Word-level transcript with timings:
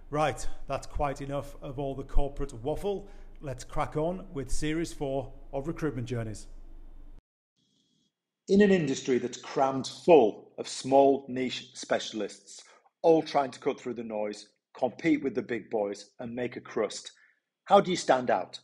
Right, 0.10 0.48
that's 0.70 0.88
quite 0.88 1.20
enough 1.20 1.58
of 1.62 1.80
all 1.80 1.94
the 1.94 2.02
corporate 2.02 2.54
waffle. 2.54 3.10
Let's 3.42 3.66
crack 3.66 3.98
on 3.98 4.26
with 4.34 4.50
Series 4.50 4.94
4 4.94 5.30
of 5.52 5.68
Recruitment 5.68 6.08
Journeys. 6.08 6.48
In 8.48 8.62
an 8.62 8.72
industry 8.72 9.18
that's 9.18 9.36
crammed 9.36 9.86
full 9.86 10.54
of 10.58 10.66
small 10.66 11.26
niche 11.28 11.72
specialists, 11.74 12.64
all 13.02 13.22
trying 13.22 13.52
to 13.52 13.60
cut 13.60 13.82
through 13.82 13.96
the 13.96 14.04
noise, 14.04 14.48
compete 14.74 15.22
with 15.22 15.36
the 15.36 15.42
big 15.42 15.70
boys, 15.70 16.12
and 16.20 16.34
make 16.34 16.56
a 16.56 16.62
crust. 16.62 17.12
How 17.66 17.82
do 17.82 17.92
you 17.92 17.98
stand 17.98 18.30
out? 18.30 18.62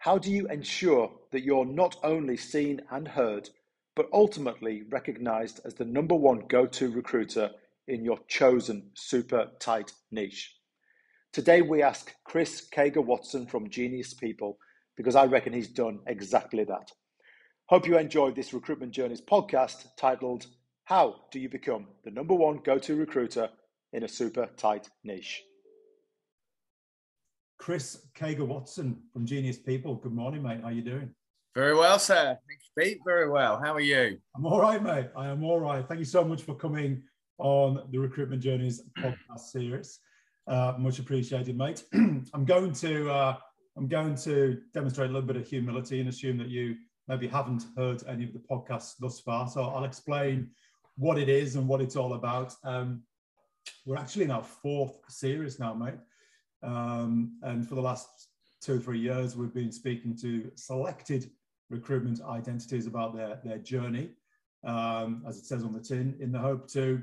How 0.00 0.18
do 0.18 0.30
you 0.30 0.46
ensure 0.48 1.10
that 1.30 1.44
you're 1.44 1.64
not 1.64 1.96
only 2.02 2.36
seen 2.36 2.82
and 2.90 3.08
heard, 3.08 3.48
but 3.96 4.10
ultimately 4.12 4.82
recognized 4.90 5.60
as 5.64 5.72
the 5.72 5.86
number 5.86 6.14
one 6.14 6.40
go 6.46 6.66
to 6.66 6.92
recruiter 6.92 7.52
in 7.88 8.04
your 8.04 8.18
chosen 8.28 8.90
super 8.92 9.50
tight 9.58 9.90
niche? 10.10 10.54
Today, 11.34 11.62
we 11.62 11.82
ask 11.82 12.14
Chris 12.22 12.68
Kager 12.72 13.04
Watson 13.04 13.44
from 13.44 13.68
Genius 13.68 14.14
People 14.14 14.56
because 14.96 15.16
I 15.16 15.24
reckon 15.24 15.52
he's 15.52 15.66
done 15.66 15.98
exactly 16.06 16.62
that. 16.62 16.92
Hope 17.66 17.88
you 17.88 17.98
enjoyed 17.98 18.36
this 18.36 18.54
Recruitment 18.54 18.92
Journeys 18.92 19.20
podcast 19.20 19.84
titled 19.98 20.46
How 20.84 21.22
Do 21.32 21.40
You 21.40 21.48
Become 21.48 21.88
the 22.04 22.12
Number 22.12 22.34
One 22.34 22.60
Go 22.64 22.78
To 22.78 22.94
Recruiter 22.94 23.48
in 23.92 24.04
a 24.04 24.08
super 24.08 24.48
tight 24.56 24.88
niche. 25.02 25.42
Chris 27.58 28.06
Kager 28.16 28.46
Watson 28.46 29.02
from 29.12 29.26
Genius 29.26 29.58
People. 29.58 29.96
Good 29.96 30.14
morning, 30.14 30.40
mate. 30.40 30.60
How 30.60 30.68
are 30.68 30.72
you 30.72 30.82
doing? 30.82 31.10
Very 31.56 31.74
well, 31.74 31.98
sir. 31.98 32.38
Thanks, 32.46 32.70
Pete. 32.78 33.00
Very 33.04 33.28
well. 33.28 33.60
How 33.60 33.74
are 33.74 33.80
you? 33.80 34.18
I'm 34.36 34.46
all 34.46 34.60
right, 34.60 34.80
mate. 34.80 35.08
I 35.16 35.26
am 35.26 35.42
all 35.42 35.58
right. 35.58 35.84
Thank 35.88 35.98
you 35.98 36.04
so 36.04 36.24
much 36.24 36.42
for 36.42 36.54
coming 36.54 37.02
on 37.38 37.88
the 37.90 37.98
Recruitment 37.98 38.40
Journeys 38.40 38.82
podcast 39.00 39.40
series. 39.50 39.98
Uh, 40.46 40.74
much 40.78 40.98
appreciated, 40.98 41.56
mate. 41.56 41.84
I'm 41.94 42.44
going 42.44 42.72
to 42.74 43.10
uh, 43.10 43.36
I'm 43.76 43.88
going 43.88 44.14
to 44.16 44.60
demonstrate 44.72 45.10
a 45.10 45.12
little 45.12 45.26
bit 45.26 45.36
of 45.36 45.46
humility 45.46 46.00
and 46.00 46.08
assume 46.08 46.38
that 46.38 46.48
you 46.48 46.76
maybe 47.08 47.26
haven't 47.26 47.64
heard 47.76 48.02
any 48.06 48.24
of 48.24 48.32
the 48.32 48.38
podcasts 48.38 48.94
thus 48.98 49.20
far. 49.20 49.48
So 49.48 49.62
I'll 49.62 49.84
explain 49.84 50.50
what 50.96 51.18
it 51.18 51.28
is 51.28 51.56
and 51.56 51.66
what 51.66 51.80
it's 51.80 51.96
all 51.96 52.14
about. 52.14 52.54
Um, 52.62 53.02
we're 53.84 53.96
actually 53.96 54.24
in 54.24 54.30
our 54.30 54.44
fourth 54.44 54.98
series 55.08 55.58
now, 55.58 55.74
mate. 55.74 55.94
Um, 56.62 57.38
and 57.42 57.68
for 57.68 57.74
the 57.74 57.82
last 57.82 58.08
two 58.62 58.76
or 58.76 58.78
three 58.78 59.00
years, 59.00 59.36
we've 59.36 59.52
been 59.52 59.72
speaking 59.72 60.16
to 60.18 60.50
selected 60.54 61.30
recruitment 61.70 62.20
identities 62.22 62.86
about 62.86 63.14
their, 63.14 63.40
their 63.44 63.58
journey, 63.58 64.10
um, 64.64 65.22
as 65.26 65.38
it 65.38 65.46
says 65.46 65.64
on 65.64 65.72
the 65.72 65.80
tin, 65.80 66.16
in 66.20 66.32
the 66.32 66.38
hope 66.38 66.68
to 66.68 67.02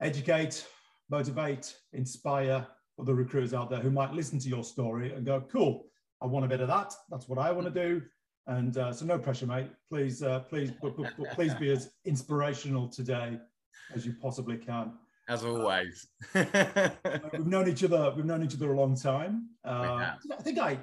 educate, 0.00 0.66
motivate, 1.10 1.76
inspire 1.92 2.66
other 2.98 3.14
recruiters 3.14 3.54
out 3.54 3.70
there 3.70 3.80
who 3.80 3.90
might 3.90 4.12
listen 4.12 4.38
to 4.38 4.48
your 4.48 4.64
story 4.64 5.12
and 5.12 5.24
go, 5.24 5.40
cool, 5.50 5.86
I 6.22 6.26
want 6.26 6.44
a 6.44 6.48
bit 6.48 6.60
of 6.60 6.68
that. 6.68 6.94
That's 7.10 7.28
what 7.28 7.38
I 7.38 7.50
want 7.52 7.72
to 7.72 7.88
do. 7.88 8.02
And 8.46 8.76
uh, 8.76 8.92
so 8.92 9.04
no 9.06 9.18
pressure, 9.18 9.46
mate. 9.46 9.70
Please, 9.88 10.22
uh, 10.22 10.40
please, 10.40 10.70
but, 10.82 10.96
but, 10.96 11.12
but 11.18 11.30
please 11.32 11.54
be 11.54 11.70
as 11.70 11.90
inspirational 12.04 12.88
today 12.88 13.38
as 13.94 14.04
you 14.04 14.14
possibly 14.20 14.56
can 14.56 14.92
as 15.30 15.44
always. 15.44 16.08
we've 16.34 17.46
known 17.46 17.68
each 17.68 17.84
other. 17.84 18.12
We've 18.14 18.24
known 18.24 18.42
each 18.42 18.54
other 18.54 18.72
a 18.72 18.76
long 18.76 18.96
time. 18.96 19.50
Uh, 19.64 20.14
I 20.36 20.42
think 20.42 20.58
I 20.58 20.78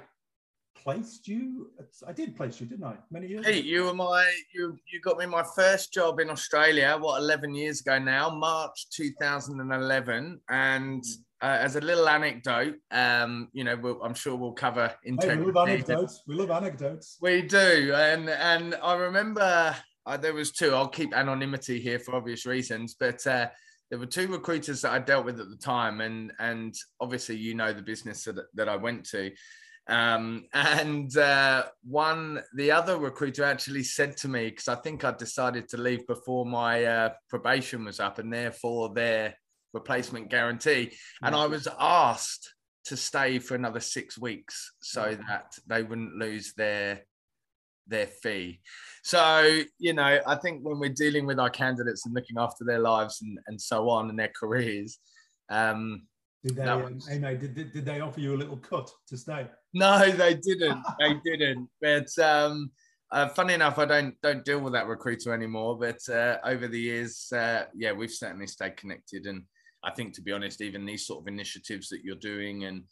placed 0.88 1.28
you. 1.28 1.70
I 2.06 2.12
did 2.12 2.34
place 2.34 2.60
you, 2.60 2.66
didn't 2.66 2.84
I? 2.84 2.94
Many 3.10 3.26
years. 3.28 3.44
Hey, 3.44 3.60
you 3.60 3.84
were 3.84 3.94
my 3.94 4.24
you. 4.54 4.76
You 4.90 5.00
got 5.00 5.18
me 5.18 5.26
my 5.26 5.44
first 5.54 5.92
job 5.92 6.18
in 6.18 6.30
Australia. 6.30 6.96
What 6.98 7.20
eleven 7.20 7.54
years 7.54 7.80
ago 7.80 7.98
now? 7.98 8.30
March 8.30 8.88
two 8.90 9.10
thousand 9.20 9.60
and 9.60 9.72
eleven. 9.72 10.40
And 10.48 11.04
uh, 11.42 11.58
as 11.60 11.76
a 11.76 11.82
little 11.82 12.08
anecdote, 12.08 12.76
um, 12.90 13.48
you 13.52 13.64
know, 13.64 13.76
we'll, 13.76 14.02
I'm 14.02 14.14
sure 14.14 14.34
we'll 14.34 14.52
cover 14.52 14.94
integrity. 15.04 15.40
Hey, 15.40 15.46
we 15.46 15.52
love 15.52 15.68
anecdotes. 15.68 16.22
We 16.26 16.34
love 16.34 16.50
anecdotes. 16.50 17.18
We 17.20 17.42
do, 17.42 17.92
and 17.94 18.30
and 18.30 18.74
I 18.82 18.94
remember 18.94 19.76
uh, 20.06 20.16
there 20.16 20.34
was 20.34 20.52
two. 20.52 20.74
I'll 20.74 20.88
keep 20.88 21.14
anonymity 21.14 21.80
here 21.80 21.98
for 21.98 22.14
obvious 22.14 22.46
reasons, 22.46 22.96
but. 22.98 23.26
Uh, 23.26 23.48
there 23.90 23.98
were 23.98 24.04
two 24.04 24.28
recruiters 24.28 24.82
that 24.82 24.92
I 24.92 24.98
dealt 24.98 25.24
with 25.24 25.40
at 25.40 25.48
the 25.48 25.56
time, 25.56 26.02
and 26.02 26.30
and 26.38 26.74
obviously 27.00 27.36
you 27.36 27.54
know 27.54 27.72
the 27.72 27.80
business 27.80 28.22
that, 28.24 28.36
that 28.52 28.68
I 28.68 28.76
went 28.76 29.06
to. 29.12 29.30
Um, 29.88 30.44
and 30.52 31.16
uh, 31.16 31.64
one, 31.82 32.42
the 32.54 32.70
other 32.70 32.98
recruiter 32.98 33.44
actually 33.44 33.82
said 33.82 34.16
to 34.18 34.28
me, 34.28 34.50
because 34.50 34.68
I 34.68 34.76
think 34.76 35.04
I 35.04 35.12
decided 35.12 35.68
to 35.70 35.76
leave 35.76 36.06
before 36.06 36.46
my 36.46 36.84
uh, 36.84 37.10
probation 37.28 37.84
was 37.84 38.00
up 38.00 38.18
and 38.18 38.32
therefore 38.32 38.92
their 38.94 39.34
replacement 39.72 40.30
guarantee. 40.30 40.92
And 41.22 41.34
I 41.34 41.46
was 41.46 41.68
asked 41.78 42.54
to 42.86 42.96
stay 42.96 43.38
for 43.38 43.54
another 43.54 43.80
six 43.80 44.18
weeks 44.18 44.72
so 44.80 45.16
that 45.28 45.58
they 45.66 45.82
wouldn't 45.82 46.14
lose 46.14 46.54
their 46.54 47.02
their 47.86 48.06
fee. 48.06 48.60
So, 49.02 49.60
you 49.78 49.94
know, 49.94 50.20
I 50.26 50.34
think 50.36 50.62
when 50.62 50.78
we're 50.78 50.92
dealing 50.92 51.24
with 51.24 51.38
our 51.38 51.48
candidates 51.48 52.04
and 52.04 52.14
looking 52.14 52.36
after 52.38 52.62
their 52.62 52.80
lives 52.80 53.22
and, 53.22 53.38
and 53.46 53.58
so 53.58 53.88
on 53.88 54.10
and 54.10 54.18
their 54.18 54.30
careers, 54.38 54.98
um, 55.48 56.02
did 56.44 56.56
they, 56.56 56.64
um, 56.64 56.94
was... 56.94 57.06
did, 57.06 57.54
did, 57.54 57.72
did, 57.72 57.84
they 57.84 58.00
offer 58.00 58.20
you 58.20 58.34
a 58.34 58.36
little 58.36 58.58
cut 58.58 58.90
to 59.08 59.16
stay? 59.16 59.46
No, 59.74 60.10
they 60.10 60.34
didn't. 60.34 60.82
they 60.98 61.14
didn't. 61.24 61.68
But 61.80 62.18
um, 62.18 62.70
uh, 63.10 63.28
funny 63.28 63.54
enough, 63.54 63.78
I 63.78 63.84
don't 63.84 64.14
don't 64.22 64.44
deal 64.44 64.60
with 64.60 64.72
that 64.72 64.86
recruiter 64.86 65.32
anymore. 65.32 65.78
But 65.78 66.06
uh, 66.08 66.38
over 66.44 66.68
the 66.68 66.80
years, 66.80 67.30
uh, 67.32 67.64
yeah, 67.74 67.92
we've 67.92 68.10
certainly 68.10 68.46
stayed 68.46 68.76
connected. 68.76 69.26
And 69.26 69.44
I 69.82 69.90
think, 69.90 70.14
to 70.14 70.22
be 70.22 70.32
honest, 70.32 70.60
even 70.60 70.84
these 70.84 71.06
sort 71.06 71.22
of 71.22 71.28
initiatives 71.28 71.88
that 71.88 72.02
you're 72.02 72.16
doing 72.16 72.64
and 72.64 72.82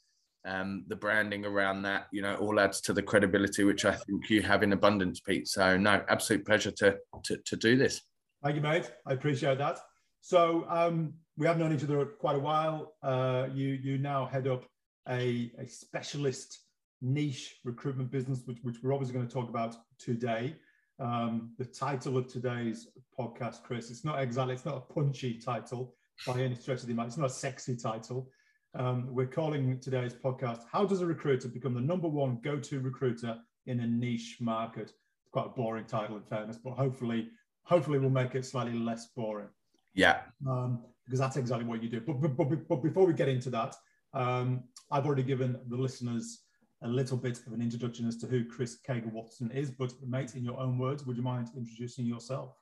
um, 0.47 0.84
the 0.87 0.97
branding 0.97 1.44
around 1.44 1.82
that, 1.82 2.06
you 2.12 2.22
know, 2.22 2.37
all 2.37 2.60
adds 2.60 2.81
to 2.82 2.93
the 2.93 3.03
credibility 3.03 3.64
which 3.64 3.84
I 3.84 3.93
think 3.93 4.31
you 4.31 4.43
have 4.43 4.62
in 4.62 4.72
abundance, 4.72 5.20
Pete. 5.20 5.48
So 5.48 5.76
no, 5.76 6.03
absolute 6.08 6.47
pleasure 6.47 6.70
to 6.72 6.97
to, 7.25 7.37
to 7.44 7.56
do 7.56 7.76
this. 7.76 8.03
Thank 8.43 8.56
you, 8.56 8.62
mate. 8.62 8.91
I 9.06 9.12
appreciate 9.12 9.58
that. 9.58 9.78
So 10.20 10.66
um, 10.69 11.14
we 11.37 11.47
have 11.47 11.58
known 11.58 11.72
each 11.72 11.84
other 11.84 12.04
quite 12.04 12.37
a 12.37 12.41
while. 12.41 12.94
Uh, 13.03 13.48
you 13.53 13.69
you 13.69 13.98
now 13.98 14.26
head 14.26 14.47
up 14.47 14.64
a, 15.08 15.50
a 15.58 15.66
specialist 15.66 16.61
niche 17.02 17.56
recruitment 17.64 18.10
business, 18.10 18.43
which, 18.46 18.58
which 18.62 18.76
we're 18.82 18.93
obviously 18.93 19.14
going 19.14 19.26
to 19.26 19.32
talk 19.32 19.48
about 19.48 19.76
today. 19.98 20.56
Um, 20.98 21.52
the 21.58 21.64
title 21.64 22.16
of 22.16 22.26
today's 22.26 22.88
podcast, 23.19 23.62
Chris, 23.62 23.90
it's 23.90 24.04
not 24.04 24.20
exactly, 24.20 24.54
it's 24.54 24.64
not 24.64 24.76
a 24.76 24.93
punchy 24.93 25.34
title 25.34 25.94
by 26.26 26.40
any 26.40 26.54
stretch 26.54 26.81
of 26.81 26.87
the 26.87 26.93
imagination. 26.93 27.08
It's 27.08 27.19
not 27.19 27.31
a 27.31 27.40
sexy 27.40 27.76
title. 27.76 28.31
Um, 28.75 29.08
we're 29.10 29.26
calling 29.26 29.78
today's 29.81 30.14
podcast, 30.14 30.60
How 30.70 30.84
Does 30.84 31.00
a 31.00 31.06
Recruiter 31.06 31.48
Become 31.48 31.75
the 31.75 31.81
Number 31.81 32.08
One 32.08 32.38
Go 32.43 32.58
To 32.58 32.81
Recruiter 32.81 33.38
in 33.66 33.81
a 33.81 33.87
Niche 33.87 34.38
Market? 34.40 34.92
It's 35.22 35.31
quite 35.32 35.46
a 35.46 35.50
boring 35.50 35.84
title, 35.87 36.16
in 36.16 36.22
fairness, 36.22 36.58
but 36.62 36.72
hopefully, 36.72 37.28
hopefully 37.62 37.99
we'll 37.99 38.10
make 38.10 38.34
it 38.34 38.44
slightly 38.44 38.78
less 38.78 39.08
boring. 39.16 39.49
Yeah. 39.94 40.20
Um, 40.46 40.82
because 41.04 41.20
that's 41.20 41.37
exactly 41.37 41.66
what 41.66 41.82
you 41.82 41.88
do. 41.88 42.00
But, 42.00 42.20
but, 42.20 42.37
but, 42.37 42.69
but 42.69 42.82
before 42.82 43.06
we 43.06 43.12
get 43.12 43.28
into 43.28 43.49
that, 43.50 43.76
um, 44.12 44.64
I've 44.90 45.06
already 45.06 45.22
given 45.22 45.58
the 45.69 45.76
listeners 45.76 46.42
a 46.82 46.88
little 46.88 47.17
bit 47.17 47.40
of 47.46 47.52
an 47.52 47.62
introduction 47.62 48.06
as 48.06 48.17
to 48.19 48.26
who 48.26 48.44
Chris 48.44 48.78
Kager 48.87 49.12
Watson 49.12 49.50
is. 49.50 49.70
But, 49.70 49.93
mate, 50.06 50.34
in 50.34 50.44
your 50.44 50.58
own 50.58 50.78
words, 50.78 51.06
would 51.06 51.17
you 51.17 51.23
mind 51.23 51.49
introducing 51.56 52.06
yourself? 52.06 52.55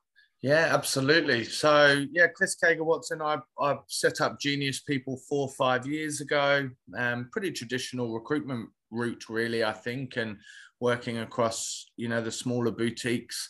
Yeah, 0.42 0.68
absolutely. 0.72 1.44
So, 1.44 2.04
yeah, 2.12 2.26
Chris 2.26 2.56
Kager 2.62 2.84
Watson, 2.84 3.22
I, 3.22 3.38
I 3.58 3.78
set 3.88 4.20
up 4.20 4.38
Genius 4.38 4.80
People 4.80 5.16
four 5.28 5.48
or 5.48 5.54
five 5.54 5.86
years 5.86 6.20
ago. 6.20 6.68
Um, 6.96 7.30
pretty 7.32 7.50
traditional 7.50 8.12
recruitment 8.12 8.68
route, 8.90 9.28
really, 9.28 9.64
I 9.64 9.72
think, 9.72 10.16
and 10.16 10.36
working 10.80 11.18
across, 11.18 11.86
you 11.96 12.08
know, 12.08 12.20
the 12.20 12.30
smaller 12.30 12.70
boutiques 12.70 13.48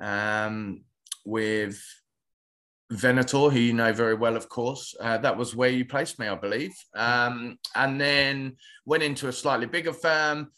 um, 0.00 0.84
with 1.26 1.84
Venator, 2.92 3.48
who 3.48 3.58
you 3.58 3.72
know 3.72 3.92
very 3.92 4.14
well, 4.14 4.36
of 4.36 4.48
course. 4.48 4.94
Uh, 5.00 5.16
that 5.18 5.36
was 5.36 5.56
where 5.56 5.70
you 5.70 5.84
placed 5.84 6.18
me, 6.18 6.28
I 6.28 6.34
believe. 6.34 6.74
Um, 6.94 7.58
and 7.74 8.00
then 8.00 8.56
went 8.84 9.02
into 9.02 9.28
a 9.28 9.32
slightly 9.32 9.66
bigger 9.66 9.92
firm. 9.94 10.50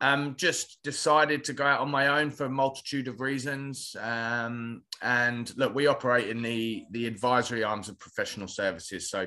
Um, 0.00 0.34
just 0.36 0.82
decided 0.82 1.44
to 1.44 1.52
go 1.52 1.64
out 1.64 1.80
on 1.80 1.90
my 1.90 2.20
own 2.20 2.30
for 2.30 2.46
a 2.46 2.50
multitude 2.50 3.06
of 3.06 3.20
reasons. 3.20 3.94
Um, 4.00 4.82
and 5.02 5.52
look, 5.56 5.74
we 5.74 5.86
operate 5.86 6.28
in 6.28 6.42
the 6.42 6.84
the 6.90 7.06
advisory 7.06 7.62
arms 7.62 7.88
of 7.88 7.98
professional 7.98 8.48
services. 8.48 9.10
So 9.10 9.26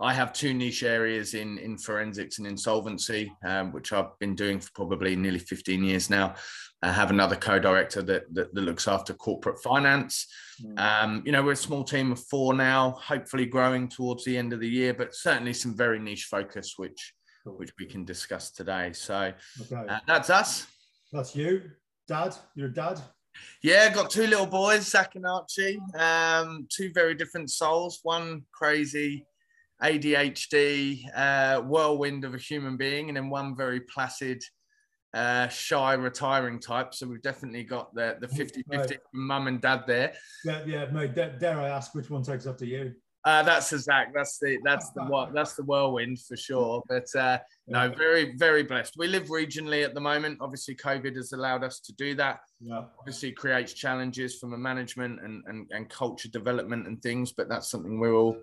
I 0.00 0.14
have 0.14 0.32
two 0.32 0.54
niche 0.54 0.82
areas 0.84 1.34
in 1.34 1.58
in 1.58 1.76
forensics 1.76 2.38
and 2.38 2.46
insolvency, 2.46 3.32
um, 3.44 3.72
which 3.72 3.92
I've 3.92 4.16
been 4.18 4.34
doing 4.34 4.60
for 4.60 4.70
probably 4.72 5.16
nearly 5.16 5.40
15 5.40 5.82
years 5.82 6.08
now. 6.08 6.34
I 6.80 6.92
have 6.92 7.10
another 7.10 7.34
co-director 7.34 8.02
that, 8.02 8.32
that, 8.34 8.54
that 8.54 8.60
looks 8.60 8.86
after 8.86 9.12
corporate 9.12 9.60
finance. 9.60 10.28
Mm. 10.62 10.78
Um, 10.78 11.22
you 11.26 11.32
know, 11.32 11.42
we're 11.42 11.52
a 11.52 11.56
small 11.56 11.82
team 11.82 12.12
of 12.12 12.20
four 12.20 12.54
now, 12.54 12.92
hopefully 12.92 13.46
growing 13.46 13.88
towards 13.88 14.24
the 14.24 14.38
end 14.38 14.52
of 14.52 14.60
the 14.60 14.68
year, 14.68 14.94
but 14.94 15.12
certainly 15.12 15.52
some 15.52 15.76
very 15.76 15.98
niche 15.98 16.26
focus, 16.26 16.74
which 16.76 17.14
cool. 17.42 17.58
which 17.58 17.72
we 17.80 17.86
can 17.86 18.04
discuss 18.04 18.52
today. 18.52 18.92
So 18.92 19.32
okay. 19.62 19.88
uh, 19.88 19.98
that's 20.06 20.30
us. 20.30 20.66
That's 21.12 21.34
you, 21.34 21.62
Dad. 22.06 22.36
You're 22.54 22.68
a 22.68 22.72
dad. 22.72 23.00
Yeah, 23.62 23.92
got 23.92 24.10
two 24.10 24.26
little 24.26 24.46
boys, 24.46 24.88
Zach 24.88 25.14
and 25.16 25.26
Archie. 25.26 25.80
Um, 25.98 26.66
two 26.70 26.92
very 26.92 27.14
different 27.14 27.50
souls. 27.50 28.00
One 28.02 28.42
crazy 28.52 29.24
ADHD 29.82 31.00
uh, 31.14 31.60
whirlwind 31.62 32.24
of 32.24 32.34
a 32.34 32.38
human 32.38 32.76
being, 32.76 33.08
and 33.08 33.16
then 33.16 33.30
one 33.30 33.56
very 33.56 33.80
placid 33.80 34.42
uh, 35.14 35.48
shy 35.48 35.94
retiring 35.94 36.58
type. 36.58 36.94
So 36.94 37.06
we've 37.06 37.22
definitely 37.22 37.64
got 37.64 37.94
the 37.94 38.16
the 38.20 38.28
50 38.28 38.64
50 38.70 38.96
mum 39.14 39.46
and 39.46 39.60
dad 39.60 39.84
there. 39.86 40.12
Yeah, 40.44 40.64
yeah, 40.66 40.86
mate. 40.86 41.14
Dare 41.14 41.60
I 41.60 41.68
ask 41.68 41.94
which 41.94 42.10
one 42.10 42.22
takes 42.22 42.46
up 42.46 42.58
to 42.58 42.66
you? 42.66 42.94
Uh, 43.24 43.42
that's 43.42 43.70
the 43.70 43.78
Zach. 43.78 44.12
That's 44.14 44.38
the 44.38 44.58
that's 44.64 44.90
the 44.90 45.04
what 45.08 45.34
that's 45.34 45.54
the 45.54 45.64
whirlwind 45.64 46.20
for 46.20 46.36
sure. 46.36 46.82
But 46.88 47.06
uh, 47.14 47.38
no, 47.66 47.90
very 47.90 48.36
very 48.36 48.62
blessed. 48.62 48.94
We 48.96 49.08
live 49.08 49.26
regionally 49.26 49.84
at 49.84 49.94
the 49.94 50.00
moment. 50.00 50.38
Obviously, 50.40 50.74
COVID 50.76 51.16
has 51.16 51.32
allowed 51.32 51.64
us 51.64 51.80
to 51.80 51.92
do 51.94 52.14
that. 52.14 52.40
Yeah. 52.60 52.84
Obviously, 52.98 53.32
creates 53.32 53.72
challenges 53.72 54.38
from 54.38 54.54
a 54.54 54.58
management 54.58 55.20
and, 55.22 55.42
and 55.46 55.70
and 55.72 55.90
culture 55.90 56.28
development 56.28 56.86
and 56.86 57.02
things. 57.02 57.32
But 57.32 57.48
that's 57.48 57.70
something 57.70 57.98
we're 57.98 58.14
all 58.14 58.36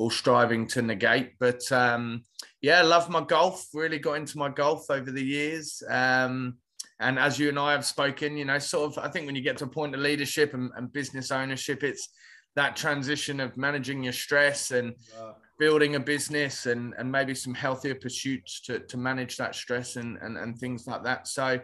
all 0.00 0.10
striving 0.10 0.66
to 0.66 0.82
negate. 0.82 1.38
But 1.38 1.70
um, 1.70 2.22
yeah, 2.62 2.82
love 2.82 3.10
my 3.10 3.20
golf. 3.20 3.66
Really 3.74 3.98
got 3.98 4.14
into 4.14 4.38
my 4.38 4.48
golf 4.48 4.90
over 4.90 5.10
the 5.10 5.24
years. 5.24 5.82
Um, 5.88 6.56
and 7.00 7.18
as 7.18 7.38
you 7.38 7.50
and 7.50 7.58
I 7.58 7.72
have 7.72 7.84
spoken, 7.84 8.36
you 8.36 8.46
know, 8.46 8.58
sort 8.58 8.92
of, 8.92 9.04
I 9.04 9.08
think 9.08 9.26
when 9.26 9.36
you 9.36 9.42
get 9.42 9.58
to 9.58 9.64
a 9.64 9.68
point 9.68 9.94
of 9.94 10.00
leadership 10.00 10.54
and, 10.54 10.70
and 10.76 10.92
business 10.92 11.30
ownership, 11.30 11.82
it's 11.82 12.08
that 12.56 12.76
transition 12.76 13.40
of 13.40 13.56
managing 13.56 14.02
your 14.02 14.12
stress 14.12 14.70
and 14.70 14.94
yeah. 15.14 15.32
building 15.58 15.96
a 15.96 16.00
business 16.00 16.66
and, 16.66 16.94
and 16.98 17.10
maybe 17.10 17.34
some 17.34 17.54
healthier 17.54 17.94
pursuits 17.94 18.60
to, 18.62 18.80
to 18.80 18.96
manage 18.96 19.36
that 19.36 19.54
stress 19.54 19.96
and, 19.96 20.18
and, 20.22 20.36
and 20.36 20.58
things 20.58 20.86
like 20.86 21.04
that. 21.04 21.28
So 21.28 21.60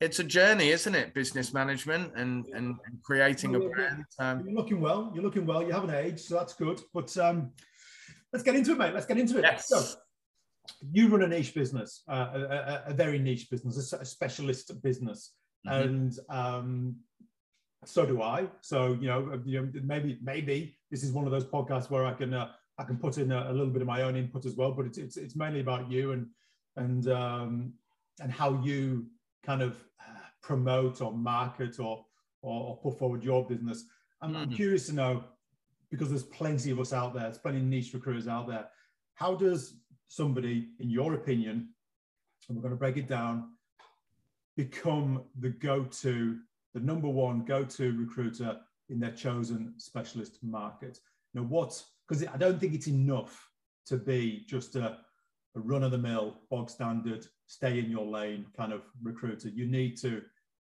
it's 0.00 0.18
a 0.18 0.24
journey, 0.24 0.68
isn't 0.70 0.94
it? 0.94 1.12
Business 1.14 1.52
management 1.52 2.12
and, 2.16 2.46
and, 2.54 2.76
and 2.86 3.02
creating 3.02 3.56
a 3.56 3.60
brand. 3.60 4.04
Um, 4.18 4.44
you're 4.44 4.54
looking 4.54 4.80
well. 4.80 5.10
You're 5.14 5.24
looking 5.24 5.44
well. 5.44 5.62
You 5.62 5.72
haven't 5.72 5.90
aged, 5.90 6.20
so 6.20 6.34
that's 6.34 6.54
good. 6.54 6.80
But 6.94 7.16
um, 7.18 7.50
let's 8.32 8.44
get 8.44 8.54
into 8.54 8.72
it, 8.72 8.78
mate. 8.78 8.94
Let's 8.94 9.06
get 9.06 9.18
into 9.18 9.38
it. 9.38 9.42
Yes. 9.42 9.68
So, 9.68 9.82
you 10.92 11.08
run 11.08 11.22
a 11.22 11.28
niche 11.28 11.54
business, 11.54 12.02
uh, 12.08 12.28
a, 12.34 12.82
a, 12.88 12.94
very 12.94 13.18
niche 13.18 13.48
business, 13.50 13.92
a, 13.92 14.04
specialist 14.04 14.82
business, 14.82 15.32
mm-hmm. 15.66 15.82
and 15.82 16.18
um, 16.28 16.96
so 17.84 18.04
do 18.04 18.22
I. 18.22 18.48
So 18.60 18.96
you 19.00 19.08
know, 19.08 19.30
uh, 19.32 19.38
you 19.44 19.60
know, 19.60 19.68
maybe 19.82 20.18
maybe 20.22 20.78
this 20.90 21.02
is 21.02 21.12
one 21.12 21.24
of 21.24 21.30
those 21.30 21.46
podcasts 21.46 21.90
where 21.90 22.04
I 22.04 22.12
can 22.12 22.34
uh, 22.34 22.50
I 22.78 22.84
can 22.84 22.98
put 22.98 23.18
in 23.18 23.32
a, 23.32 23.50
a, 23.50 23.52
little 23.52 23.72
bit 23.72 23.82
of 23.82 23.88
my 23.88 24.02
own 24.02 24.14
input 24.14 24.46
as 24.46 24.56
well. 24.56 24.72
But 24.72 24.86
it's 24.86 24.98
it's, 24.98 25.16
it's 25.16 25.36
mainly 25.36 25.60
about 25.60 25.90
you 25.90 26.12
and 26.12 26.26
and 26.76 27.08
um, 27.08 27.72
and 28.20 28.30
how 28.30 28.60
you 28.62 29.06
kind 29.44 29.62
of 29.62 29.76
promote 30.48 31.02
or 31.02 31.12
market 31.12 31.78
or, 31.78 32.06
or, 32.40 32.68
or 32.68 32.76
put 32.78 32.98
forward 32.98 33.22
your 33.22 33.46
business. 33.46 33.84
I'm, 34.22 34.30
mm-hmm. 34.30 34.42
I'm 34.42 34.50
curious 34.50 34.86
to 34.86 34.94
know 34.94 35.24
because 35.90 36.08
there's 36.08 36.24
plenty 36.24 36.70
of 36.70 36.80
us 36.80 36.92
out 36.94 37.12
there, 37.12 37.24
there's 37.24 37.38
plenty 37.38 37.58
of 37.58 37.64
niche 37.64 37.92
recruiters 37.92 38.28
out 38.28 38.48
there. 38.48 38.66
How 39.14 39.34
does 39.34 39.74
somebody, 40.08 40.68
in 40.80 40.88
your 40.88 41.14
opinion, 41.14 41.68
and 42.48 42.56
we're 42.56 42.62
going 42.62 42.72
to 42.72 42.78
break 42.78 42.96
it 42.96 43.08
down, 43.08 43.50
become 44.56 45.22
the 45.38 45.50
go-to, 45.50 46.38
the 46.72 46.80
number 46.80 47.08
one 47.08 47.44
go-to 47.44 47.96
recruiter 47.98 48.58
in 48.88 48.98
their 48.98 49.12
chosen 49.12 49.74
specialist 49.76 50.38
market? 50.42 50.98
Now, 51.34 51.42
what? 51.42 51.82
Because 52.06 52.26
I 52.26 52.38
don't 52.38 52.58
think 52.58 52.72
it's 52.74 52.88
enough 52.88 53.50
to 53.86 53.98
be 53.98 54.44
just 54.48 54.76
a, 54.76 54.98
a 55.56 55.60
run-of-the-mill, 55.60 56.38
bog 56.50 56.70
standard, 56.70 57.26
stay 57.46 57.78
in 57.78 57.90
your 57.90 58.06
lane 58.06 58.46
kind 58.56 58.72
of 58.72 58.82
recruiter. 59.02 59.48
You 59.48 59.66
need 59.66 59.98
to, 59.98 60.22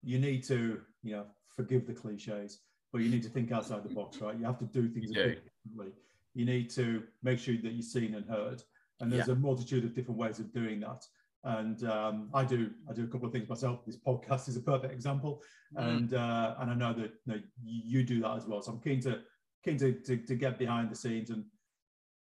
you 0.06 0.18
need 0.18 0.42
to, 0.44 0.80
you 1.02 1.16
know, 1.16 1.26
forgive 1.54 1.86
the 1.86 1.92
cliches 1.92 2.60
but 2.96 3.02
you 3.02 3.10
need 3.10 3.22
to 3.22 3.28
think 3.28 3.52
outside 3.52 3.82
the 3.82 3.94
box, 3.94 4.22
right? 4.22 4.38
You 4.38 4.46
have 4.46 4.58
to 4.58 4.64
do 4.64 4.88
things 4.88 5.10
differently. 5.10 5.92
You 6.34 6.46
need 6.46 6.70
to 6.70 7.02
make 7.22 7.38
sure 7.38 7.54
that 7.54 7.72
you're 7.72 7.82
seen 7.82 8.14
and 8.14 8.24
heard. 8.26 8.62
And 9.00 9.12
there's 9.12 9.28
yeah. 9.28 9.34
a 9.34 9.36
multitude 9.36 9.84
of 9.84 9.94
different 9.94 10.18
ways 10.18 10.38
of 10.38 10.50
doing 10.50 10.80
that. 10.80 11.04
And 11.44 11.84
um, 11.84 12.30
I 12.32 12.42
do 12.42 12.70
I 12.88 12.94
do 12.94 13.04
a 13.04 13.06
couple 13.06 13.26
of 13.26 13.32
things 13.32 13.50
myself. 13.50 13.84
This 13.84 13.98
podcast 13.98 14.48
is 14.48 14.56
a 14.56 14.60
perfect 14.60 14.94
example, 14.94 15.42
mm. 15.76 15.86
and 15.86 16.14
uh, 16.14 16.54
and 16.58 16.70
I 16.70 16.74
know 16.74 16.94
that 16.94 17.12
you, 17.26 17.34
know, 17.34 17.40
you 17.62 18.02
do 18.02 18.20
that 18.22 18.36
as 18.38 18.46
well. 18.46 18.62
So 18.62 18.72
I'm 18.72 18.80
keen 18.80 19.00
to 19.02 19.20
keen 19.62 19.76
to, 19.78 19.92
to, 19.92 20.16
to 20.16 20.34
get 20.34 20.58
behind 20.58 20.90
the 20.90 20.96
scenes 20.96 21.30
and 21.30 21.44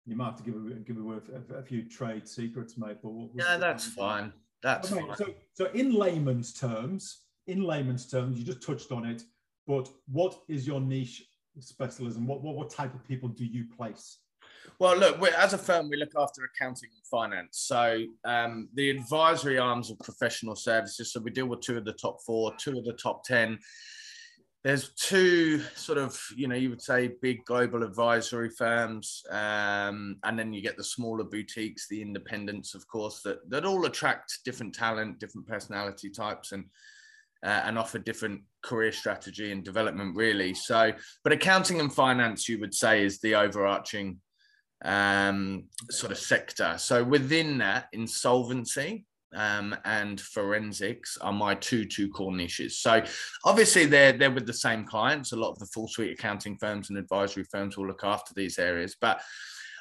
you 0.04 0.14
might 0.14 0.26
have 0.26 0.36
to 0.36 0.42
give 0.42 0.54
a, 0.54 0.74
give 0.80 0.98
away 0.98 1.16
a, 1.50 1.54
a 1.54 1.62
few 1.62 1.88
trade 1.88 2.28
secrets, 2.28 2.76
mate. 2.76 2.98
But 3.02 3.12
we'll, 3.12 3.30
we'll 3.34 3.46
yeah, 3.46 3.56
that's 3.56 3.86
fine. 3.86 4.32
That's 4.62 4.90
fine. 4.90 5.16
So, 5.16 5.34
so 5.54 5.70
in 5.72 5.92
layman's 5.92 6.52
terms, 6.52 7.22
in 7.50 7.62
layman's 7.62 8.06
terms, 8.06 8.38
you 8.38 8.44
just 8.44 8.62
touched 8.62 8.92
on 8.92 9.04
it. 9.04 9.22
But 9.66 9.88
what 10.10 10.40
is 10.48 10.66
your 10.66 10.80
niche 10.80 11.24
specialism? 11.58 12.26
What, 12.26 12.42
what, 12.42 12.56
what 12.56 12.70
type 12.70 12.94
of 12.94 13.06
people 13.06 13.28
do 13.28 13.44
you 13.44 13.64
place? 13.76 14.18
Well, 14.78 14.96
look, 14.96 15.22
as 15.32 15.52
a 15.52 15.58
firm, 15.58 15.88
we 15.88 15.96
look 15.96 16.12
after 16.16 16.42
accounting 16.44 16.90
and 16.94 17.06
finance. 17.06 17.58
So 17.58 18.04
um, 18.24 18.68
the 18.74 18.90
advisory 18.90 19.58
arms 19.58 19.90
of 19.90 19.98
professional 19.98 20.56
services. 20.56 21.12
So 21.12 21.20
we 21.20 21.30
deal 21.30 21.46
with 21.46 21.60
two 21.60 21.76
of 21.76 21.84
the 21.84 21.92
top 21.92 22.18
four, 22.24 22.52
two 22.58 22.78
of 22.78 22.84
the 22.84 22.94
top 22.94 23.24
10. 23.24 23.58
There's 24.62 24.92
two 24.94 25.60
sort 25.74 25.98
of, 25.98 26.20
you 26.36 26.46
know, 26.46 26.54
you 26.54 26.68
would 26.68 26.82
say 26.82 27.12
big 27.22 27.44
global 27.46 27.82
advisory 27.82 28.50
firms. 28.50 29.22
Um, 29.30 30.16
and 30.24 30.38
then 30.38 30.52
you 30.52 30.62
get 30.62 30.76
the 30.76 30.84
smaller 30.84 31.24
boutiques, 31.24 31.88
the 31.88 32.02
independents, 32.02 32.74
of 32.74 32.86
course, 32.86 33.22
that, 33.22 33.38
that 33.50 33.64
all 33.64 33.86
attract 33.86 34.40
different 34.44 34.74
talent, 34.74 35.18
different 35.18 35.46
personality 35.46 36.10
types. 36.10 36.52
And 36.52 36.64
uh, 37.44 37.62
and 37.64 37.78
offer 37.78 37.98
different 37.98 38.42
career 38.62 38.92
strategy 38.92 39.52
and 39.52 39.64
development 39.64 40.16
really. 40.16 40.54
So 40.54 40.92
but 41.24 41.32
accounting 41.32 41.80
and 41.80 41.92
finance 41.92 42.48
you 42.48 42.58
would 42.60 42.74
say 42.74 43.04
is 43.04 43.20
the 43.20 43.34
overarching 43.34 44.18
um, 44.84 45.64
sort 45.90 46.12
of 46.12 46.18
sector. 46.18 46.76
So 46.78 47.04
within 47.04 47.58
that 47.58 47.86
insolvency 47.92 49.04
um, 49.34 49.76
and 49.84 50.20
forensics 50.20 51.16
are 51.20 51.32
my 51.32 51.54
two 51.54 51.84
two 51.84 52.08
core 52.10 52.34
niches. 52.34 52.80
So 52.80 53.02
obviously 53.44 53.86
they're 53.86 54.12
they're 54.12 54.30
with 54.30 54.46
the 54.46 54.52
same 54.52 54.84
clients. 54.84 55.32
A 55.32 55.36
lot 55.36 55.50
of 55.50 55.58
the 55.58 55.66
full 55.66 55.88
suite 55.88 56.12
accounting 56.18 56.56
firms 56.58 56.90
and 56.90 56.98
advisory 56.98 57.44
firms 57.44 57.76
will 57.76 57.86
look 57.86 58.04
after 58.04 58.34
these 58.34 58.58
areas. 58.58 58.96
But 59.00 59.20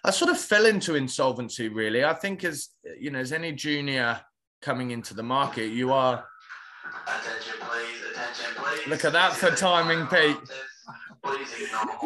i 0.06 0.12
sort 0.12 0.32
of 0.32 0.40
fell 0.40 0.66
into 0.66 0.96
insolvency 0.96 1.68
really. 1.68 2.06
I 2.06 2.14
think 2.14 2.44
as 2.44 2.70
you 3.00 3.12
know 3.12 3.20
as 3.20 3.34
any 3.34 3.52
junior 3.52 4.22
coming 4.62 4.92
into 4.92 5.14
the 5.14 5.24
market 5.24 5.68
you 5.68 5.94
are 5.94 6.26
Attention, 7.08 7.54
please. 7.60 8.12
Attention, 8.12 8.46
please. 8.56 8.88
Look 8.88 9.06
at 9.06 9.14
that 9.14 9.34
for 9.34 9.52
timing, 9.52 10.08
Pete. 10.08 10.38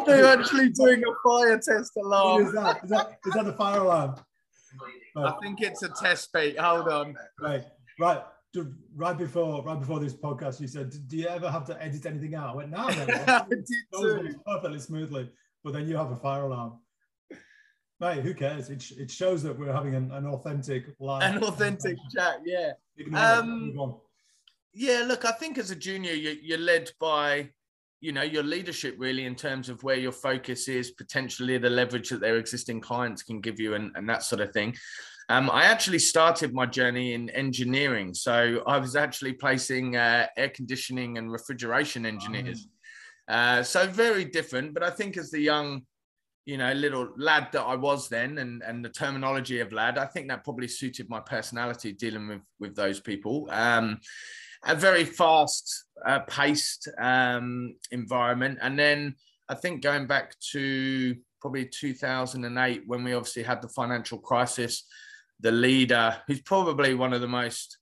They're 0.06 0.26
actually 0.26 0.70
doing 0.70 1.02
a 1.02 1.28
fire 1.28 1.58
test 1.58 1.92
alarm. 1.96 2.44
What 2.44 2.46
is 2.46 2.52
that? 2.54 2.84
Is 2.84 2.90
that, 2.90 3.18
is 3.26 3.34
that 3.34 3.44
the 3.44 3.52
fire 3.52 3.80
alarm? 3.80 4.16
I 5.16 5.32
think 5.42 5.60
it's 5.60 5.82
a 5.82 5.88
test, 5.88 6.32
Pete. 6.34 6.58
Hold 6.58 6.88
on. 6.88 7.16
Right, 7.40 7.64
right. 7.98 8.22
Right 8.94 9.18
before, 9.18 9.64
right 9.64 9.80
before 9.80 9.98
this 9.98 10.14
podcast, 10.14 10.60
you 10.60 10.68
said, 10.68 10.94
"Do 11.08 11.16
you 11.16 11.26
ever 11.26 11.50
have 11.50 11.64
to 11.66 11.82
edit 11.82 12.06
anything 12.06 12.36
out?" 12.36 12.50
I 12.50 12.54
went, 12.54 12.70
"No, 12.70 12.86
no, 12.88 13.04
no. 13.04 13.14
I 13.26 13.44
did 13.50 13.66
too. 13.92 14.34
perfectly 14.46 14.78
smoothly." 14.78 15.28
But 15.64 15.72
then 15.72 15.88
you 15.88 15.96
have 15.96 16.12
a 16.12 16.16
fire 16.16 16.44
alarm. 16.44 16.78
Mate, 17.98 18.22
who 18.22 18.34
cares? 18.34 18.70
It, 18.70 18.84
it 18.92 19.10
shows 19.10 19.42
that 19.44 19.58
we're 19.58 19.72
having 19.72 19.94
an, 19.94 20.12
an 20.12 20.26
authentic 20.26 20.84
live. 21.00 21.34
An 21.34 21.42
authentic 21.42 21.96
chat, 22.14 22.40
yeah. 22.44 22.72
Um, 23.16 23.72
yeah, 24.74 25.04
look, 25.06 25.24
I 25.24 25.32
think 25.32 25.56
as 25.58 25.70
a 25.70 25.76
junior, 25.76 26.12
you, 26.12 26.54
are 26.54 26.58
led 26.58 26.90
by, 27.00 27.50
you 28.04 28.12
know 28.12 28.22
your 28.22 28.42
leadership 28.42 28.96
really 28.98 29.24
in 29.24 29.34
terms 29.34 29.70
of 29.70 29.82
where 29.82 29.96
your 29.96 30.12
focus 30.12 30.68
is 30.68 30.90
potentially 30.90 31.56
the 31.56 31.70
leverage 31.70 32.10
that 32.10 32.20
their 32.20 32.36
existing 32.36 32.78
clients 32.78 33.22
can 33.22 33.40
give 33.40 33.58
you 33.58 33.72
and, 33.74 33.92
and 33.94 34.06
that 34.06 34.22
sort 34.22 34.42
of 34.42 34.52
thing. 34.52 34.76
Um, 35.30 35.48
i 35.48 35.64
actually 35.64 36.00
started 36.00 36.52
my 36.52 36.66
journey 36.66 37.14
in 37.14 37.30
engineering. 37.30 38.12
So 38.12 38.62
i 38.66 38.76
was 38.76 38.94
actually 38.94 39.32
placing 39.32 39.96
uh, 39.96 40.26
air 40.36 40.50
conditioning 40.50 41.16
and 41.16 41.32
refrigeration 41.32 42.04
engineers. 42.04 42.68
Uh, 43.26 43.62
so 43.62 43.86
very 43.86 44.26
different 44.26 44.74
but 44.74 44.82
i 44.82 44.90
think 44.90 45.16
as 45.16 45.30
the 45.30 45.40
young 45.40 45.80
you 46.44 46.58
know 46.58 46.70
little 46.74 47.08
lad 47.16 47.48
that 47.52 47.62
i 47.62 47.74
was 47.74 48.06
then 48.10 48.36
and 48.36 48.62
and 48.62 48.84
the 48.84 48.90
terminology 48.90 49.60
of 49.60 49.72
lad 49.72 49.96
i 49.96 50.04
think 50.04 50.28
that 50.28 50.44
probably 50.44 50.68
suited 50.68 51.08
my 51.08 51.20
personality 51.20 51.90
dealing 51.90 52.28
with 52.28 52.42
with 52.60 52.76
those 52.76 53.00
people. 53.00 53.48
Um, 53.50 53.98
a 54.66 54.74
very 54.74 55.04
fast 55.04 55.84
uh, 56.06 56.20
paced 56.20 56.88
um, 56.98 57.76
environment. 57.90 58.58
And 58.62 58.78
then 58.78 59.16
I 59.48 59.54
think 59.54 59.82
going 59.82 60.06
back 60.06 60.34
to 60.52 61.16
probably 61.40 61.66
2008, 61.66 62.82
when 62.86 63.04
we 63.04 63.14
obviously 63.14 63.42
had 63.42 63.62
the 63.62 63.68
financial 63.68 64.18
crisis, 64.18 64.84
the 65.40 65.52
leader, 65.52 66.16
who's 66.26 66.40
probably 66.40 66.94
one 66.94 67.12
of 67.12 67.20
the 67.20 67.28
most, 67.28 67.76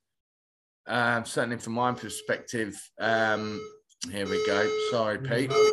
uh, 0.88 1.22
certainly 1.22 1.58
from 1.58 1.74
my 1.74 1.92
perspective, 1.92 2.76
um, 3.00 3.60
here 4.10 4.28
we 4.28 4.44
go. 4.46 4.68
Sorry, 4.90 5.18
Pete. 5.18 5.52
Here 5.52 5.70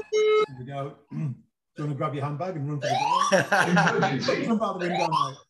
we 0.59 0.65
go. 0.65 0.95
Do 1.11 1.83
you 1.83 1.85
want 1.85 1.91
to 1.91 1.97
grab 1.97 2.13
your 2.13 2.25
handbag 2.25 2.57
and 2.57 2.69
run 2.69 2.81
for 2.81 2.87
the 2.87 2.93
door? 4.89 5.33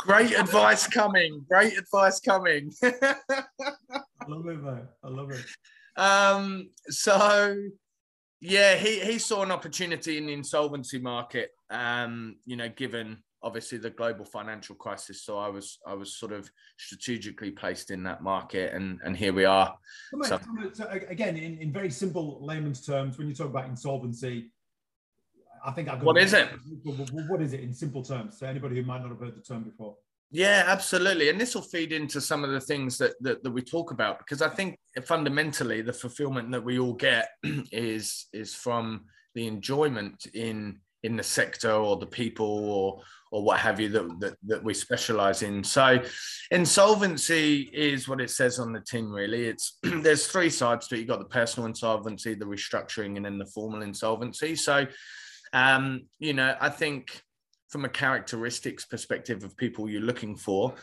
Great 0.00 0.32
advice 0.38 0.86
coming. 0.86 1.44
Great 1.48 1.78
advice 1.78 2.20
coming. 2.20 2.72
I 2.82 2.92
love 4.28 4.46
it, 4.46 4.62
mate. 4.62 4.84
I 5.04 5.08
love 5.08 5.30
it. 5.30 5.44
Um, 5.96 6.70
so 6.88 7.56
yeah, 8.40 8.74
he, 8.74 9.00
he 9.00 9.18
saw 9.18 9.42
an 9.42 9.52
opportunity 9.52 10.18
in 10.18 10.26
the 10.26 10.32
insolvency 10.32 10.98
market. 10.98 11.50
Um, 11.70 12.36
you 12.44 12.56
know, 12.56 12.68
given 12.68 13.18
obviously 13.42 13.78
the 13.78 13.90
global 13.90 14.24
financial 14.24 14.74
crisis. 14.74 15.24
So 15.24 15.38
I 15.38 15.48
was 15.48 15.78
I 15.86 15.94
was 15.94 16.16
sort 16.16 16.32
of 16.32 16.50
strategically 16.78 17.50
placed 17.50 17.90
in 17.90 18.02
that 18.04 18.22
market, 18.22 18.72
and 18.74 19.00
and 19.04 19.16
here 19.16 19.32
we 19.32 19.44
are. 19.44 19.76
So, 20.22 20.38
so 20.72 20.88
again, 21.08 21.36
in, 21.36 21.58
in 21.58 21.72
very 21.72 21.90
simple 21.90 22.44
layman's 22.44 22.84
terms, 22.84 23.18
when 23.18 23.28
you 23.28 23.34
talk 23.34 23.48
about 23.48 23.68
insolvency, 23.68 24.50
I 25.64 25.70
think 25.72 25.88
I. 25.88 25.96
What 25.96 26.18
is 26.18 26.32
it? 26.32 26.48
What 27.28 27.42
is 27.42 27.52
it 27.52 27.60
in 27.60 27.72
simple 27.72 28.02
terms? 28.02 28.38
So 28.38 28.46
anybody 28.46 28.76
who 28.76 28.82
might 28.82 29.00
not 29.00 29.10
have 29.10 29.20
heard 29.20 29.36
the 29.36 29.42
term 29.42 29.64
before. 29.64 29.96
Yeah, 30.34 30.64
absolutely. 30.66 31.28
And 31.28 31.38
this 31.38 31.54
will 31.54 31.62
feed 31.62 31.92
into 31.92 32.18
some 32.18 32.42
of 32.42 32.50
the 32.50 32.60
things 32.60 32.96
that, 32.96 33.12
that, 33.20 33.42
that 33.44 33.50
we 33.50 33.60
talk 33.60 33.90
about 33.90 34.18
because 34.18 34.40
I 34.40 34.48
think 34.48 34.78
fundamentally 35.04 35.82
the 35.82 35.92
fulfillment 35.92 36.50
that 36.52 36.64
we 36.64 36.78
all 36.78 36.94
get 36.94 37.28
is 37.70 38.26
is 38.32 38.54
from 38.54 39.02
the 39.34 39.46
enjoyment 39.46 40.26
in 40.32 40.80
in 41.02 41.16
the 41.16 41.22
sector 41.22 41.72
or 41.72 41.98
the 41.98 42.06
people 42.06 42.46
or 42.46 43.02
or 43.30 43.42
what 43.42 43.58
have 43.58 43.80
you 43.80 43.88
that, 43.88 44.20
that, 44.20 44.36
that 44.46 44.62
we 44.62 44.74
specialize 44.74 45.42
in. 45.42 45.64
So 45.64 46.02
insolvency 46.50 47.70
is 47.72 48.06
what 48.06 48.20
it 48.20 48.30
says 48.30 48.58
on 48.58 48.74
the 48.74 48.80
tin, 48.80 49.08
really. 49.08 49.46
It's 49.46 49.78
there's 49.82 50.26
three 50.26 50.50
sides 50.50 50.86
to 50.88 50.94
it. 50.94 50.98
You've 50.98 51.08
got 51.08 51.18
the 51.18 51.24
personal 51.24 51.66
insolvency, 51.66 52.34
the 52.34 52.44
restructuring, 52.44 53.16
and 53.16 53.24
then 53.24 53.38
the 53.38 53.46
formal 53.46 53.82
insolvency. 53.82 54.54
So 54.54 54.86
um, 55.52 56.06
you 56.18 56.32
know, 56.32 56.56
I 56.60 56.68
think 56.68 57.22
from 57.68 57.84
a 57.84 57.88
characteristics 57.88 58.84
perspective 58.84 59.44
of 59.44 59.56
people 59.56 59.88
you're 59.88 60.02
looking 60.02 60.36
for, 60.36 60.74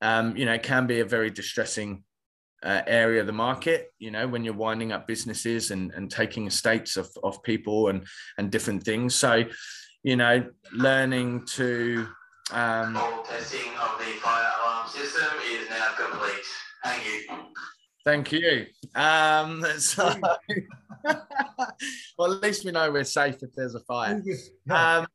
um, 0.00 0.36
you 0.36 0.46
know, 0.46 0.54
it 0.54 0.62
can 0.62 0.86
be 0.86 1.00
a 1.00 1.04
very 1.04 1.30
distressing 1.30 2.04
uh, 2.62 2.82
area 2.86 3.20
of 3.20 3.26
the 3.26 3.32
market. 3.32 3.92
You 3.98 4.10
know, 4.10 4.26
when 4.26 4.44
you're 4.44 4.54
winding 4.54 4.92
up 4.92 5.06
businesses 5.06 5.70
and, 5.70 5.92
and 5.92 6.10
taking 6.10 6.46
estates 6.46 6.96
of, 6.96 7.08
of 7.22 7.42
people 7.42 7.88
and 7.88 8.06
and 8.36 8.50
different 8.50 8.82
things. 8.82 9.14
So, 9.14 9.44
you 10.02 10.16
know, 10.16 10.48
learning 10.72 11.46
to 11.54 12.06
um, 12.52 12.94
testing 13.28 13.72
of 13.80 13.98
the 13.98 14.12
fire 14.22 14.50
alarm 14.62 14.88
system 14.88 15.28
is 15.50 15.68
now 15.68 15.88
complete. 15.96 16.44
Thank 16.84 17.04
you. 17.04 17.38
Thank 18.04 18.32
you. 18.32 18.66
Um, 18.94 19.64
so, 19.78 20.14
well, 22.18 22.32
at 22.32 22.42
least 22.42 22.64
we 22.64 22.72
know 22.72 22.90
we're 22.90 23.04
safe 23.04 23.36
if 23.42 23.52
there's 23.54 23.74
a 23.74 23.80
fire. 23.80 24.22
Um, 24.70 25.06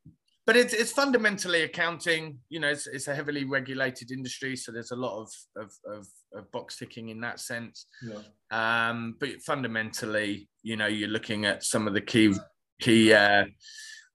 but 0.46 0.56
it's, 0.56 0.74
it's 0.74 0.92
fundamentally 0.92 1.62
accounting 1.62 2.38
you 2.48 2.60
know 2.60 2.68
it's, 2.68 2.86
it's, 2.86 3.08
a 3.08 3.14
heavily 3.14 3.44
regulated 3.44 4.10
industry 4.10 4.56
so 4.56 4.72
there's 4.72 4.90
a 4.90 4.96
lot 4.96 5.20
of 5.20 5.32
of, 5.56 5.72
of, 5.86 6.06
of 6.34 6.50
box 6.52 6.76
ticking 6.76 7.08
in 7.08 7.20
that 7.20 7.40
sense 7.40 7.86
yeah. 8.02 8.88
um, 8.90 9.16
but 9.20 9.40
fundamentally 9.42 10.48
you 10.62 10.76
know 10.76 10.86
you're 10.86 11.08
looking 11.08 11.44
at 11.44 11.64
some 11.64 11.86
of 11.86 11.94
the 11.94 12.00
key 12.00 12.34
key 12.80 13.12
uh, 13.12 13.44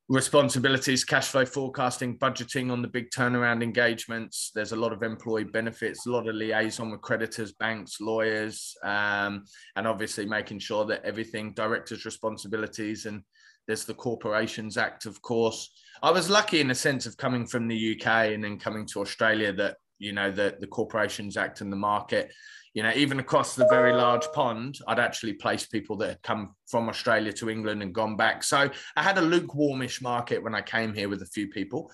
responsibilities 0.09 1.05
cash 1.05 1.27
flow 1.27 1.45
forecasting 1.45 2.17
budgeting 2.17 2.71
on 2.71 2.81
the 2.81 2.87
big 2.87 3.11
turnaround 3.11 3.61
engagements. 3.61 4.51
There's 4.55 4.71
a 4.71 4.75
lot 4.75 4.91
of 4.91 5.03
employee 5.03 5.43
benefits 5.43 6.07
a 6.07 6.11
lot 6.11 6.27
of 6.27 6.33
liaison 6.33 6.89
with 6.89 7.01
creditors 7.01 7.53
banks 7.53 8.01
lawyers 8.01 8.75
um, 8.83 9.45
and 9.75 9.87
obviously 9.87 10.25
making 10.25 10.59
sure 10.59 10.83
that 10.85 11.05
everything 11.05 11.53
directors 11.53 12.05
responsibilities 12.05 13.05
and 13.05 13.21
there's 13.67 13.85
the 13.85 13.93
corporations 13.93 14.77
act 14.77 15.05
of 15.05 15.21
course. 15.21 15.71
I 16.01 16.09
was 16.09 16.27
lucky 16.27 16.59
in 16.59 16.69
the 16.69 16.75
sense 16.75 17.05
of 17.05 17.15
coming 17.17 17.45
from 17.45 17.67
the 17.67 17.95
UK 17.95 18.33
and 18.33 18.43
then 18.43 18.57
coming 18.57 18.87
to 18.87 19.01
Australia 19.01 19.53
that, 19.53 19.77
you 19.99 20.13
know, 20.13 20.31
the, 20.31 20.55
the 20.59 20.67
Corporations 20.67 21.35
Act 21.35 21.59
and 21.59 21.71
the 21.71 21.77
market, 21.77 22.31
you 22.73 22.83
know, 22.83 22.91
even 22.95 23.19
across 23.19 23.55
the 23.55 23.67
very 23.69 23.93
large 23.93 24.25
pond, 24.33 24.79
I'd 24.88 24.99
actually 24.99 25.33
placed 25.33 25.71
people 25.71 25.97
that 25.97 26.09
had 26.09 26.21
come 26.21 26.55
from 26.67 26.89
Australia 26.89 27.33
to 27.33 27.49
England 27.49 27.81
and 27.81 27.93
gone 27.93 28.15
back. 28.15 28.43
So 28.43 28.69
I 28.95 29.03
had 29.03 29.17
a 29.17 29.21
lukewarmish 29.21 30.01
market 30.01 30.43
when 30.43 30.55
I 30.55 30.61
came 30.61 30.93
here 30.93 31.09
with 31.09 31.21
a 31.21 31.27
few 31.27 31.47
people. 31.47 31.91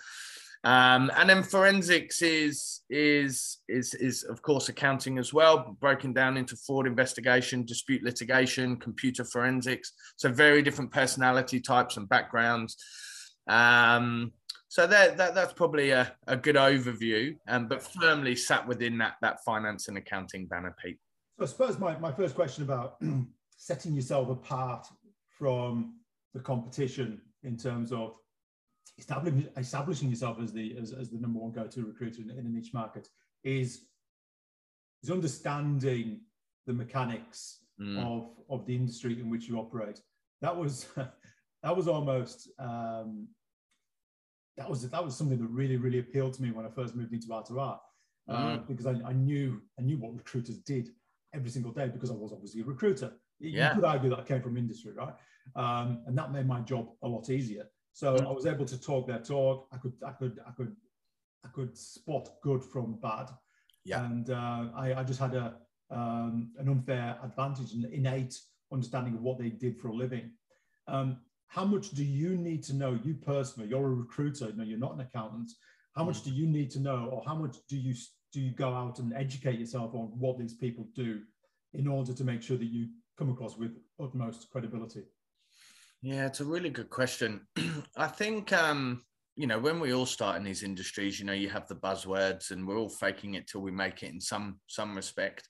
Um, 0.66 1.12
and 1.16 1.30
then 1.30 1.44
forensics 1.44 2.24
is 2.24 2.82
is 2.90 3.60
is 3.68 3.94
is 3.94 4.24
of 4.24 4.42
course 4.42 4.68
accounting 4.68 5.20
as 5.20 5.32
well, 5.32 5.78
broken 5.80 6.12
down 6.12 6.38
into 6.38 6.56
fraud 6.56 6.88
investigation, 6.88 7.66
dispute 7.66 8.02
litigation, 8.02 8.78
computer 8.78 9.24
forensics. 9.24 9.94
So 10.16 10.32
very 10.32 10.64
different 10.64 10.92
personality 10.92 11.60
types 11.60 11.98
and 11.98 12.10
backgrounds. 12.10 12.78
Um, 13.48 14.32
so 14.68 14.88
that, 14.88 15.18
that 15.18 15.36
that's 15.36 15.54
probably 15.54 15.92
a, 15.92 16.14
a 16.28 16.36
good 16.36 16.56
overview, 16.56 17.38
um, 17.48 17.68
but 17.68 17.82
firmly 17.82 18.36
sat 18.36 18.68
within 18.68 18.98
that 18.98 19.16
that 19.22 19.44
finance 19.44 19.88
and 19.88 19.98
accounting 19.98 20.48
banner, 20.48 20.76
Pete. 20.82 20.98
So 21.38 21.44
I 21.44 21.48
suppose 21.48 21.80
my, 21.80 21.98
my 22.00 22.12
first 22.12 22.36
question 22.36 22.64
about 22.64 22.98
setting 23.58 23.94
yourself 23.94 24.30
apart 24.30 24.88
from 25.38 25.96
the 26.34 26.40
competition 26.40 27.22
in 27.44 27.58
terms 27.58 27.92
of 27.92 28.16
establishing 28.98 29.48
establishing 29.58 30.10
yourself 30.10 30.38
as 30.42 30.52
the 30.52 30.78
as, 30.78 30.94
as 30.94 31.10
the 31.10 31.20
number 31.20 31.40
one 31.40 31.52
go-to 31.52 31.86
recruiter 31.86 32.22
in, 32.22 32.32
in 32.32 32.46
a 32.46 32.50
niche 32.50 32.74
market 32.74 33.08
is 33.44 33.86
is 35.04 35.12
understanding 35.12 36.22
the 36.66 36.74
mechanics 36.74 37.60
mm. 37.80 38.00
of 38.00 38.32
of 38.50 38.66
the 38.66 38.76
industry 38.76 39.20
in 39.20 39.30
which 39.30 39.48
you 39.48 39.58
operate. 39.58 40.02
That 40.42 40.56
was 40.56 40.88
that 41.64 41.76
was 41.76 41.88
almost 41.88 42.50
um, 42.60 43.28
that 44.58 44.70
was 44.70 44.90
that 44.90 45.04
was 45.04 45.16
something 45.18 45.38
that 45.40 45.48
really 45.48 45.78
really 45.78 46.00
appealed 46.00 46.34
to 46.34 46.42
me 46.42 46.52
when 46.52 46.66
I 46.66 46.70
first 46.70 46.96
moved 46.96 47.14
into 47.14 47.32
art 47.34 47.80
uh, 48.28 48.34
mm. 48.34 48.68
because 48.68 48.86
I, 48.86 48.96
I, 49.06 49.14
knew 49.14 49.62
I 49.80 49.84
knew 49.84 49.98
what 49.98 50.16
recruiters 50.16 50.58
did 50.60 50.90
every 51.34 51.50
single 51.50 51.72
day 51.72 51.88
because 51.88 52.10
I 52.10 52.14
was 52.14 52.32
obviously 52.32 52.62
a 52.62 52.66
recruiter. 52.66 53.12
Yeah. 53.40 53.70
You 53.70 53.76
could 53.76 53.86
argue 53.86 54.10
that 54.12 54.20
I 54.20 54.24
came 54.24 54.42
from 54.42 54.58
industry, 54.58 54.94
right? 54.94 55.14
Um, 55.56 56.04
and 56.08 56.18
that 56.18 56.32
made 56.32 56.48
my 56.48 56.62
job 56.62 56.90
a 57.04 57.08
lot 57.08 57.30
easier. 57.30 57.66
So 57.94 58.16
mm. 58.16 58.28
I 58.28 58.32
was 58.32 58.46
able 58.46 58.66
to 58.66 58.80
talk 58.82 59.08
their 59.08 59.20
talk. 59.20 59.68
I 59.72 59.78
could 59.78 59.94
I 60.06 60.12
could 60.12 60.40
I 60.48 60.52
could 60.52 60.76
I 61.44 61.50
could 61.50 61.78
spot 61.78 62.30
good 62.42 62.64
from 62.64 63.00
bad. 63.02 63.30
Yeah. 63.84 64.06
And 64.06 64.30
uh, 64.30 64.70
I, 64.76 64.96
I 64.98 65.04
just 65.04 65.20
had 65.20 65.36
a 65.36 65.56
um, 65.92 66.52
an 66.58 66.68
unfair 66.70 67.18
advantage, 67.24 67.74
an 67.74 67.88
innate 67.92 68.40
understanding 68.74 69.14
of 69.14 69.22
what 69.22 69.38
they 69.38 69.50
did 69.50 69.78
for 69.78 69.90
a 69.90 69.94
living. 69.94 70.32
Um, 70.88 71.18
how 71.48 71.66
much 71.66 71.92
do 71.92 72.04
you 72.04 72.36
need 72.36 72.64
to 72.64 72.74
know 72.74 73.00
you 73.04 73.14
personally 73.14 73.70
you're 73.70 73.86
a 73.86 73.96
recruiter 73.96 74.52
no 74.56 74.64
you're 74.64 74.80
not 74.80 74.94
an 74.94 75.02
accountant. 75.02 75.52
How 75.96 76.04
much 76.04 76.24
do 76.24 76.30
you 76.30 76.46
need 76.46 76.70
to 76.72 76.80
know 76.80 77.08
or 77.10 77.24
how 77.26 77.36
much 77.36 77.56
do 77.70 77.78
you 77.78 77.96
do 78.34 78.42
you 78.42 78.52
go 78.52 78.74
out 78.74 79.00
and 79.00 79.14
educate 79.14 79.60
yourself 79.60 79.96
on 79.96 80.12
what 80.20 80.38
these 80.38 80.54
people 80.54 80.86
do 80.94 81.22
in 81.74 81.88
order 81.88 82.12
to 82.12 82.24
make 82.26 82.42
sure 82.42 82.58
that 82.58 82.66
you 82.66 82.90
come 83.18 83.30
across 83.30 83.58
with 83.58 83.78
utmost 84.02 84.50
credibility? 84.52 85.04
Yeah 86.02 86.26
it's 86.26 86.42
a 86.42 86.46
really 86.46 86.70
good 86.70 86.90
question. 86.90 87.48
I 87.98 88.08
think 88.08 88.52
um 88.52 89.04
you 89.36 89.48
know 89.48 89.60
when 89.60 89.80
we 89.80 89.94
all 89.94 90.06
start 90.06 90.38
in 90.38 90.44
these 90.44 90.64
industries 90.64 91.20
you 91.20 91.26
know 91.26 91.34
you 91.34 91.50
have 91.50 91.68
the 91.68 91.76
buzzwords 91.76 92.52
and 92.52 92.68
we're 92.68 92.78
all 92.78 92.90
faking 92.90 93.36
it 93.36 93.48
till 93.48 93.62
we 93.62 93.72
make 93.72 94.04
it 94.04 94.12
in 94.12 94.20
some 94.20 94.60
some 94.68 94.96
respect 94.96 95.48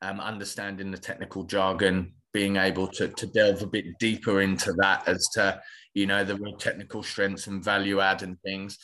um, 0.00 0.20
understanding 0.20 0.90
the 0.90 0.98
technical 0.98 1.42
jargon 1.44 2.14
being 2.38 2.56
able 2.56 2.86
to, 2.86 3.08
to 3.08 3.26
delve 3.26 3.62
a 3.62 3.66
bit 3.66 3.86
deeper 3.98 4.40
into 4.40 4.72
that 4.74 5.02
as 5.08 5.28
to 5.34 5.60
you 5.94 6.06
know 6.06 6.22
the 6.24 6.36
real 6.36 6.56
technical 6.56 7.02
strengths 7.02 7.48
and 7.48 7.64
value 7.64 7.98
add 8.00 8.22
and 8.22 8.36
things 8.42 8.78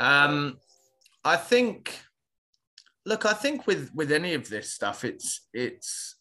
um 0.00 0.56
i 1.24 1.36
think 1.36 2.00
look 3.06 3.24
i 3.24 3.32
think 3.32 3.66
with 3.66 3.90
with 3.94 4.10
any 4.10 4.34
of 4.34 4.48
this 4.48 4.72
stuff 4.72 5.04
it's 5.04 5.46
it's 5.52 6.16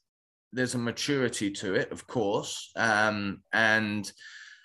there's 0.52 0.76
a 0.76 0.80
maturity 0.80 1.52
to 1.52 1.76
it, 1.76 1.92
of 1.92 2.08
course, 2.08 2.72
um, 2.76 3.42
and 3.54 4.12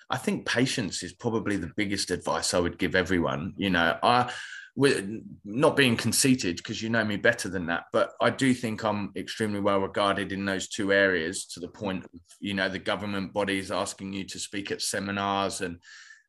I 0.09 0.17
think 0.17 0.45
patience 0.45 1.03
is 1.03 1.13
probably 1.13 1.57
the 1.57 1.71
biggest 1.75 2.11
advice 2.11 2.53
I 2.53 2.59
would 2.59 2.77
give 2.77 2.95
everyone. 2.95 3.53
You 3.57 3.71
know, 3.71 3.97
I 4.01 4.31
with 4.75 5.07
not 5.45 5.77
being 5.77 5.95
conceited 5.95 6.57
because 6.57 6.81
you 6.81 6.89
know 6.89 7.05
me 7.05 7.15
better 7.15 7.47
than 7.47 7.65
that, 7.67 7.85
but 7.93 8.11
I 8.19 8.29
do 8.29 8.53
think 8.53 8.83
I'm 8.83 9.11
extremely 9.15 9.61
well 9.61 9.79
regarded 9.79 10.33
in 10.33 10.43
those 10.43 10.67
two 10.67 10.91
areas 10.91 11.45
to 11.47 11.61
the 11.61 11.69
point 11.69 12.03
of, 12.03 12.19
you 12.41 12.53
know, 12.53 12.67
the 12.67 12.79
government 12.79 13.31
bodies 13.31 13.71
asking 13.71 14.11
you 14.11 14.25
to 14.25 14.39
speak 14.39 14.71
at 14.71 14.81
seminars 14.81 15.61
and 15.61 15.79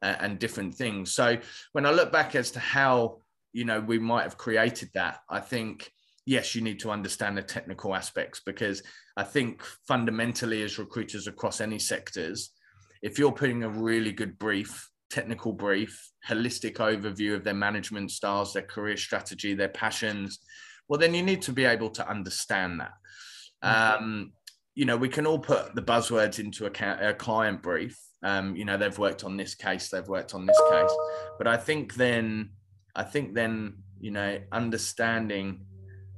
and 0.03 0.39
different 0.39 0.75
things. 0.75 1.11
So 1.13 1.39
when 1.73 1.87
I 1.87 1.91
look 1.91 2.13
back 2.13 2.35
as 2.35 2.51
to 2.53 2.61
how, 2.61 3.23
you 3.53 3.65
know, 3.65 3.81
we 3.81 3.99
might 3.99 4.23
have 4.23 4.37
created 4.37 4.91
that, 4.95 5.21
I 5.29 5.41
think 5.41 5.91
yes, 6.27 6.55
you 6.55 6.61
need 6.61 6.81
to 6.81 6.91
understand 6.91 7.39
the 7.39 7.43
technical 7.43 7.95
aspects 7.95 8.43
because 8.45 8.83
I 9.17 9.23
think 9.23 9.63
fundamentally 9.89 10.63
as 10.63 10.79
recruiters 10.79 11.27
across 11.27 11.61
any 11.61 11.79
sectors, 11.79 12.51
if 13.03 13.19
you're 13.19 13.33
putting 13.33 13.63
a 13.63 13.69
really 13.69 14.13
good 14.13 14.39
brief 14.39 14.91
technical 15.11 15.53
brief, 15.53 16.11
holistic 16.29 16.75
overview 16.75 17.35
of 17.35 17.45
their 17.45 17.55
management 17.55 18.11
styles, 18.11 18.53
their 18.53 18.63
career 18.63 18.97
strategy, 18.97 19.55
their 19.55 19.69
passions, 19.69 20.39
well, 20.89 21.01
then 21.01 21.15
you 21.15 21.23
need 21.23 21.43
to 21.43 21.53
be 21.53 21.65
able 21.65 21.91
to 21.91 22.09
understand 22.09 22.81
that. 22.81 22.93
Mm-hmm. 23.65 24.05
Um, 24.05 24.33
you 24.75 24.85
know, 24.85 24.97
we 24.97 25.09
can 25.09 25.27
all 25.27 25.39
put 25.39 25.75
the 25.75 25.83
buzzwords 25.83 26.39
into 26.39 26.67
a, 26.67 27.11
a 27.11 27.15
client 27.15 27.63
brief. 27.63 27.99
Um, 28.23 28.57
you 28.57 28.65
know, 28.65 28.77
they've 28.77 28.99
worked 28.99 29.25
on 29.25 29.37
this 29.37 29.55
case, 29.55 29.89
they've 29.89 30.07
worked 30.07 30.35
on 30.35 30.47
this 30.47 30.61
case, 30.71 30.91
but 31.39 31.47
I 31.47 31.57
think 31.57 31.95
then, 31.95 32.51
I 32.95 33.03
think 33.03 33.35
then, 33.35 33.79
you 34.01 34.11
know, 34.11 34.39
understanding 34.53 35.65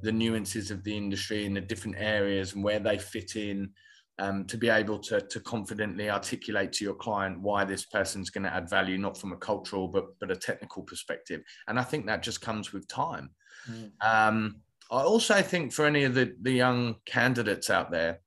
the 0.03 0.13
nuances 0.13 0.71
of 0.71 0.85
the 0.85 0.97
industry 0.97 1.45
in 1.45 1.55
the 1.55 1.61
different 1.61 1.97
areas 1.99 2.55
and 2.55 2.63
where 2.63 2.79
they 2.79 2.99
fit 2.99 3.37
in 3.37 3.71
um, 4.19 4.45
to 4.47 4.57
be 4.57 4.69
able 4.69 4.99
to, 4.99 5.21
to 5.21 5.41
confidently 5.41 6.11
articulate 6.11 6.73
to 6.73 6.85
your 6.85 6.95
client 6.95 7.41
why 7.41 7.65
this 7.65 7.85
person's 7.87 8.31
going 8.31 8.45
to 8.45 8.53
add 8.53 8.69
value, 8.69 8.99
not 8.99 9.19
from 9.19 9.33
a 9.33 9.37
cultural 9.37 9.89
but 9.89 10.07
but 10.21 10.31
a 10.31 10.37
technical 10.37 10.83
perspective. 10.83 11.43
And 11.67 11.79
I 11.79 11.83
think 11.83 12.07
that 12.07 12.23
just 12.23 12.41
comes 12.41 12.73
with 12.73 12.89
time. 12.89 13.31
Mm. 13.71 13.91
Um, 14.01 14.57
I 14.91 15.03
also 15.03 15.43
think 15.43 15.73
for 15.73 15.87
any 15.87 16.05
of 16.05 16.15
the, 16.15 16.35
the 16.43 16.53
young 16.53 16.97
candidates 17.05 17.71
out 17.71 17.91
there, 17.91 18.21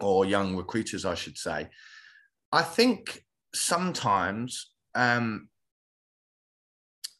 or 0.00 0.26
young 0.26 0.56
recruiters, 0.56 1.04
I 1.04 1.14
should 1.14 1.38
say, 1.38 1.68
I 2.52 2.62
think 2.62 3.24
sometimes 3.54 4.72
um, 4.94 5.48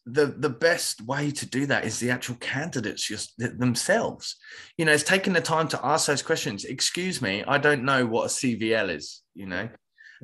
the 0.06 0.26
the 0.26 0.50
best 0.50 1.02
way 1.02 1.32
to 1.32 1.46
do 1.46 1.66
that 1.66 1.84
is 1.84 1.98
the 1.98 2.10
actual 2.10 2.36
candidates 2.36 3.06
just 3.06 3.36
themselves. 3.38 4.36
You 4.78 4.84
know 4.84 4.92
it's 4.92 5.02
taking 5.02 5.32
the 5.32 5.40
time 5.40 5.68
to 5.68 5.84
ask 5.84 6.06
those 6.06 6.22
questions. 6.22 6.64
Excuse 6.64 7.20
me 7.20 7.44
i 7.46 7.58
don't 7.58 7.84
know 7.84 8.06
what 8.06 8.24
a 8.24 8.28
CVL 8.28 8.94
is 8.94 9.22
you 9.34 9.46
know? 9.46 9.68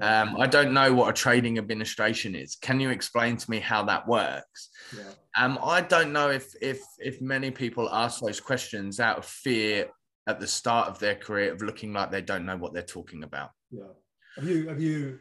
Um, 0.01 0.37
i 0.41 0.47
don't 0.47 0.73
know 0.73 0.95
what 0.95 1.11
a 1.11 1.13
trading 1.13 1.59
administration 1.59 2.35
is. 2.35 2.57
Can 2.57 2.81
you 2.81 2.91
explain 2.91 3.37
to 3.37 3.51
me 3.51 3.59
how 3.59 3.83
that 3.85 4.07
works? 4.07 4.71
Yeah. 4.97 5.03
um, 5.37 5.59
i 5.63 5.81
don't 5.81 6.13
know 6.13 6.31
if 6.31 6.55
if 6.63 6.81
if 6.99 7.21
many 7.21 7.51
people 7.51 7.91
ask 7.93 8.21
those 8.21 8.41
questions 8.41 9.01
out 9.01 9.19
of 9.19 9.25
fear 9.25 9.89
at 10.27 10.39
the 10.39 10.47
start 10.47 10.89
of 10.89 10.99
their 10.99 11.17
career 11.17 11.53
of 11.53 11.63
looking 11.63 11.93
like 11.93 12.11
they 12.11 12.23
don't 12.23 12.47
know 12.47 12.57
what 12.57 12.73
they're 12.73 12.83
talking 12.83 13.25
about. 13.25 13.51
Yeah. 13.71 13.93
Have 14.37 14.49
you 14.49 14.69
have 14.69 14.81
you 14.81 15.19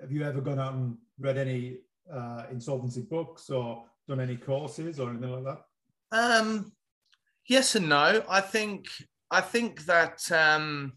have 0.00 0.12
you 0.12 0.22
ever 0.22 0.40
gone 0.40 0.58
out 0.58 0.74
and 0.74 0.96
read 1.18 1.38
any 1.38 1.78
uh, 2.12 2.44
insolvency 2.50 3.02
books 3.02 3.50
or 3.50 3.84
done 4.08 4.20
any 4.20 4.36
courses 4.36 5.00
or 5.00 5.10
anything 5.10 5.30
like 5.30 5.44
that? 5.44 5.62
Um, 6.12 6.72
yes 7.48 7.74
and 7.74 7.88
no. 7.88 8.24
I 8.28 8.40
think 8.40 8.86
I 9.30 9.40
think 9.40 9.84
that 9.86 10.30
um, 10.32 10.94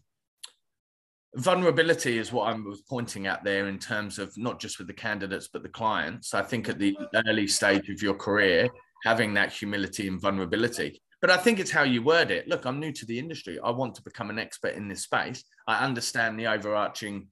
vulnerability 1.36 2.18
is 2.18 2.32
what 2.32 2.48
I 2.48 2.54
was 2.54 2.82
pointing 2.82 3.26
at 3.26 3.44
there 3.44 3.68
in 3.68 3.78
terms 3.78 4.18
of 4.18 4.36
not 4.36 4.60
just 4.60 4.78
with 4.78 4.86
the 4.86 4.94
candidates 4.94 5.48
but 5.52 5.62
the 5.62 5.68
clients. 5.68 6.34
I 6.34 6.42
think 6.42 6.68
at 6.68 6.78
the 6.78 6.96
early 7.26 7.46
stage 7.46 7.88
of 7.90 8.02
your 8.02 8.14
career, 8.14 8.68
having 9.04 9.34
that 9.34 9.52
humility 9.52 10.08
and 10.08 10.20
vulnerability. 10.20 11.00
But 11.20 11.30
I 11.30 11.36
think 11.36 11.58
it's 11.58 11.70
how 11.70 11.84
you 11.84 12.02
word 12.02 12.30
it. 12.30 12.48
Look, 12.48 12.66
I'm 12.66 12.80
new 12.80 12.92
to 12.92 13.06
the 13.06 13.18
industry. 13.18 13.58
I 13.62 13.70
want 13.70 13.94
to 13.94 14.02
become 14.02 14.30
an 14.30 14.38
expert 14.38 14.74
in 14.74 14.88
this 14.88 15.04
space. 15.04 15.42
I 15.66 15.84
understand 15.84 16.38
the 16.38 16.48
overarching 16.48 17.28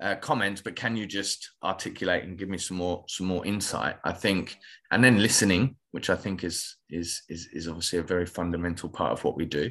uh, 0.00 0.14
comments, 0.16 0.60
but 0.60 0.76
can 0.76 0.96
you 0.96 1.06
just 1.06 1.50
articulate 1.62 2.24
and 2.24 2.38
give 2.38 2.48
me 2.48 2.58
some 2.58 2.76
more 2.76 3.04
some 3.08 3.26
more 3.26 3.44
insight? 3.44 3.96
I 4.04 4.12
think, 4.12 4.56
and 4.90 5.02
then 5.02 5.20
listening, 5.20 5.76
which 5.90 6.10
I 6.10 6.16
think 6.16 6.44
is 6.44 6.76
is 6.90 7.22
is 7.28 7.48
is 7.52 7.68
obviously 7.68 7.98
a 7.98 8.04
very 8.04 8.26
fundamental 8.26 8.88
part 8.88 9.12
of 9.12 9.24
what 9.24 9.36
we 9.36 9.44
do. 9.44 9.70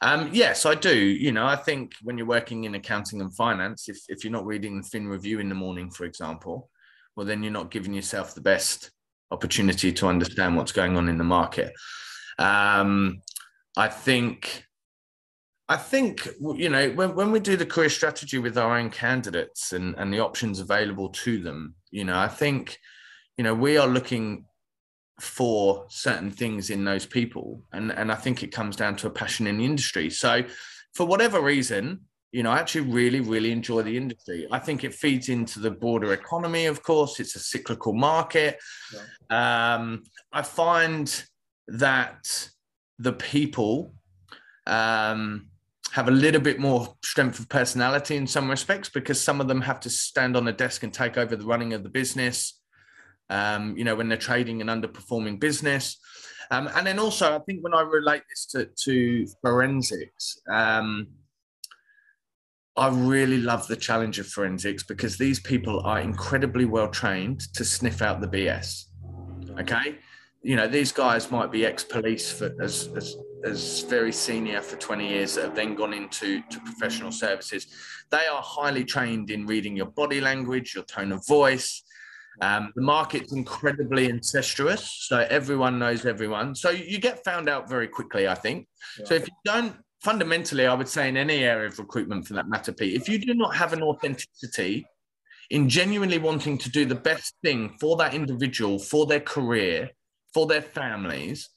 Um, 0.00 0.30
yes, 0.32 0.64
I 0.64 0.74
do. 0.74 0.96
You 0.96 1.32
know, 1.32 1.46
I 1.46 1.56
think 1.56 1.92
when 2.02 2.16
you're 2.16 2.26
working 2.26 2.64
in 2.64 2.74
accounting 2.74 3.20
and 3.20 3.34
finance, 3.34 3.88
if 3.88 3.98
if 4.08 4.24
you're 4.24 4.32
not 4.32 4.46
reading 4.46 4.80
the 4.80 4.88
Fin 4.88 5.08
Review 5.08 5.40
in 5.40 5.48
the 5.48 5.54
morning, 5.54 5.90
for 5.90 6.04
example, 6.04 6.70
well, 7.16 7.26
then 7.26 7.42
you're 7.42 7.52
not 7.52 7.70
giving 7.70 7.94
yourself 7.94 8.34
the 8.34 8.40
best 8.40 8.90
opportunity 9.30 9.92
to 9.92 10.06
understand 10.06 10.56
what's 10.56 10.72
going 10.72 10.96
on 10.96 11.08
in 11.08 11.18
the 11.18 11.24
market. 11.24 11.72
Um, 12.38 13.22
I 13.76 13.88
think 13.88 14.64
I 15.68 15.76
think 15.76 16.28
you 16.40 16.70
know 16.70 16.90
when, 16.90 17.14
when 17.14 17.30
we 17.30 17.40
do 17.40 17.56
the 17.56 17.66
career 17.66 17.90
strategy 17.90 18.38
with 18.38 18.56
our 18.56 18.78
own 18.78 18.90
candidates 18.90 19.72
and, 19.72 19.94
and 19.98 20.12
the 20.12 20.20
options 20.20 20.60
available 20.60 21.10
to 21.10 21.38
them, 21.40 21.74
you 21.90 22.04
know, 22.04 22.18
I 22.18 22.28
think 22.28 22.78
you 23.36 23.44
know 23.44 23.54
we 23.54 23.76
are 23.76 23.86
looking 23.86 24.46
for 25.20 25.84
certain 25.88 26.30
things 26.30 26.70
in 26.70 26.84
those 26.84 27.04
people, 27.04 27.62
and 27.72 27.92
and 27.92 28.10
I 28.10 28.14
think 28.14 28.42
it 28.42 28.52
comes 28.52 28.76
down 28.76 28.96
to 28.96 29.08
a 29.08 29.10
passion 29.10 29.46
in 29.46 29.58
the 29.58 29.64
industry. 29.66 30.08
So, 30.08 30.42
for 30.94 31.04
whatever 31.04 31.42
reason, 31.42 32.00
you 32.32 32.42
know, 32.42 32.50
I 32.50 32.60
actually 32.60 32.90
really 32.90 33.20
really 33.20 33.52
enjoy 33.52 33.82
the 33.82 33.96
industry. 33.96 34.48
I 34.50 34.58
think 34.58 34.84
it 34.84 34.94
feeds 34.94 35.28
into 35.28 35.60
the 35.60 35.70
broader 35.70 36.14
economy. 36.14 36.64
Of 36.64 36.82
course, 36.82 37.20
it's 37.20 37.36
a 37.36 37.40
cyclical 37.40 37.92
market. 37.92 38.58
Yeah. 39.30 39.74
Um, 39.74 40.04
I 40.32 40.40
find 40.40 41.24
that 41.66 42.48
the 42.98 43.12
people 43.12 43.92
um, 44.66 45.48
have 45.92 46.08
a 46.08 46.12
little 46.12 46.40
bit 46.40 46.58
more 46.58 46.96
strength 47.02 47.38
of 47.38 47.48
personality 47.48 48.16
in 48.16 48.26
some 48.26 48.50
respects 48.50 48.88
because 48.88 49.20
some 49.20 49.40
of 49.40 49.48
them 49.48 49.60
have 49.62 49.80
to 49.80 49.90
stand 49.90 50.36
on 50.36 50.48
a 50.48 50.52
desk 50.52 50.82
and 50.82 50.92
take 50.92 51.16
over 51.16 51.34
the 51.34 51.46
running 51.46 51.72
of 51.72 51.82
the 51.82 51.88
business. 51.88 52.60
Um, 53.30 53.76
you 53.76 53.84
know, 53.84 53.94
when 53.94 54.08
they're 54.08 54.16
trading 54.16 54.62
an 54.62 54.68
underperforming 54.68 55.38
business. 55.38 55.98
Um, 56.50 56.68
and 56.74 56.86
then 56.86 56.98
also, 56.98 57.36
I 57.36 57.40
think 57.40 57.62
when 57.62 57.74
I 57.74 57.82
relate 57.82 58.22
this 58.28 58.46
to, 58.46 58.70
to 58.84 59.26
forensics, 59.42 60.38
um, 60.50 61.08
I 62.78 62.88
really 62.88 63.38
love 63.38 63.66
the 63.66 63.76
challenge 63.76 64.18
of 64.18 64.28
forensics 64.28 64.82
because 64.82 65.18
these 65.18 65.40
people 65.40 65.80
are 65.80 66.00
incredibly 66.00 66.64
well 66.64 66.88
trained 66.88 67.40
to 67.54 67.64
sniff 67.64 68.00
out 68.00 68.20
the 68.20 68.28
BS. 68.28 68.84
Okay. 69.58 69.96
You 70.42 70.56
know, 70.56 70.68
these 70.68 70.92
guys 70.92 71.30
might 71.30 71.50
be 71.50 71.66
ex 71.66 71.82
police 71.82 72.30
for 72.30 72.54
as, 72.62 72.88
as 72.96 73.16
as 73.44 73.82
very 73.82 74.12
senior 74.12 74.60
for 74.60 74.76
20 74.76 75.08
years 75.08 75.34
that 75.34 75.44
have 75.44 75.54
then 75.54 75.74
gone 75.74 75.92
into 75.92 76.42
to 76.50 76.60
professional 76.60 77.12
services. 77.12 77.66
They 78.10 78.26
are 78.26 78.42
highly 78.42 78.84
trained 78.84 79.30
in 79.30 79.46
reading 79.46 79.76
your 79.76 79.86
body 79.86 80.20
language, 80.20 80.74
your 80.74 80.84
tone 80.84 81.12
of 81.12 81.26
voice. 81.26 81.82
Um, 82.40 82.72
the 82.76 82.82
market's 82.82 83.32
incredibly 83.32 84.08
incestuous, 84.08 85.06
so 85.08 85.26
everyone 85.28 85.78
knows 85.78 86.06
everyone. 86.06 86.54
So 86.54 86.70
you 86.70 86.98
get 86.98 87.24
found 87.24 87.48
out 87.48 87.68
very 87.68 87.88
quickly, 87.88 88.28
I 88.28 88.34
think. 88.34 88.68
Yeah. 88.98 89.04
So 89.06 89.14
if 89.14 89.26
you 89.26 89.34
don't, 89.44 89.76
fundamentally, 90.02 90.66
I 90.66 90.74
would 90.74 90.88
say 90.88 91.08
in 91.08 91.16
any 91.16 91.44
area 91.44 91.66
of 91.66 91.78
recruitment 91.78 92.26
for 92.26 92.34
that 92.34 92.48
matter, 92.48 92.72
Pete, 92.72 92.94
if 92.94 93.08
you 93.08 93.18
do 93.18 93.34
not 93.34 93.56
have 93.56 93.72
an 93.72 93.82
authenticity 93.82 94.86
in 95.50 95.68
genuinely 95.68 96.18
wanting 96.18 96.58
to 96.58 96.70
do 96.70 96.84
the 96.84 96.94
best 96.94 97.34
thing 97.42 97.74
for 97.80 97.96
that 97.96 98.14
individual, 98.14 98.78
for 98.78 99.06
their 99.06 99.20
career, 99.20 99.90
for 100.32 100.46
their 100.46 100.62
families, 100.62 101.48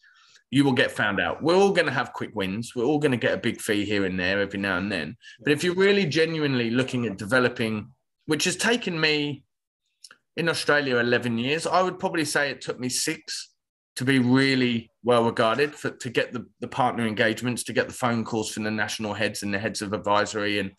you 0.52 0.66
will 0.66 0.74
get 0.74 0.92
found 0.92 1.20
out. 1.20 1.42
We're 1.42 1.56
all 1.56 1.72
going 1.72 1.88
to 1.88 1.94
have 1.94 2.12
quick 2.12 2.32
wins. 2.36 2.76
We're 2.76 2.86
all 2.86 3.00
going 3.00 3.14
to 3.14 3.18
get 3.18 3.34
a 3.34 3.38
big 3.38 3.62
fee 3.62 3.86
here 3.86 4.06
and 4.06 4.20
there 4.20 4.42
every 4.42 4.60
now 4.60 4.78
and 4.78 4.92
then. 4.92 5.16
But 5.44 5.54
if 5.54 5.64
you're 5.64 5.76
really 5.76 6.06
genuinely 6.06 6.70
looking 6.70 7.06
at 7.06 7.18
developing, 7.18 7.90
which 8.26 8.44
has 8.44 8.58
taken 8.58 9.00
me 9.00 9.44
in 10.36 10.50
Australia 10.50 10.98
11 10.98 11.38
years, 11.38 11.66
I 11.66 11.82
would 11.82 12.00
probably 12.00 12.26
say 12.26 12.52
it 12.52 12.60
took 12.60 12.80
me 12.80 12.90
six 12.90 13.54
to 13.96 14.04
be 14.04 14.20
really 14.20 14.92
well 15.04 15.24
regarded 15.24 15.74
for 15.74 15.90
to 15.90 16.10
get 16.10 16.34
the, 16.34 16.46
the 16.60 16.68
partner 16.68 17.08
engagements, 17.08 17.64
to 17.64 17.74
get 17.74 17.88
the 17.88 17.94
phone 17.94 18.26
calls 18.26 18.52
from 18.52 18.64
the 18.64 18.72
national 18.72 19.14
heads 19.14 19.44
and 19.44 19.54
the 19.54 19.60
heads 19.60 19.82
of 19.82 19.94
advisory. 19.94 20.60
And 20.60 20.72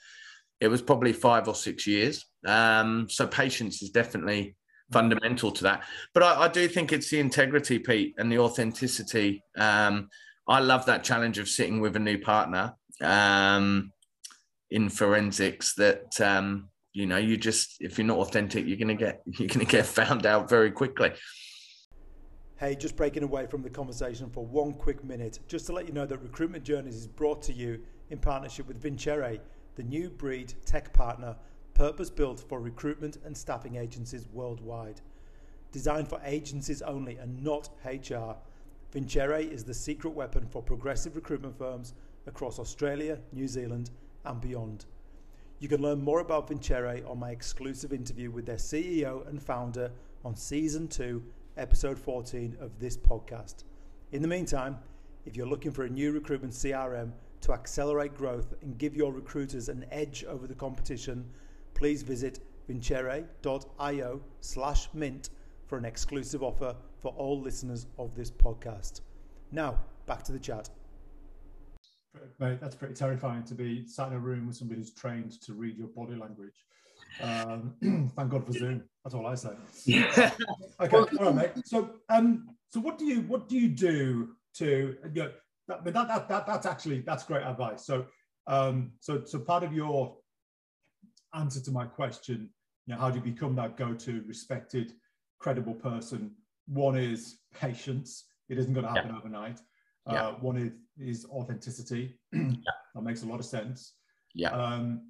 it 0.60 0.68
was 0.68 0.82
probably 0.82 1.14
five 1.14 1.48
or 1.48 1.54
six 1.54 1.86
years. 1.86 2.26
Um, 2.46 3.08
so 3.08 3.26
patience 3.26 3.82
is 3.82 3.90
definitely 3.90 4.54
fundamental 4.92 5.50
to 5.50 5.62
that. 5.64 5.84
But 6.14 6.22
I, 6.22 6.42
I, 6.42 6.48
do 6.48 6.68
think 6.68 6.92
it's 6.92 7.10
the 7.10 7.20
integrity, 7.20 7.78
Pete, 7.78 8.14
and 8.18 8.30
the 8.30 8.38
authenticity. 8.38 9.42
Um, 9.56 10.08
I 10.48 10.60
love 10.60 10.86
that 10.86 11.04
challenge 11.04 11.38
of 11.38 11.48
sitting 11.48 11.80
with 11.80 11.96
a 11.96 12.00
new 12.00 12.18
partner 12.18 12.74
um, 13.00 13.92
in 14.70 14.88
forensics. 14.88 15.74
That 15.74 16.20
um, 16.20 16.68
you 16.92 17.06
know, 17.06 17.18
you 17.18 17.36
just 17.36 17.76
if 17.80 17.98
you're 17.98 18.06
not 18.06 18.18
authentic, 18.18 18.66
you're 18.66 18.78
gonna 18.78 18.94
get 18.94 19.22
you're 19.26 19.48
gonna 19.48 19.64
get 19.64 19.86
found 19.86 20.26
out 20.26 20.48
very 20.48 20.70
quickly. 20.70 21.12
Hey, 22.56 22.76
just 22.76 22.94
breaking 22.94 23.24
away 23.24 23.46
from 23.46 23.62
the 23.62 23.70
conversation 23.70 24.30
for 24.30 24.46
one 24.46 24.72
quick 24.72 25.02
minute, 25.02 25.40
just 25.48 25.66
to 25.66 25.72
let 25.72 25.86
you 25.88 25.92
know 25.92 26.06
that 26.06 26.18
Recruitment 26.18 26.62
Journeys 26.62 26.94
is 26.94 27.08
brought 27.08 27.42
to 27.42 27.52
you 27.52 27.80
in 28.10 28.18
partnership 28.18 28.68
with 28.68 28.80
Vincere, 28.80 29.40
the 29.74 29.82
new 29.82 30.10
breed 30.10 30.54
tech 30.64 30.92
partner 30.92 31.34
purpose 31.74 32.10
built 32.10 32.40
for 32.40 32.60
recruitment 32.60 33.18
and 33.24 33.36
staffing 33.36 33.76
agencies 33.76 34.28
worldwide. 34.32 35.00
Designed 35.72 36.08
for 36.08 36.20
agencies 36.24 36.82
only 36.82 37.16
and 37.16 37.42
not 37.42 37.70
HR, 37.84 38.36
Vincere 38.92 39.36
is 39.36 39.64
the 39.64 39.72
secret 39.72 40.10
weapon 40.10 40.46
for 40.46 40.62
progressive 40.62 41.16
recruitment 41.16 41.56
firms 41.56 41.94
across 42.26 42.58
Australia, 42.58 43.18
New 43.32 43.48
Zealand, 43.48 43.90
and 44.24 44.40
beyond. 44.40 44.84
You 45.60 45.68
can 45.68 45.80
learn 45.80 46.02
more 46.02 46.20
about 46.20 46.48
Vincere 46.48 47.02
on 47.06 47.18
my 47.18 47.30
exclusive 47.30 47.92
interview 47.92 48.30
with 48.30 48.44
their 48.44 48.56
CEO 48.56 49.26
and 49.28 49.42
founder 49.42 49.90
on 50.24 50.36
season 50.36 50.88
2, 50.88 51.22
episode 51.56 51.98
14 51.98 52.56
of 52.60 52.78
this 52.78 52.96
podcast. 52.96 53.64
In 54.12 54.22
the 54.22 54.28
meantime, 54.28 54.76
if 55.24 55.36
you're 55.36 55.46
looking 55.46 55.72
for 55.72 55.84
a 55.84 55.88
new 55.88 56.12
recruitment 56.12 56.52
CRM 56.52 57.12
to 57.42 57.52
accelerate 57.52 58.14
growth 58.14 58.54
and 58.62 58.76
give 58.76 58.94
your 58.94 59.12
recruiters 59.12 59.68
an 59.68 59.86
edge 59.90 60.24
over 60.24 60.46
the 60.46 60.54
competition, 60.54 61.24
please 61.82 62.02
visit 62.02 62.38
vincere.io 62.68 64.20
slash 64.40 64.88
mint 64.94 65.30
for 65.66 65.76
an 65.76 65.84
exclusive 65.84 66.40
offer 66.40 66.76
for 67.00 67.12
all 67.16 67.40
listeners 67.40 67.88
of 67.98 68.14
this 68.14 68.30
podcast. 68.30 69.00
Now, 69.50 69.80
back 70.06 70.22
to 70.22 70.32
the 70.32 70.38
chat. 70.38 70.70
Mate, 72.38 72.60
that's 72.60 72.76
pretty 72.76 72.94
terrifying 72.94 73.42
to 73.42 73.56
be 73.56 73.84
sat 73.88 74.06
in 74.06 74.14
a 74.14 74.18
room 74.20 74.46
with 74.46 74.54
somebody 74.54 74.78
who's 74.78 74.94
trained 74.94 75.32
to 75.42 75.54
read 75.54 75.76
your 75.76 75.88
body 75.88 76.14
language. 76.14 76.54
Um, 77.20 77.74
thank 78.14 78.30
God 78.30 78.46
for 78.46 78.52
Zoom. 78.52 78.84
That's 79.02 79.16
all 79.16 79.26
I 79.26 79.34
say. 79.34 79.50
okay, 80.80 80.96
all 80.96 81.32
right, 81.32 81.34
mate. 81.34 81.50
So, 81.64 81.94
um, 82.08 82.46
so 82.72 82.78
what 82.78 82.96
do 82.96 83.06
you 83.06 83.22
what 83.22 83.48
do 83.48 83.58
you 83.58 83.66
do 83.68 84.36
to 84.58 84.96
you 85.12 85.22
know, 85.22 85.32
that, 85.66 85.82
that, 85.82 85.94
that, 85.94 86.28
that 86.28 86.46
that's 86.46 86.64
actually 86.64 87.00
that's 87.00 87.24
great 87.24 87.42
advice. 87.42 87.84
So, 87.84 88.06
um, 88.46 88.92
so 89.00 89.24
so 89.24 89.40
part 89.40 89.64
of 89.64 89.72
your 89.72 90.16
answer 91.34 91.60
to 91.60 91.70
my 91.70 91.86
question, 91.86 92.50
you 92.86 92.94
know, 92.94 93.00
how 93.00 93.10
do 93.10 93.18
you 93.18 93.24
become 93.24 93.54
that 93.56 93.76
go-to 93.76 94.22
respected, 94.26 94.92
credible 95.38 95.74
person? 95.74 96.32
One 96.66 96.96
is 96.96 97.38
patience. 97.54 98.24
It 98.48 98.58
isn't 98.58 98.72
going 98.72 98.86
to 98.86 98.92
happen 98.92 99.10
yeah. 99.10 99.18
overnight. 99.18 99.60
Uh, 100.08 100.12
yeah. 100.12 100.30
One 100.40 100.56
is, 100.56 100.72
is 100.98 101.26
authenticity. 101.26 102.18
yeah. 102.32 102.52
That 102.94 103.02
makes 103.02 103.22
a 103.22 103.26
lot 103.26 103.40
of 103.40 103.46
sense. 103.46 103.94
Yeah. 104.34 104.50
Um, 104.50 105.02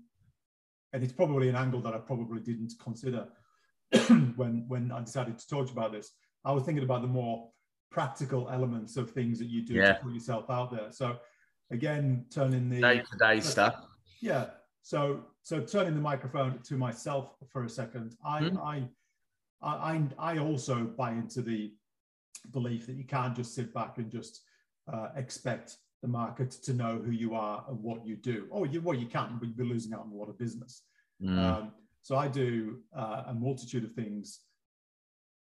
and 0.92 1.02
it's 1.02 1.12
probably 1.12 1.48
an 1.48 1.56
angle 1.56 1.80
that 1.82 1.94
I 1.94 1.98
probably 1.98 2.40
didn't 2.40 2.74
consider 2.82 3.26
when 4.36 4.64
when 4.68 4.92
I 4.92 5.00
decided 5.00 5.38
to 5.38 5.48
talk 5.48 5.70
about 5.70 5.92
this. 5.92 6.12
I 6.44 6.52
was 6.52 6.64
thinking 6.64 6.84
about 6.84 7.02
the 7.02 7.08
more 7.08 7.48
practical 7.90 8.48
elements 8.48 8.96
of 8.96 9.10
things 9.10 9.38
that 9.38 9.46
you 9.46 9.64
do 9.64 9.74
yeah. 9.74 9.94
to 9.94 10.00
put 10.02 10.12
yourself 10.12 10.50
out 10.50 10.70
there. 10.70 10.90
So 10.90 11.18
again, 11.70 12.26
turning 12.30 12.68
the 12.68 12.80
day 12.80 12.98
to 12.98 13.18
day 13.18 13.40
stuff. 13.40 13.76
Yeah. 14.20 14.46
So 14.82 15.24
so 15.42 15.60
turning 15.60 15.94
the 15.94 16.00
microphone 16.00 16.58
to 16.64 16.76
myself 16.76 17.34
for 17.48 17.64
a 17.64 17.68
second. 17.68 18.16
I 18.24 18.42
mm-hmm. 18.42 18.58
I, 18.58 18.82
I 19.62 20.02
I 20.18 20.38
also 20.38 20.84
buy 20.84 21.12
into 21.12 21.40
the 21.42 21.72
belief 22.50 22.86
that 22.86 22.96
you 22.96 23.04
can't 23.04 23.36
just 23.36 23.54
sit 23.54 23.72
back 23.72 23.98
and 23.98 24.10
just 24.10 24.40
uh, 24.92 25.08
expect 25.16 25.76
the 26.02 26.08
market 26.08 26.50
to 26.50 26.74
know 26.74 27.00
who 27.04 27.12
you 27.12 27.34
are 27.34 27.64
and 27.68 27.80
what 27.80 28.04
you 28.04 28.16
do. 28.16 28.48
Oh, 28.50 28.64
you 28.64 28.80
well 28.80 28.98
you 28.98 29.06
can, 29.06 29.38
but 29.38 29.48
you'd 29.48 29.56
be 29.56 29.64
losing 29.64 29.94
out 29.94 30.00
on 30.00 30.10
a 30.10 30.14
lot 30.16 30.28
of 30.28 30.38
business. 30.38 30.82
Mm. 31.22 31.38
Um, 31.38 31.72
so 32.02 32.16
I 32.16 32.26
do 32.26 32.80
uh, 32.96 33.24
a 33.28 33.34
multitude 33.34 33.84
of 33.84 33.92
things, 33.92 34.40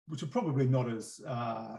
which 0.09 0.23
are 0.23 0.27
probably 0.27 0.67
not 0.67 0.91
as 0.91 1.21
uh, 1.27 1.79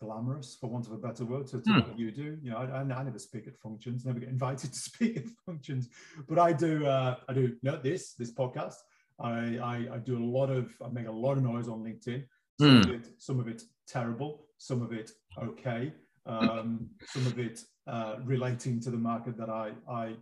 glamorous, 0.00 0.56
for 0.60 0.68
want 0.68 0.86
of 0.86 0.92
a 0.92 0.96
better 0.96 1.24
word, 1.24 1.46
to, 1.48 1.60
to 1.60 1.70
mm. 1.70 1.88
what 1.88 1.98
you 1.98 2.10
do. 2.10 2.38
You 2.42 2.50
know, 2.50 2.58
I, 2.58 2.80
I, 2.80 3.02
never 3.02 3.18
speak 3.18 3.46
at 3.46 3.56
functions, 3.58 4.04
never 4.04 4.20
get 4.20 4.28
invited 4.28 4.72
to 4.72 4.78
speak 4.78 5.16
at 5.16 5.24
functions, 5.46 5.88
but 6.28 6.38
I 6.38 6.52
do. 6.52 6.86
Uh, 6.86 7.16
I 7.28 7.32
do 7.32 7.40
you 7.40 7.58
know, 7.62 7.78
this 7.82 8.14
this 8.14 8.32
podcast. 8.32 8.74
I, 9.20 9.58
I, 9.58 9.94
I 9.94 9.98
do 9.98 10.16
a 10.16 10.24
lot 10.24 10.50
of. 10.50 10.70
I 10.84 10.88
make 10.88 11.06
a 11.06 11.12
lot 11.12 11.36
of 11.36 11.42
noise 11.42 11.68
on 11.68 11.82
LinkedIn. 11.82 12.24
Some 12.60 12.82
mm. 12.82 12.84
of 12.84 12.90
it, 12.90 13.08
some 13.18 13.40
of 13.40 13.48
it 13.48 13.62
terrible, 13.86 14.46
some 14.58 14.82
of 14.82 14.92
it 14.92 15.10
okay, 15.42 15.92
um, 16.26 16.88
some 17.06 17.26
of 17.26 17.38
it 17.38 17.60
uh, 17.86 18.16
relating 18.24 18.80
to 18.80 18.90
the 18.90 18.96
market 18.96 19.36
that 19.38 19.50
I 19.50 19.72
I 19.90 20.14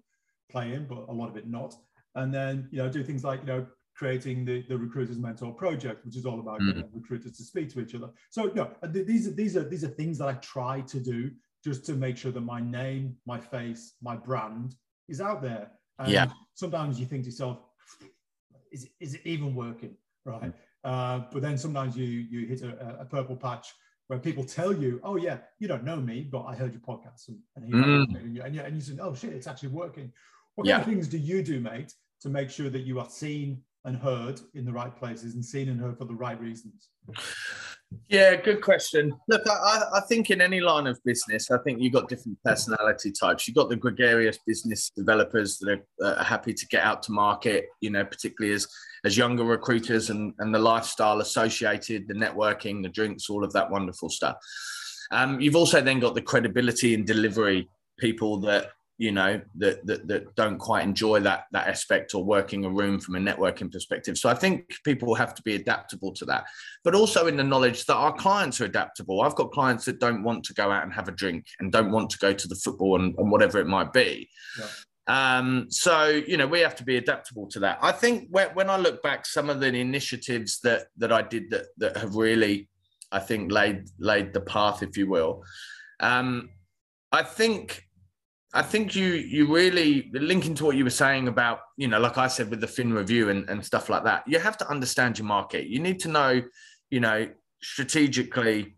play 0.51 0.73
in, 0.73 0.87
but 0.87 1.07
a 1.09 1.13
lot 1.13 1.29
of 1.29 1.37
it 1.37 1.49
not. 1.49 1.75
And 2.15 2.33
then 2.33 2.69
you 2.71 2.79
know 2.79 2.89
do 2.89 3.03
things 3.05 3.25
like 3.25 3.41
you 3.41 3.47
know 3.47 3.67
creating 3.97 4.45
the, 4.45 4.63
the 4.69 4.77
recruiters 4.77 5.19
mentor 5.19 5.53
project 5.53 6.05
which 6.05 6.17
is 6.17 6.27
all 6.27 6.39
about 6.39 6.61
mm. 6.61 6.67
getting 6.67 6.89
recruiters 6.93 7.37
to 7.37 7.43
speak 7.43 7.73
to 7.73 7.81
each 7.81 7.95
other. 7.95 8.11
So 8.31 8.51
no 8.55 8.71
these 8.83 9.27
are 9.27 9.33
these 9.33 9.57
are 9.57 9.65
these 9.65 9.85
are 9.85 9.89
things 9.89 10.19
that 10.19 10.29
i 10.29 10.35
try 10.35 10.83
to 10.83 11.01
do 11.01 11.31
just 11.65 11.85
to 11.87 11.95
make 11.95 12.17
sure 12.17 12.31
that 12.31 12.43
my 12.43 12.61
name 12.61 13.17
my 13.27 13.41
face 13.41 13.95
my 14.03 14.17
brand 14.17 14.75
is 15.09 15.21
out 15.21 15.43
there. 15.43 15.71
And 15.99 16.13
yeah. 16.13 16.27
sometimes 16.55 17.01
you 17.01 17.07
think 17.07 17.23
to 17.25 17.31
yourself 17.31 17.59
is 18.71 18.85
it, 18.85 18.91
is 19.01 19.15
it 19.15 19.23
even 19.25 19.55
working? 19.55 19.97
Right? 20.25 20.53
Uh, 20.85 21.23
but 21.33 21.41
then 21.41 21.57
sometimes 21.57 21.97
you 21.97 22.05
you 22.05 22.47
hit 22.47 22.63
a, 22.63 22.99
a, 23.01 23.05
purple 23.05 23.37
patch 23.37 23.75
where 24.09 24.21
people 24.21 24.45
tell 24.45 24.73
you 24.73 25.01
oh 25.03 25.17
yeah 25.17 25.39
you 25.59 25.67
don't 25.67 25.83
know 25.83 25.97
me 25.97 26.29
but 26.31 26.45
i 26.45 26.55
heard 26.55 26.73
your 26.73 26.81
podcast 26.83 27.27
and, 27.29 27.39
and, 27.57 27.75
mm. 27.75 28.17
and, 28.17 28.37
you, 28.37 28.43
and, 28.43 28.55
you, 28.55 28.61
and 28.61 28.75
you 28.77 28.81
say 28.81 28.97
oh 29.01 29.13
shit 29.13 29.33
it's 29.33 29.49
actually 29.49 29.69
working 29.69 30.13
what 30.55 30.65
yeah. 30.65 30.75
kind 30.75 30.83
of 30.83 30.89
things 30.89 31.09
do 31.09 31.19
you 31.19 31.43
do 31.43 31.59
mate 31.59 31.93
to 32.21 32.29
make 32.29 32.51
sure 32.51 32.71
that 32.71 32.83
you 32.83 33.01
are 33.01 33.09
seen 33.11 33.61
and 33.87 33.97
heard 33.97 34.41
in 34.55 34.65
the 34.65 34.73
right 34.73 34.95
places 34.95 35.35
and 35.35 35.45
seen 35.45 35.69
and 35.69 35.81
heard 35.81 35.97
for 35.97 36.05
the 36.05 36.15
right 36.15 36.39
reasons? 36.41 36.89
Yeah, 38.09 38.35
good 38.35 38.61
question. 38.61 39.15
Look, 39.29 39.43
I, 39.49 39.83
I 39.95 40.01
think 40.09 40.31
in 40.31 40.41
any 40.41 40.61
line 40.61 40.89
of 40.89 40.99
business, 41.05 41.53
I 41.53 41.59
think 41.59 41.81
you've 41.81 41.93
got 41.93 42.09
different 42.09 42.37
personality 42.45 43.13
types. 43.13 43.47
You've 43.47 43.57
got 43.57 43.69
the 43.69 43.77
gregarious 43.77 44.39
business 44.45 44.91
developers 44.91 45.59
that 45.59 45.81
are, 46.03 46.05
uh, 46.05 46.25
happy 46.25 46.53
to 46.53 46.67
get 46.67 46.83
out 46.83 47.05
to 47.05 47.13
market, 47.13 47.67
you 47.81 47.91
know, 47.91 48.05
particularly 48.05 48.55
as, 48.55 48.67
as 49.05 49.17
younger 49.17 49.45
recruiters 49.45 50.11
and, 50.11 50.35
and 50.41 50.53
the 50.53 50.59
lifestyle 50.59 51.21
associated, 51.21 52.09
the 52.09 52.15
networking, 52.15 52.83
the 52.83 52.89
drinks, 52.89 53.31
all 53.31 53.45
of 53.45 53.53
that 53.53 53.71
wonderful 53.71 54.11
stuff. 54.11 54.37
Um, 55.13 55.41
you've 55.41 55.57
also 55.57 55.81
then 55.81 56.01
got 56.01 56.17
the 56.17 56.23
credibility 56.23 56.93
and 56.93 57.07
delivery 57.07 57.69
people 58.01 58.41
that 58.41 58.71
you 58.99 59.13
know 59.13 59.41
that, 59.57 59.85
that 59.87 60.09
that 60.09 60.35
don't 60.37 60.59
quite 60.59 60.83
enjoy 60.83 61.21
that 61.21 61.45
that 61.53 61.69
aspect 61.69 62.15
or 62.15 62.25
working 62.25 62.65
a 62.65 62.71
room 62.71 62.99
from 62.99 63.17
a 63.17 63.19
networking 63.19 63.71
perspective 63.71 64.17
so 64.17 64.29
i 64.29 64.35
think 64.35 64.75
people 64.85 65.15
have 65.15 65.35
to 65.35 65.43
be 65.43 65.55
adaptable 65.55 66.13
to 66.13 66.25
that 66.25 66.45
but 66.83 66.95
also 66.95 67.27
in 67.27 67.37
the 67.37 67.45
knowledge 67.45 67.85
that 67.85 67.95
our 67.95 68.13
clients 68.13 68.61
are 68.61 68.65
adaptable 68.65 69.21
i've 69.21 69.35
got 69.35 69.53
clients 69.53 69.85
that 69.85 70.01
don't 70.01 70.23
want 70.23 70.43
to 70.45 70.55
go 70.55 70.71
out 70.71 70.83
and 70.83 70.93
have 70.93 71.09
a 71.09 71.13
drink 71.13 71.45
and 71.61 71.73
don't 71.73 71.93
want 71.93 72.09
to 72.09 72.19
go 72.19 72.33
to 72.33 72.49
the 72.49 72.55
football 72.57 73.01
and, 73.01 73.15
and 73.19 73.31
whatever 73.31 73.59
it 73.59 73.67
might 73.67 73.93
be 73.93 74.29
yeah. 74.59 74.67
Um, 75.09 75.67
so 75.69 76.09
you 76.27 76.37
know 76.37 76.49
we 76.49 76.59
have 76.61 76.75
to 76.77 76.85
be 76.85 76.97
adaptable 76.97 77.47
to 77.51 77.61
that. 77.61 77.79
I 77.81 77.93
think 77.93 78.27
when, 78.31 78.49
when 78.55 78.69
I 78.69 78.77
look 78.77 79.05
back, 79.05 79.25
some 79.25 79.49
of 79.49 79.61
the 79.61 79.69
initiatives 79.69 80.59
that 80.63 80.87
that 80.97 81.13
I 81.13 81.23
did 81.23 81.49
that 81.51 81.67
that 81.77 81.97
have 81.97 82.17
really, 82.17 82.69
I 83.13 83.21
think 83.21 83.53
laid 83.53 83.85
laid 84.01 84.33
the 84.33 84.41
path, 84.41 84.83
if 84.83 84.97
you 84.97 85.09
will. 85.09 85.45
Um, 86.01 86.51
I 87.13 87.23
think 87.23 87.86
I 88.57 88.63
think 88.63 88.97
you 88.97 89.09
you 89.09 89.53
really 89.53 90.11
linking 90.15 90.55
to 90.55 90.65
what 90.65 90.77
you 90.77 90.85
were 90.85 90.91
saying 91.05 91.29
about 91.29 91.61
you 91.77 91.89
know 91.89 92.01
like 92.01 92.17
I 92.17 92.27
said 92.27 92.49
with 92.49 92.61
the 92.63 92.67
Fin 92.67 92.91
review 92.93 93.29
and, 93.29 93.49
and 93.51 93.65
stuff 93.65 93.91
like 93.91 94.05
that. 94.05 94.27
You 94.27 94.39
have 94.39 94.57
to 94.59 94.71
understand 94.71 95.19
your 95.19 95.27
market. 95.27 95.67
You 95.67 95.79
need 95.79 96.01
to 96.01 96.09
know 96.09 96.43
you 96.91 97.01
know 97.01 97.29
strategically. 97.63 98.77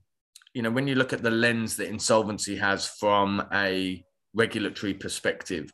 You 0.53 0.63
know 0.63 0.71
when 0.71 0.89
you 0.89 0.97
look 0.97 1.13
at 1.13 1.23
the 1.23 1.31
lens 1.31 1.77
that 1.77 1.89
insolvency 1.89 2.57
has 2.57 2.89
from 2.89 3.47
a 3.53 4.05
regulatory 4.35 4.95
perspective, 4.95 5.73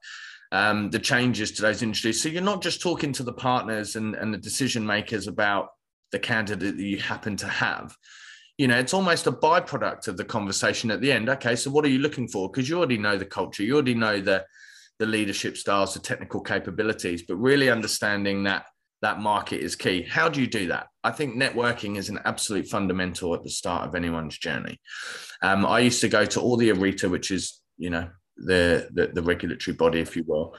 um, 0.53 0.91
the 0.91 0.99
changes 0.99 1.53
to 1.53 1.63
those 1.63 1.83
industries. 1.83 2.23
So 2.23 2.29
you're 2.29 2.43
not 2.43 2.63
just 2.63 2.83
talking 2.83 3.13
to 3.15 3.23
the 3.23 3.33
partners 3.33 3.97
and, 3.97 4.15
and 4.15 4.35
the 4.35 4.39
decision 4.39 4.85
makers 4.85 5.29
about 5.29 5.69
the 6.13 6.19
candidate 6.19 6.77
that 6.77 6.83
you 6.83 6.99
happen 6.99 7.37
to 7.39 7.49
have 7.49 7.97
you 8.59 8.69
know, 8.69 8.79
it's 8.79 8.95
almost 8.95 9.27
a 9.27 9.33
byproduct 9.33 10.09
of 10.09 10.17
the 10.17 10.25
conversation 10.25 10.91
at 10.91 11.01
the 11.01 11.11
end. 11.11 11.29
Okay, 11.29 11.57
so 11.57 11.71
what 11.71 11.85
are 11.85 11.89
you 11.89 11.99
looking 11.99 12.29
for? 12.29 12.49
Because 12.51 12.69
you 12.69 12.79
already 12.79 12.99
know 12.99 13.17
the 13.17 13.25
culture, 13.25 13.63
you 13.63 13.75
already 13.75 13.95
know 13.95 14.21
the 14.21 14.45
the 15.01 15.07
leadership 15.07 15.57
styles, 15.57 15.93
the 15.93 16.01
technical 16.01 16.41
capabilities, 16.41 17.25
but 17.27 17.35
really 17.35 17.69
understanding 17.69 18.45
that 18.45 18.67
that 19.03 19.19
market 19.19 19.61
is 19.61 19.75
key. 19.75 20.03
How 20.03 20.29
do 20.29 20.41
you 20.41 20.47
do 20.47 20.69
that? 20.69 20.87
I 21.03 21.11
think 21.11 21.35
networking 21.35 21.97
is 21.97 22.09
an 22.09 22.21
absolute 22.25 22.69
fundamental 22.69 23.35
at 23.35 23.43
the 23.43 23.51
start 23.51 23.89
of 23.89 23.95
anyone's 23.97 24.39
journey. 24.39 24.81
Um, 25.43 25.67
I 25.67 25.81
used 25.81 26.01
to 26.03 26.09
go 26.09 26.25
to 26.25 26.41
all 26.41 26.57
the 26.57 26.71
ARITA, 26.71 27.11
which 27.11 27.31
is 27.31 27.61
you 27.77 27.91
know 27.91 28.09
the, 28.37 28.89
the, 28.93 29.09
the 29.09 29.23
regulatory 29.23 29.77
body, 29.77 30.01
if 30.01 30.17
you 30.17 30.25
will. 30.27 30.57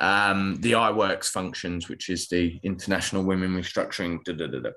Um, 0.00 0.56
the 0.60 0.72
IWIRC 0.72 1.24
functions, 1.24 1.88
which 1.88 2.08
is 2.08 2.28
the 2.28 2.58
International 2.62 3.22
Women 3.22 3.54
Restructuring. 3.54 4.24
Da, 4.24 4.32
da, 4.32 4.46
da, 4.46 4.70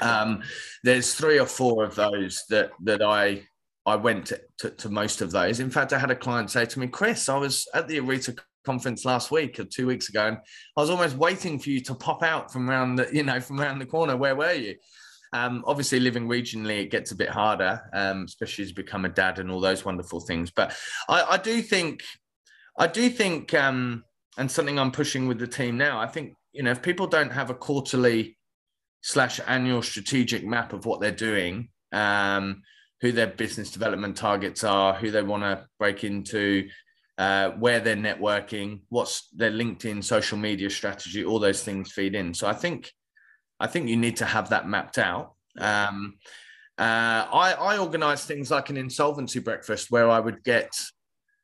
um, 0.00 0.42
there's 0.84 1.14
three 1.14 1.38
or 1.38 1.46
four 1.46 1.84
of 1.84 1.94
those 1.94 2.44
that 2.50 2.70
that 2.82 3.02
I 3.02 3.42
I 3.86 3.96
went 3.96 4.26
to, 4.26 4.40
to, 4.58 4.70
to, 4.70 4.88
most 4.90 5.22
of 5.22 5.30
those. 5.30 5.58
In 5.58 5.70
fact, 5.70 5.92
I 5.92 5.98
had 5.98 6.10
a 6.10 6.16
client 6.16 6.50
say 6.50 6.66
to 6.66 6.78
me, 6.78 6.86
Chris, 6.86 7.28
I 7.28 7.38
was 7.38 7.66
at 7.74 7.88
the 7.88 7.98
ARITA 7.98 8.38
conference 8.64 9.06
last 9.06 9.30
week 9.30 9.58
or 9.58 9.64
two 9.64 9.86
weeks 9.86 10.10
ago, 10.10 10.28
and 10.28 10.36
I 10.76 10.80
was 10.80 10.90
almost 10.90 11.16
waiting 11.16 11.58
for 11.58 11.70
you 11.70 11.80
to 11.80 11.94
pop 11.94 12.22
out 12.22 12.52
from 12.52 12.68
around 12.68 12.96
the, 12.96 13.08
you 13.12 13.22
know, 13.22 13.40
from 13.40 13.60
around 13.60 13.78
the 13.78 13.86
corner. 13.86 14.16
Where 14.16 14.36
were 14.36 14.52
you? 14.52 14.76
Um, 15.32 15.64
obviously, 15.66 16.00
living 16.00 16.28
regionally, 16.28 16.82
it 16.82 16.90
gets 16.90 17.12
a 17.12 17.16
bit 17.16 17.30
harder, 17.30 17.80
um, 17.94 18.24
especially 18.24 18.64
as 18.64 18.70
you 18.70 18.74
become 18.74 19.04
a 19.04 19.08
dad 19.08 19.38
and 19.38 19.50
all 19.50 19.60
those 19.60 19.84
wonderful 19.84 20.20
things. 20.20 20.50
But 20.50 20.76
I, 21.08 21.22
I 21.30 21.36
do 21.38 21.62
think 21.62 22.02
I 22.78 22.86
do 22.86 23.08
think, 23.08 23.54
um, 23.54 24.04
and 24.36 24.50
something 24.50 24.78
I'm 24.78 24.92
pushing 24.92 25.26
with 25.26 25.38
the 25.38 25.46
team 25.46 25.76
now. 25.78 26.00
I 26.00 26.06
think 26.06 26.34
you 26.52 26.62
know 26.62 26.70
if 26.70 26.82
people 26.82 27.06
don't 27.06 27.32
have 27.32 27.48
a 27.48 27.54
quarterly 27.54 28.36
slash 29.02 29.40
annual 29.46 29.82
strategic 29.82 30.44
map 30.44 30.72
of 30.72 30.84
what 30.84 31.00
they're 31.00 31.10
doing, 31.10 31.68
um, 31.92 32.62
who 33.00 33.12
their 33.12 33.26
business 33.26 33.70
development 33.70 34.16
targets 34.16 34.62
are, 34.64 34.94
who 34.94 35.10
they 35.10 35.22
want 35.22 35.42
to 35.42 35.66
break 35.78 36.04
into, 36.04 36.68
uh, 37.18 37.50
where 37.50 37.80
they're 37.80 37.96
networking, 37.96 38.80
what's 38.88 39.28
their 39.30 39.50
LinkedIn 39.50 40.02
social 40.04 40.38
media 40.38 40.70
strategy, 40.70 41.24
all 41.24 41.38
those 41.38 41.62
things 41.62 41.92
feed 41.92 42.14
in. 42.14 42.34
So 42.34 42.46
I 42.46 42.52
think, 42.52 42.90
I 43.58 43.66
think 43.66 43.88
you 43.88 43.96
need 43.96 44.16
to 44.18 44.24
have 44.24 44.50
that 44.50 44.68
mapped 44.68 44.98
out. 44.98 45.34
Um, 45.58 46.18
uh, 46.78 47.28
I, 47.30 47.52
I 47.58 47.78
organize 47.78 48.24
things 48.24 48.50
like 48.50 48.70
an 48.70 48.78
insolvency 48.78 49.38
breakfast 49.38 49.90
where 49.90 50.08
I 50.08 50.18
would 50.18 50.42
get 50.44 50.70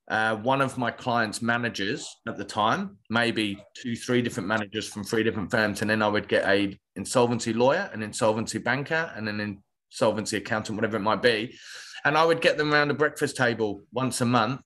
uh, 0.09 0.37
one 0.37 0.61
of 0.61 0.79
my 0.79 0.91
clients' 0.91 1.43
managers 1.43 2.09
at 2.27 2.37
the 2.37 2.45
time, 2.45 2.97
maybe 3.11 3.63
two, 3.75 3.97
three 3.97 4.23
different 4.23 4.49
managers 4.49 4.89
from 4.89 5.05
three 5.05 5.23
different 5.23 5.51
firms, 5.51 5.83
and 5.83 5.91
then 5.91 6.01
I 6.01 6.09
would 6.09 6.29
get 6.29 6.47
a 6.47 6.79
insolvency 6.97 7.53
lawyer, 7.53 7.91
an 7.93 8.03
insolvency 8.03 8.59
banker, 8.59 9.13
and 9.15 9.29
an 9.29 9.63
insolvency 9.91 10.39
accountant, 10.39 10.77
whatever 10.77 10.97
it 10.97 11.01
might 11.01 11.23
be, 11.23 11.57
and 12.05 12.17
I 12.17 12.25
would 12.25 12.41
get 12.41 12.57
them 12.57 12.73
around 12.73 12.91
a 12.91 12.95
breakfast 12.95 13.37
table 13.37 13.83
once 13.93 14.21
a 14.21 14.27
month. 14.27 14.63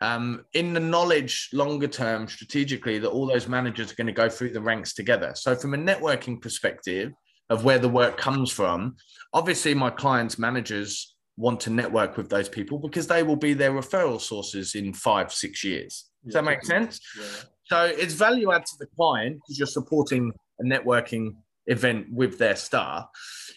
Um, 0.00 0.44
in 0.52 0.74
the 0.74 0.80
knowledge 0.80 1.48
longer 1.52 1.88
term 1.88 2.28
strategically 2.28 3.00
that 3.00 3.08
all 3.08 3.26
those 3.26 3.48
managers 3.48 3.90
are 3.90 3.96
going 3.96 4.06
to 4.06 4.12
go 4.12 4.28
through 4.28 4.50
the 4.50 4.60
ranks 4.60 4.94
together. 4.94 5.32
So, 5.34 5.56
from 5.56 5.74
a 5.74 5.76
networking 5.76 6.40
perspective 6.40 7.12
of 7.50 7.64
where 7.64 7.80
the 7.80 7.88
work 7.88 8.16
comes 8.16 8.52
from, 8.52 8.96
obviously 9.32 9.74
my 9.74 9.90
clients' 9.90 10.38
managers 10.38 11.16
want 11.36 11.60
to 11.60 11.70
network 11.70 12.16
with 12.16 12.28
those 12.28 12.48
people 12.48 12.78
because 12.78 13.06
they 13.06 13.22
will 13.22 13.36
be 13.36 13.54
their 13.54 13.72
referral 13.72 14.20
sources 14.20 14.74
in 14.74 14.92
five, 14.92 15.32
six 15.32 15.64
years. 15.64 16.06
Does 16.24 16.34
yeah. 16.34 16.40
that 16.40 16.46
make 16.46 16.64
sense? 16.64 17.00
Yeah. 17.18 17.24
So 17.64 17.84
it's 17.84 18.14
value 18.14 18.52
add 18.52 18.66
to 18.66 18.76
the 18.78 18.86
client 18.96 19.36
because 19.36 19.58
you're 19.58 19.66
supporting 19.66 20.32
a 20.60 20.64
networking 20.64 21.36
event 21.68 22.06
with 22.12 22.38
their 22.38 22.56
staff. 22.56 23.06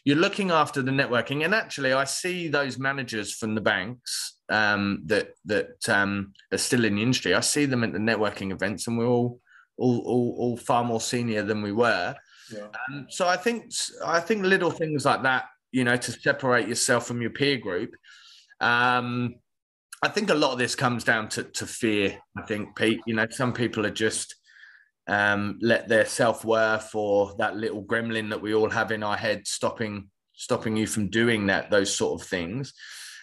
You're 0.06 0.17
looking 0.17 0.52
after 0.52 0.82
the 0.82 0.91
networking, 0.91 1.43
and 1.43 1.54
actually, 1.54 1.93
I 1.93 2.06
see 2.06 2.47
those 2.47 2.78
managers 2.78 3.34
from 3.34 3.56
the 3.56 3.62
banks 3.62 4.38
um, 4.50 5.02
that 5.06 5.34
that 5.45 5.89
um, 5.89 6.34
are 6.52 6.58
still 6.58 6.86
in 6.86 6.95
the 6.95 7.02
industry. 7.02 7.34
I 7.34 7.41
see 7.41 7.65
them 7.65 7.84
at 7.84 7.93
the 7.93 8.00
networking 8.00 8.52
events, 8.52 8.88
and 8.88 8.97
we're 8.97 9.08
all 9.08 9.39
all, 9.78 10.00
all, 10.00 10.36
all 10.38 10.58
far 10.58 10.84
more 10.84 11.02
senior 11.02 11.43
than 11.43 11.62
we 11.62 11.71
were. 11.71 12.15
Yeah. 12.54 12.67
Um, 12.89 13.08
so 13.10 13.28
I 13.28 13.38
think 13.38 13.71
I 14.06 14.19
think 14.19 14.43
little 14.43 14.71
things 14.71 15.06
like 15.06 15.24
that 15.24 15.45
you 15.71 15.84
know, 15.84 15.95
to 15.95 16.12
separate 16.12 16.67
yourself 16.67 17.08
from 17.08 17.21
your 17.21 17.32
peer 17.32 17.58
group. 17.58 17.95
Um, 18.60 19.36
I 20.04 20.10
think 20.10 20.30
a 20.30 20.36
lot 20.36 20.52
of 20.52 20.60
this 20.60 20.76
comes 20.76 21.04
down 21.04 21.30
to, 21.30 21.43
to 21.43 21.65
fear. 21.65 22.17
I 22.38 22.41
think, 22.43 22.76
Pete, 22.76 23.02
you 23.06 23.15
know, 23.15 23.28
some 23.30 23.54
people 23.54 23.86
are 23.86 23.91
just 23.91 24.36
um, 25.07 25.59
let 25.61 25.87
their 25.87 26.05
self 26.05 26.45
worth 26.45 26.93
or 26.95 27.33
that 27.37 27.55
little 27.55 27.83
gremlin 27.83 28.29
that 28.29 28.41
we 28.41 28.53
all 28.53 28.69
have 28.69 28.91
in 28.91 29.03
our 29.03 29.17
head 29.17 29.47
stopping 29.47 30.09
stopping 30.33 30.75
you 30.75 30.87
from 30.87 31.09
doing 31.09 31.47
that 31.47 31.69
those 31.69 31.95
sort 31.95 32.19
of 32.19 32.27
things. 32.27 32.73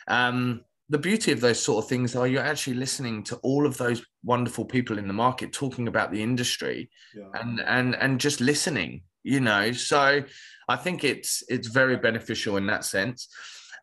Um, 0.07 0.63
the 0.91 0.99
beauty 0.99 1.33
of 1.33 1.41
those 1.41 1.63
sort 1.63 1.85
of 1.85 1.89
things 1.89 2.17
are 2.17 2.27
you're 2.27 2.43
actually 2.43 2.75
listening 2.75 3.23
to 3.25 3.37
all 3.37 3.67
of 3.67 3.77
those 3.77 4.05
wonderful 4.25 4.65
people 4.65 4.99
in 4.99 5.07
the 5.07 5.15
market 5.15 5.53
talking 5.53 5.89
about 5.89 6.11
the 6.11 6.23
industry 6.23 6.91
yeah. 7.15 7.29
and 7.35 7.61
and 7.61 7.95
and 7.97 8.21
just 8.21 8.41
listening 8.41 9.03
you 9.23 9.41
know 9.41 9.71
so 9.73 10.23
i 10.69 10.77
think 10.77 11.05
it's 11.05 11.43
it's 11.49 11.69
very 11.69 11.97
beneficial 11.97 12.57
in 12.57 12.67
that 12.67 12.85
sense 12.85 13.29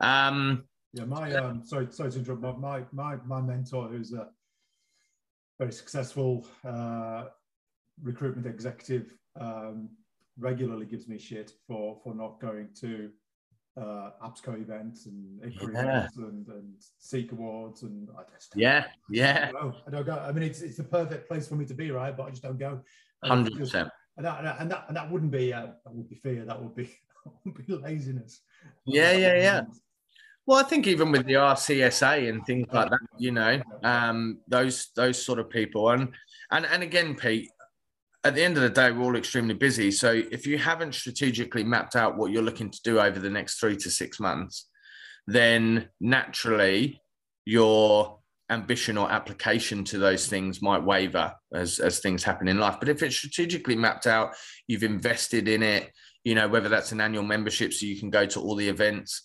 um 0.01 0.63
yeah 0.93 1.05
my 1.05 1.31
um 1.35 1.63
sorry 1.63 1.87
sorry 1.91 2.11
to 2.11 2.19
interrupt 2.19 2.59
my 2.59 2.83
my 2.91 3.17
my 3.25 3.41
mentor 3.41 3.87
who's 3.87 4.11
a 4.13 4.27
very 5.59 5.71
successful 5.71 6.47
uh 6.67 7.25
recruitment 8.01 8.47
executive 8.47 9.13
um 9.39 9.89
regularly 10.37 10.85
gives 10.85 11.07
me 11.07 11.17
shit 11.17 11.53
for 11.67 11.97
for 12.03 12.13
not 12.13 12.39
going 12.41 12.69
to 12.79 13.09
uh, 13.77 14.11
APSCO 14.23 14.61
events 14.61 15.05
and 15.05 15.41
ICRA 15.41 15.73
yeah. 15.73 15.79
events 15.81 16.17
and, 16.17 16.47
and 16.47 16.73
Seek 16.97 17.33
Awards 17.33 17.83
and 17.83 18.07
I 18.17 18.21
just 18.33 18.53
yeah 18.55 18.85
yeah 19.09 19.49
I 19.49 19.51
don't, 19.51 19.75
I 19.87 19.91
don't, 19.91 20.05
go. 20.05 20.13
I 20.13 20.31
mean, 20.31 20.43
it's 20.43 20.61
it's 20.61 20.77
the 20.77 20.83
perfect 20.85 21.27
place 21.27 21.45
for 21.49 21.55
me 21.55 21.65
to 21.65 21.73
be, 21.73 21.91
right? 21.91 22.15
But 22.15 22.27
I 22.27 22.29
just 22.29 22.43
don't 22.43 22.57
go. 22.57 22.79
Hundred 23.21 23.57
percent 23.57 23.89
and 24.17 24.25
that, 24.25 24.55
and 24.59 24.71
that 24.71 24.85
and 24.87 24.95
that 24.95 25.11
wouldn't 25.11 25.31
be 25.31 25.53
uh, 25.53 25.67
that 25.83 25.93
would 25.93 26.09
be 26.09 26.15
fear. 26.15 26.45
That 26.45 26.61
would 26.61 26.75
be 26.75 26.83
that 27.25 27.33
would 27.43 27.65
be 27.67 27.73
laziness. 27.73 28.41
Yeah, 28.85 29.11
yeah, 29.11 29.35
yeah. 29.35 29.61
Well, 30.45 30.59
I 30.59 30.63
think 30.63 30.85
even 30.87 31.11
with 31.11 31.25
the 31.25 31.33
RCSA 31.33 32.29
and 32.29 32.45
things 32.45 32.67
like 32.71 32.91
that, 32.91 32.99
you 33.17 33.31
know, 33.31 33.61
um, 33.83 34.39
those 34.47 34.89
those 34.95 35.23
sort 35.23 35.39
of 35.39 35.49
people, 35.49 35.89
and 35.89 36.09
and 36.51 36.65
and 36.65 36.83
again, 36.83 37.15
Pete, 37.15 37.49
at 38.25 38.33
the 38.33 38.43
end 38.43 38.57
of 38.57 38.63
the 38.63 38.69
day, 38.69 38.91
we're 38.91 39.03
all 39.03 39.15
extremely 39.15 39.53
busy. 39.53 39.91
So 39.91 40.11
if 40.31 40.47
you 40.47 40.57
haven't 40.57 40.95
strategically 40.95 41.63
mapped 41.63 41.95
out 41.95 42.17
what 42.17 42.31
you're 42.31 42.41
looking 42.41 42.71
to 42.71 42.81
do 42.83 42.99
over 42.99 43.19
the 43.19 43.29
next 43.29 43.59
three 43.59 43.77
to 43.77 43.91
six 43.91 44.19
months, 44.19 44.67
then 45.27 45.89
naturally 46.01 46.99
your 47.45 48.17
ambition 48.49 48.97
or 48.97 49.11
application 49.11 49.83
to 49.83 49.99
those 49.99 50.25
things 50.25 50.59
might 50.59 50.83
waver 50.83 51.35
as, 51.53 51.77
as 51.77 51.99
things 51.99 52.23
happen 52.23 52.47
in 52.47 52.57
life. 52.57 52.77
But 52.79 52.89
if 52.89 53.03
it's 53.03 53.15
strategically 53.15 53.75
mapped 53.75 54.07
out, 54.07 54.33
you've 54.67 54.83
invested 54.83 55.47
in 55.47 55.61
it, 55.61 55.91
you 56.23 56.33
know, 56.33 56.47
whether 56.47 56.69
that's 56.69 56.91
an 56.91 57.01
annual 57.01 57.23
membership 57.23 57.73
so 57.73 57.85
you 57.85 57.99
can 57.99 58.09
go 58.09 58.25
to 58.25 58.41
all 58.41 58.55
the 58.55 58.69
events. 58.69 59.21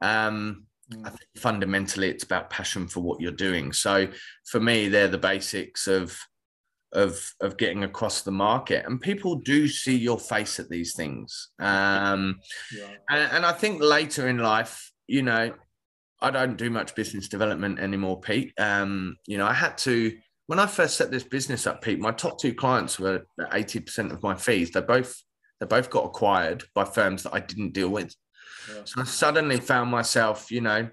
Um, 0.00 0.64
mm. 0.90 1.06
I 1.06 1.10
think 1.10 1.28
fundamentally 1.36 2.08
it's 2.08 2.24
about 2.24 2.48
passion 2.48 2.88
for 2.88 3.00
what 3.00 3.20
you're 3.20 3.30
doing. 3.30 3.72
So 3.74 4.08
for 4.46 4.58
me, 4.58 4.88
they're 4.88 5.08
the 5.08 5.18
basics 5.18 5.86
of 5.86 6.18
of 6.92 7.20
of 7.40 7.56
getting 7.58 7.84
across 7.84 8.22
the 8.22 8.30
market 8.30 8.84
and 8.86 9.00
people 9.00 9.36
do 9.36 9.68
see 9.68 9.96
your 9.96 10.18
face 10.18 10.58
at 10.58 10.70
these 10.70 10.94
things 10.94 11.50
um 11.58 12.40
yeah. 12.74 12.86
and, 13.10 13.32
and 13.32 13.46
i 13.46 13.52
think 13.52 13.82
later 13.82 14.26
in 14.26 14.38
life 14.38 14.90
you 15.06 15.22
know 15.22 15.52
I 16.20 16.30
don't 16.30 16.56
do 16.56 16.70
much 16.70 16.94
business 16.94 17.28
development 17.28 17.78
anymore, 17.78 18.20
Pete. 18.20 18.52
Um, 18.58 19.16
you 19.26 19.38
know, 19.38 19.46
I 19.46 19.52
had 19.52 19.78
to 19.78 20.16
when 20.46 20.58
I 20.58 20.66
first 20.66 20.96
set 20.96 21.10
this 21.10 21.24
business 21.24 21.66
up, 21.66 21.82
Pete. 21.82 22.00
My 22.00 22.10
top 22.10 22.40
two 22.40 22.54
clients 22.54 22.98
were 22.98 23.26
eighty 23.52 23.80
percent 23.80 24.12
of 24.12 24.22
my 24.22 24.34
fees. 24.34 24.70
They 24.70 24.80
both 24.80 25.14
they 25.60 25.66
both 25.66 25.90
got 25.90 26.06
acquired 26.06 26.64
by 26.74 26.84
firms 26.84 27.22
that 27.22 27.34
I 27.34 27.40
didn't 27.40 27.72
deal 27.72 27.90
with. 27.90 28.14
Yeah. 28.68 28.82
So 28.84 29.00
I 29.00 29.04
suddenly 29.04 29.58
found 29.58 29.90
myself, 29.90 30.50
you 30.50 30.60
know, 30.60 30.88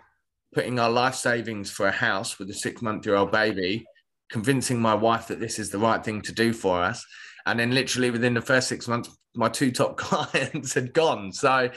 putting 0.54 0.80
our 0.80 0.90
life 0.90 1.16
savings 1.16 1.72
for 1.72 1.88
a 1.88 1.92
house 1.92 2.38
with 2.38 2.50
a 2.50 2.54
six 2.54 2.82
month 2.82 3.06
year 3.06 3.16
old 3.16 3.32
baby, 3.32 3.86
convincing 4.36 4.82
my 4.82 4.94
wife 4.94 5.28
that 5.28 5.40
this 5.40 5.60
is 5.60 5.70
the 5.70 5.78
right 5.78 6.04
thing 6.04 6.20
to 6.20 6.34
do 6.34 6.52
for 6.52 6.84
us, 6.84 7.06
and 7.46 7.58
then 7.58 7.72
literally 7.72 8.12
within 8.12 8.34
the 8.34 8.42
first 8.42 8.68
six 8.68 8.86
months, 8.86 9.10
my 9.34 9.48
two 9.48 9.72
top 9.72 9.96
clients 10.06 10.74
had 10.74 10.94
gone. 10.94 11.32
So 11.32 11.70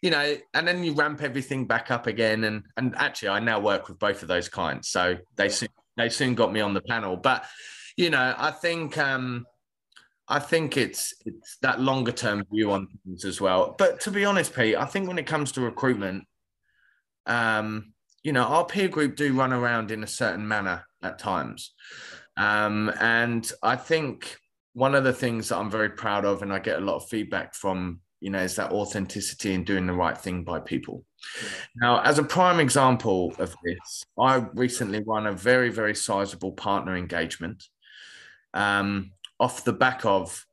you 0.00 0.10
know, 0.10 0.36
and 0.52 0.68
then 0.68 0.84
you 0.84 0.92
ramp 0.92 1.22
everything 1.22 1.66
back 1.66 1.90
up 1.90 2.06
again. 2.06 2.44
And 2.44 2.62
and 2.76 2.94
actually, 2.96 3.30
I 3.30 3.40
now 3.40 3.58
work 3.58 3.88
with 3.88 3.98
both 3.98 4.22
of 4.22 4.28
those 4.28 4.48
clients, 4.48 4.90
so 4.90 5.16
they 5.34 5.48
soon 5.48 5.70
they 5.96 6.08
soon 6.08 6.36
got 6.36 6.52
me 6.52 6.60
on 6.60 6.72
the 6.72 6.82
panel. 6.82 7.16
But 7.16 7.46
you 7.96 8.10
know, 8.10 8.32
I 8.38 8.52
think 8.52 8.96
um, 8.96 9.44
I 10.28 10.38
think 10.38 10.76
it's 10.76 11.14
it's 11.26 11.56
that 11.62 11.80
longer 11.80 12.12
term 12.12 12.44
view 12.52 12.70
on 12.70 12.86
things 13.04 13.24
as 13.24 13.40
well. 13.40 13.74
But 13.76 13.98
to 14.02 14.12
be 14.12 14.24
honest, 14.24 14.54
Pete, 14.54 14.76
I 14.76 14.84
think 14.84 15.08
when 15.08 15.18
it 15.18 15.26
comes 15.26 15.50
to 15.52 15.62
recruitment, 15.62 16.26
um, 17.26 17.92
you 18.22 18.30
know, 18.30 18.44
our 18.44 18.64
peer 18.64 18.86
group 18.86 19.16
do 19.16 19.32
run 19.32 19.52
around 19.52 19.90
in 19.90 20.04
a 20.04 20.06
certain 20.06 20.46
manner 20.46 20.84
at 21.04 21.18
times, 21.18 21.72
um, 22.36 22.92
and 23.00 23.50
I 23.62 23.76
think 23.76 24.38
one 24.72 24.94
of 24.94 25.04
the 25.04 25.12
things 25.12 25.48
that 25.48 25.58
I'm 25.58 25.70
very 25.70 25.90
proud 25.90 26.24
of, 26.24 26.42
and 26.42 26.52
I 26.52 26.58
get 26.58 26.78
a 26.78 26.84
lot 26.84 26.96
of 26.96 27.08
feedback 27.08 27.54
from 27.54 28.00
you 28.24 28.30
know, 28.30 28.40
is 28.40 28.56
that 28.56 28.72
authenticity 28.72 29.52
and 29.52 29.66
doing 29.66 29.86
the 29.86 29.92
right 29.92 30.16
thing 30.16 30.44
by 30.44 30.58
people. 30.58 31.04
Now, 31.76 32.00
as 32.00 32.18
a 32.18 32.22
prime 32.22 32.58
example 32.58 33.34
of 33.38 33.54
this, 33.62 34.02
I 34.18 34.46
recently 34.54 35.00
won 35.00 35.26
a 35.26 35.32
very, 35.34 35.68
very 35.68 35.94
sizable 35.94 36.52
partner 36.52 36.96
engagement 36.96 37.64
um, 38.54 39.12
off 39.38 39.64
the 39.64 39.74
back 39.74 40.06
of 40.06 40.46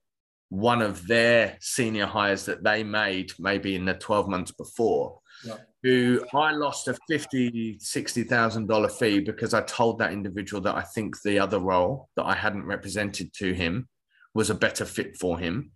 one 0.49 0.81
of 0.81 1.07
their 1.07 1.55
senior 1.61 2.07
hires 2.07 2.43
that 2.47 2.61
they 2.61 2.83
made 2.83 3.31
maybe 3.39 3.73
in 3.77 3.85
the 3.85 3.93
12 3.93 4.27
months 4.27 4.51
before. 4.51 5.20
Yeah. 5.45 5.58
Who 5.84 6.23
I 6.34 6.51
lost 6.51 6.88
a 6.88 6.97
fifty, 7.08 7.77
sixty 7.80 8.23
thousand 8.23 8.67
dollar 8.67 8.89
fee 8.89 9.19
because 9.19 9.54
I 9.54 9.62
told 9.62 9.99
that 9.99 10.13
individual 10.13 10.62
that 10.63 10.75
I 10.75 10.82
think 10.82 11.21
the 11.21 11.39
other 11.39 11.60
role 11.60 12.10
that 12.15 12.25
I 12.25 12.36
hadn't 12.36 12.65
represented 12.65 13.34
to 13.36 13.54
him 13.54 13.88
was 14.34 14.49
a 14.49 14.56
better 14.56 14.86
fit 14.86 15.17
for 15.17 15.39
him. 15.39 15.71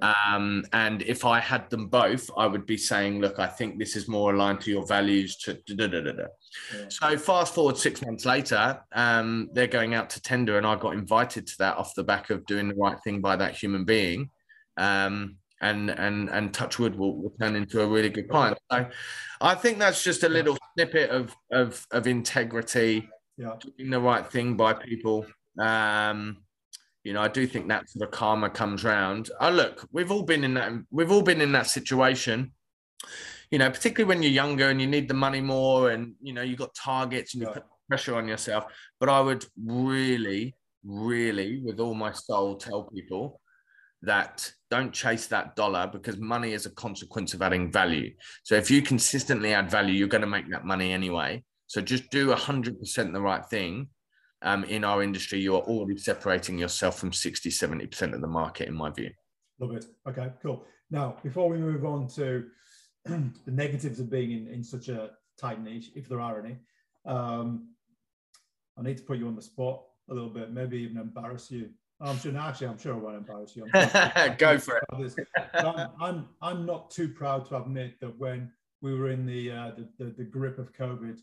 Um, 0.00 0.64
and 0.72 1.02
if 1.02 1.26
I 1.26 1.40
had 1.40 1.68
them 1.68 1.88
both, 1.88 2.30
I 2.38 2.46
would 2.46 2.64
be 2.64 2.78
saying, 2.78 3.20
look, 3.20 3.38
I 3.38 3.46
think 3.46 3.78
this 3.78 3.96
is 3.96 4.08
more 4.08 4.32
aligned 4.32 4.62
to 4.62 4.70
your 4.70 4.86
values. 4.86 5.36
To 5.38 5.54
da, 5.54 5.86
da, 5.86 6.00
da, 6.00 6.12
yeah. 6.16 6.88
So 6.88 7.18
fast 7.18 7.54
forward 7.54 7.76
six 7.76 8.00
months 8.00 8.24
later, 8.24 8.80
um, 8.92 9.50
they're 9.52 9.66
going 9.66 9.94
out 9.94 10.08
to 10.10 10.22
tender, 10.22 10.56
and 10.56 10.66
I 10.66 10.76
got 10.76 10.94
invited 10.94 11.46
to 11.48 11.58
that 11.58 11.76
off 11.76 11.94
the 11.94 12.04
back 12.04 12.30
of 12.30 12.46
doing 12.46 12.68
the 12.68 12.74
right 12.76 12.96
thing 13.04 13.20
by 13.20 13.36
that 13.36 13.56
human 13.56 13.84
being. 13.84 14.30
Um, 14.78 15.36
and 15.60 15.90
and 15.90 16.28
and 16.30 16.52
Touchwood 16.52 16.94
will, 16.94 17.16
will 17.16 17.34
turn 17.40 17.56
into 17.56 17.80
a 17.80 17.86
really 17.86 18.10
good 18.10 18.28
client. 18.28 18.58
So 18.70 18.88
I 19.40 19.54
think 19.54 19.78
that's 19.78 20.02
just 20.02 20.22
a 20.22 20.28
little 20.28 20.56
snippet 20.74 21.10
of 21.10 21.34
of, 21.52 21.86
of 21.90 22.06
integrity, 22.06 23.08
yeah. 23.36 23.56
doing 23.78 23.90
the 23.90 24.00
right 24.00 24.26
thing 24.26 24.56
by 24.56 24.74
people, 24.74 25.26
Um, 25.58 26.38
you 27.02 27.12
know, 27.12 27.20
I 27.20 27.28
do 27.28 27.46
think 27.46 27.68
that 27.68 27.88
sort 27.88 28.06
of 28.08 28.10
karma 28.12 28.50
comes 28.50 28.82
round. 28.82 29.30
Oh, 29.40 29.50
look, 29.50 29.86
we've 29.92 30.10
all 30.10 30.22
been 30.22 30.44
in 30.44 30.54
that. 30.54 30.72
We've 30.90 31.10
all 31.10 31.22
been 31.22 31.40
in 31.40 31.52
that 31.52 31.66
situation. 31.66 32.52
You 33.50 33.58
know, 33.58 33.70
particularly 33.70 34.08
when 34.08 34.22
you're 34.22 34.32
younger 34.32 34.70
and 34.70 34.80
you 34.80 34.86
need 34.86 35.06
the 35.06 35.14
money 35.14 35.40
more, 35.40 35.90
and 35.90 36.14
you 36.20 36.32
know 36.32 36.42
you've 36.42 36.58
got 36.58 36.74
targets 36.74 37.34
and 37.34 37.42
you 37.42 37.48
yeah. 37.48 37.54
put 37.54 37.64
pressure 37.88 38.16
on 38.16 38.26
yourself. 38.26 38.64
But 38.98 39.10
I 39.10 39.20
would 39.20 39.44
really, 39.62 40.56
really, 40.82 41.60
with 41.62 41.78
all 41.78 41.94
my 41.94 42.12
soul, 42.12 42.56
tell 42.56 42.84
people 42.84 43.40
that 44.02 44.50
don't 44.74 44.92
chase 44.92 45.28
that 45.28 45.54
dollar 45.54 45.86
because 45.86 46.18
money 46.18 46.52
is 46.52 46.66
a 46.66 46.70
consequence 46.70 47.32
of 47.32 47.42
adding 47.42 47.70
value. 47.70 48.12
So 48.42 48.56
if 48.56 48.72
you 48.72 48.82
consistently 48.82 49.54
add 49.54 49.70
value, 49.70 49.94
you're 49.94 50.08
going 50.08 50.28
to 50.28 50.36
make 50.36 50.50
that 50.50 50.64
money 50.64 50.92
anyway. 50.92 51.44
So 51.68 51.80
just 51.80 52.10
do 52.10 52.34
100% 52.34 53.12
the 53.12 53.20
right 53.20 53.46
thing. 53.46 53.88
Um, 54.42 54.64
in 54.64 54.82
our 54.82 55.00
industry, 55.02 55.38
you 55.38 55.54
are 55.54 55.62
already 55.62 55.96
separating 55.96 56.58
yourself 56.58 56.98
from 56.98 57.12
60, 57.12 57.50
70% 57.50 58.14
of 58.14 58.20
the 58.20 58.26
market, 58.26 58.66
in 58.66 58.74
my 58.74 58.90
view. 58.90 59.10
Love 59.60 59.76
it. 59.76 59.84
Okay, 60.08 60.32
cool. 60.42 60.64
Now, 60.90 61.16
before 61.22 61.48
we 61.48 61.58
move 61.58 61.84
on 61.84 62.08
to 62.16 62.44
the 63.04 63.30
negatives 63.46 64.00
of 64.00 64.10
being 64.10 64.32
in, 64.32 64.48
in 64.48 64.64
such 64.64 64.88
a 64.88 65.10
tight 65.38 65.62
niche, 65.62 65.92
if 65.94 66.08
there 66.08 66.20
are 66.20 66.40
any, 66.44 66.56
um, 67.06 67.68
I 68.76 68.82
need 68.82 68.96
to 68.96 69.04
put 69.04 69.18
you 69.18 69.28
on 69.28 69.36
the 69.36 69.42
spot 69.42 69.84
a 70.10 70.14
little 70.14 70.30
bit, 70.30 70.52
maybe 70.52 70.78
even 70.78 70.98
embarrass 70.98 71.48
you. 71.48 71.70
I'm 72.04 72.18
sure. 72.18 72.36
Actually, 72.36 72.66
I'm 72.68 72.78
sure 72.78 72.94
I 72.94 72.98
won't 72.98 73.16
embarrass 73.16 73.56
you. 73.56 73.66
Go 74.38 74.58
for 74.58 74.82
it. 74.90 75.28
I'm, 75.54 75.88
I'm, 76.00 76.28
I'm 76.42 76.66
not 76.66 76.90
too 76.90 77.08
proud 77.08 77.46
to 77.48 77.56
admit 77.56 77.98
that 78.00 78.18
when 78.18 78.50
we 78.82 78.94
were 78.98 79.10
in 79.10 79.24
the, 79.24 79.50
uh, 79.50 79.70
the, 79.76 79.88
the, 80.04 80.10
the 80.18 80.24
grip 80.24 80.58
of 80.58 80.72
COVID, 80.74 81.18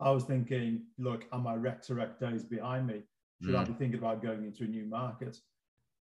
I 0.00 0.10
was 0.10 0.24
thinking, 0.24 0.82
look, 0.98 1.26
are 1.32 1.38
my 1.38 1.54
rec 1.54 1.82
to 1.82 1.94
rec 1.94 2.18
days 2.18 2.42
behind 2.42 2.86
me? 2.86 3.02
Should 3.42 3.54
mm. 3.54 3.60
I 3.60 3.64
be 3.64 3.72
thinking 3.74 3.98
about 3.98 4.22
going 4.22 4.44
into 4.44 4.64
a 4.64 4.66
new 4.66 4.84
market? 4.84 5.38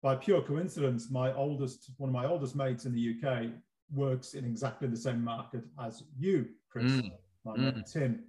By 0.02 0.16
pure 0.16 0.42
coincidence, 0.42 1.12
my 1.12 1.34
oldest, 1.34 1.92
one 1.98 2.10
of 2.10 2.14
my 2.14 2.26
oldest 2.26 2.56
mates 2.56 2.86
in 2.86 2.94
the 2.94 3.16
UK 3.16 3.52
works 3.94 4.34
in 4.34 4.46
exactly 4.46 4.88
the 4.88 4.98
same 4.98 5.24
market 5.24 5.64
as 5.84 6.04
you, 6.18 6.48
Chris, 6.70 6.86
mm. 6.86 7.12
my 7.44 7.56
mm. 7.56 7.76
mate 7.76 7.86
Tim. 7.86 8.24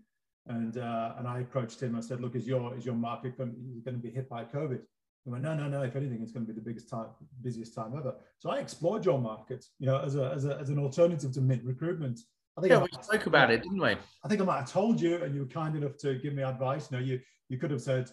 And 0.49 0.77
uh, 0.77 1.15
and 1.19 1.29
I 1.29 1.39
approached 1.39 1.81
him. 1.81 1.95
I 1.95 2.01
said, 2.01 2.21
"Look, 2.21 2.35
is 2.35 2.49
your 2.49 2.77
is 2.77 2.85
your 2.85 2.97
market 2.97 3.39
going, 3.39 3.55
going 3.85 3.97
to 3.97 4.03
be 4.03 4.11
hit 4.11 4.29
by 4.29 4.43
COVID?" 4.43 4.81
He 5.25 5.31
went, 5.31 5.45
"No, 5.45 5.55
no, 5.55 5.69
no. 5.69 5.83
If 5.83 5.95
anything, 5.97 6.23
it's 6.23 6.33
going 6.33 6.47
to 6.47 6.53
be 6.53 6.59
the 6.59 6.65
biggest 6.65 6.89
time, 6.89 7.07
busiest 7.43 7.75
time 7.75 7.93
ever." 7.97 8.15
So 8.39 8.51
I 8.51 8.59
explored 8.59 9.05
your 9.05 9.21
market, 9.21 9.65
you 9.79 9.87
know, 9.87 9.99
as 9.99 10.17
a 10.17 10.33
as, 10.35 10.45
a, 10.45 10.59
as 10.59 10.69
an 10.69 10.79
alternative 10.79 11.33
to 11.33 11.41
mint 11.41 11.63
recruitment. 11.65 12.21
I 12.57 12.61
think 12.61 12.73
yeah, 12.73 12.79
I 12.79 12.83
we 12.83 12.89
spoke 13.03 13.27
about 13.27 13.51
it, 13.51 13.63
didn't 13.63 13.81
we? 13.81 13.97
I 14.25 14.29
think 14.29 14.41
I 14.41 14.45
might 14.45 14.59
have 14.59 14.71
told 14.71 15.01
you, 15.01 15.23
and 15.23 15.35
you 15.35 15.43
were 15.43 15.47
kind 15.47 15.77
enough 15.77 15.97
to 15.99 16.19
give 16.19 16.35
me 16.35 16.43
advice. 16.43 16.91
You 16.91 16.99
know, 16.99 17.05
you 17.05 17.21
you 17.49 17.59
could 17.59 17.71
have 17.71 17.81
said, 17.81 18.11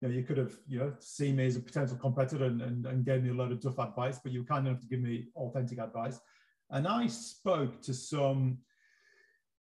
you 0.00 0.08
know, 0.08 0.14
you 0.14 0.22
could 0.22 0.38
have 0.38 0.54
you 0.66 0.78
know 0.78 0.94
seen 0.98 1.36
me 1.36 1.46
as 1.46 1.56
a 1.56 1.60
potential 1.60 1.96
competitor 1.96 2.44
and, 2.44 2.62
and, 2.62 2.86
and 2.86 3.04
gave 3.04 3.22
me 3.22 3.30
a 3.30 3.34
load 3.34 3.52
of 3.52 3.60
tough 3.60 3.78
advice, 3.78 4.18
but 4.18 4.32
you 4.32 4.40
were 4.40 4.46
kind 4.46 4.66
enough 4.66 4.80
to 4.80 4.86
give 4.86 5.00
me 5.00 5.26
authentic 5.36 5.78
advice. 5.78 6.18
And 6.70 6.88
I 6.88 7.06
spoke 7.06 7.80
to 7.82 7.94
some 7.94 8.58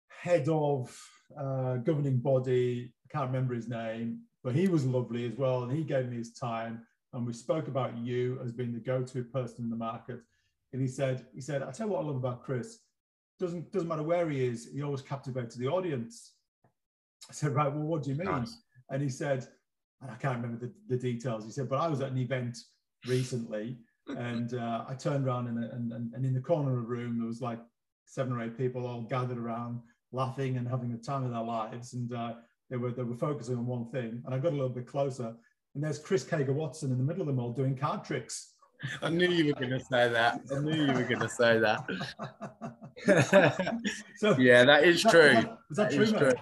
head 0.07 0.47
of 0.47 0.95
uh, 1.37 1.77
governing 1.77 2.17
body. 2.17 2.93
I 3.05 3.17
can't 3.17 3.27
remember 3.27 3.55
his 3.55 3.67
name, 3.67 4.19
but 4.43 4.55
he 4.55 4.67
was 4.67 4.85
lovely 4.85 5.25
as 5.25 5.37
well, 5.37 5.63
and 5.63 5.71
he 5.71 5.83
gave 5.83 6.09
me 6.09 6.17
his 6.17 6.33
time. 6.33 6.85
And 7.13 7.25
we 7.25 7.33
spoke 7.33 7.67
about 7.67 7.97
you 7.97 8.39
as 8.43 8.51
being 8.51 8.73
the 8.73 8.79
go-to 8.79 9.23
person 9.23 9.63
in 9.63 9.69
the 9.69 9.75
market. 9.75 10.19
And 10.73 10.81
he 10.81 10.87
said, 10.87 11.27
he 11.33 11.41
said, 11.41 11.61
I 11.61 11.71
tell 11.71 11.87
you 11.87 11.93
what 11.93 12.01
I 12.01 12.07
love 12.07 12.15
about 12.15 12.43
Chris. 12.43 12.79
Doesn't 13.39 13.71
doesn't 13.71 13.87
matter 13.87 14.03
where 14.03 14.29
he 14.29 14.45
is, 14.45 14.69
he 14.73 14.81
always 14.81 15.01
captivates 15.01 15.55
the 15.55 15.67
audience. 15.67 16.33
I 17.29 17.33
said, 17.33 17.55
right, 17.55 17.71
well, 17.71 17.83
what 17.83 18.03
do 18.03 18.09
you 18.09 18.15
mean? 18.15 18.27
Nice. 18.27 18.57
And 18.89 19.01
he 19.01 19.09
said, 19.09 19.47
and 20.01 20.11
I 20.11 20.15
can't 20.15 20.41
remember 20.41 20.65
the, 20.65 20.73
the 20.89 21.01
details. 21.01 21.45
He 21.45 21.51
said, 21.51 21.69
but 21.69 21.79
I 21.79 21.87
was 21.87 22.01
at 22.01 22.11
an 22.11 22.17
event 22.17 22.57
recently 23.07 23.77
and 24.07 24.53
uh, 24.53 24.83
I 24.87 24.95
turned 24.95 25.25
around 25.25 25.47
and, 25.47 25.63
and, 25.63 26.13
and 26.13 26.25
in 26.25 26.33
the 26.33 26.41
corner 26.41 26.71
of 26.71 26.83
the 26.83 26.89
room, 26.89 27.17
there 27.17 27.27
was 27.27 27.41
like 27.41 27.59
seven 28.05 28.33
or 28.33 28.41
eight 28.41 28.57
people 28.57 28.85
all 28.85 29.01
gathered 29.01 29.37
around 29.37 29.79
laughing 30.11 30.57
and 30.57 30.67
having 30.67 30.91
the 30.91 30.97
time 30.97 31.23
of 31.23 31.31
their 31.31 31.41
lives. 31.41 31.93
And 31.93 32.13
uh, 32.13 32.33
they 32.69 32.77
were 32.77 32.91
they 32.91 33.03
were 33.03 33.15
focusing 33.15 33.57
on 33.57 33.65
one 33.65 33.89
thing. 33.89 34.21
And 34.25 34.33
I 34.33 34.39
got 34.39 34.53
a 34.53 34.55
little 34.55 34.69
bit 34.69 34.87
closer, 34.87 35.33
and 35.75 35.83
there's 35.83 35.99
Chris 35.99 36.23
Kager 36.23 36.53
Watson 36.53 36.91
in 36.91 36.97
the 36.97 37.03
middle 37.03 37.21
of 37.21 37.27
them 37.27 37.39
all 37.39 37.53
doing 37.53 37.75
card 37.75 38.03
tricks. 38.03 38.53
I 39.01 39.09
knew 39.09 39.29
you 39.29 39.47
were 39.47 39.53
going 39.53 39.71
to 39.71 39.79
say 39.79 40.09
that. 40.09 40.41
I 40.53 40.59
knew 40.59 40.85
you 40.85 40.93
were 40.93 41.03
going 41.03 41.19
to 41.19 41.29
say 41.29 41.57
that. 41.59 41.85
so 44.17 44.37
yeah, 44.37 44.65
that 44.65 44.83
is 44.83 45.01
true. 45.01 45.21
Is 45.21 45.33
that, 45.33 45.57
is 45.69 45.77
that, 45.77 45.89
that 45.89 45.93
true, 45.93 46.03
is 46.03 46.11
true. 46.11 46.33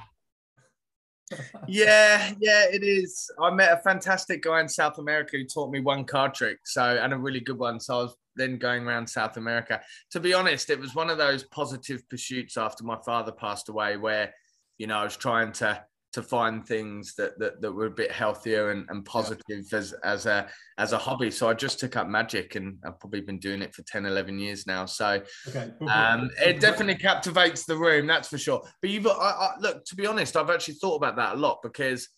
yeah, 1.67 2.33
yeah, 2.39 2.65
it 2.71 2.83
is. 2.83 3.29
I 3.39 3.51
met 3.51 3.71
a 3.71 3.77
fantastic 3.77 4.43
guy 4.43 4.59
in 4.61 4.69
South 4.69 4.97
America 4.97 5.37
who 5.37 5.45
taught 5.45 5.71
me 5.71 5.79
one 5.79 6.03
card 6.03 6.33
trick, 6.33 6.59
so 6.65 6.83
and 6.83 7.13
a 7.13 7.17
really 7.17 7.39
good 7.39 7.57
one. 7.57 7.79
So 7.79 7.99
I 7.99 8.03
was 8.03 8.15
then 8.35 8.57
going 8.57 8.87
around 8.87 9.07
South 9.07 9.37
America. 9.37 9.81
To 10.11 10.19
be 10.19 10.33
honest, 10.33 10.69
it 10.69 10.79
was 10.79 10.95
one 10.95 11.09
of 11.09 11.17
those 11.17 11.43
positive 11.43 12.07
pursuits 12.09 12.57
after 12.57 12.83
my 12.83 12.97
father 13.05 13.31
passed 13.31 13.69
away, 13.69 13.97
where 13.97 14.33
you 14.77 14.87
know 14.87 14.97
I 14.97 15.03
was 15.03 15.17
trying 15.17 15.51
to 15.53 15.83
to 16.13 16.21
find 16.21 16.65
things 16.65 17.15
that 17.15 17.37
that, 17.39 17.61
that 17.61 17.71
were 17.71 17.85
a 17.85 17.91
bit 17.91 18.11
healthier 18.11 18.71
and, 18.71 18.85
and 18.89 19.05
positive 19.05 19.43
yeah. 19.71 19.77
as 19.77 19.93
as 20.03 20.25
a 20.25 20.47
as 20.77 20.93
a 20.93 20.97
hobby. 20.97 21.31
So 21.31 21.49
I 21.49 21.53
just 21.53 21.79
took 21.79 21.95
up 21.95 22.07
magic 22.07 22.55
and 22.55 22.77
I've 22.85 22.99
probably 22.99 23.21
been 23.21 23.39
doing 23.39 23.61
it 23.61 23.73
for 23.73 23.83
10, 23.83 24.05
11 24.05 24.39
years 24.39 24.67
now. 24.67 24.85
So 24.85 25.21
okay. 25.47 25.71
um, 25.87 26.29
it 26.43 26.59
definitely 26.59 26.95
captivates 26.95 27.65
the 27.65 27.77
room, 27.77 28.07
that's 28.07 28.27
for 28.27 28.37
sure. 28.37 28.61
But 28.81 28.89
you've 28.89 29.07
I, 29.07 29.11
I, 29.11 29.51
look, 29.59 29.85
to 29.85 29.95
be 29.95 30.05
honest, 30.05 30.35
I've 30.35 30.49
actually 30.49 30.75
thought 30.75 30.95
about 30.95 31.15
that 31.17 31.35
a 31.35 31.37
lot 31.37 31.59
because 31.63 32.09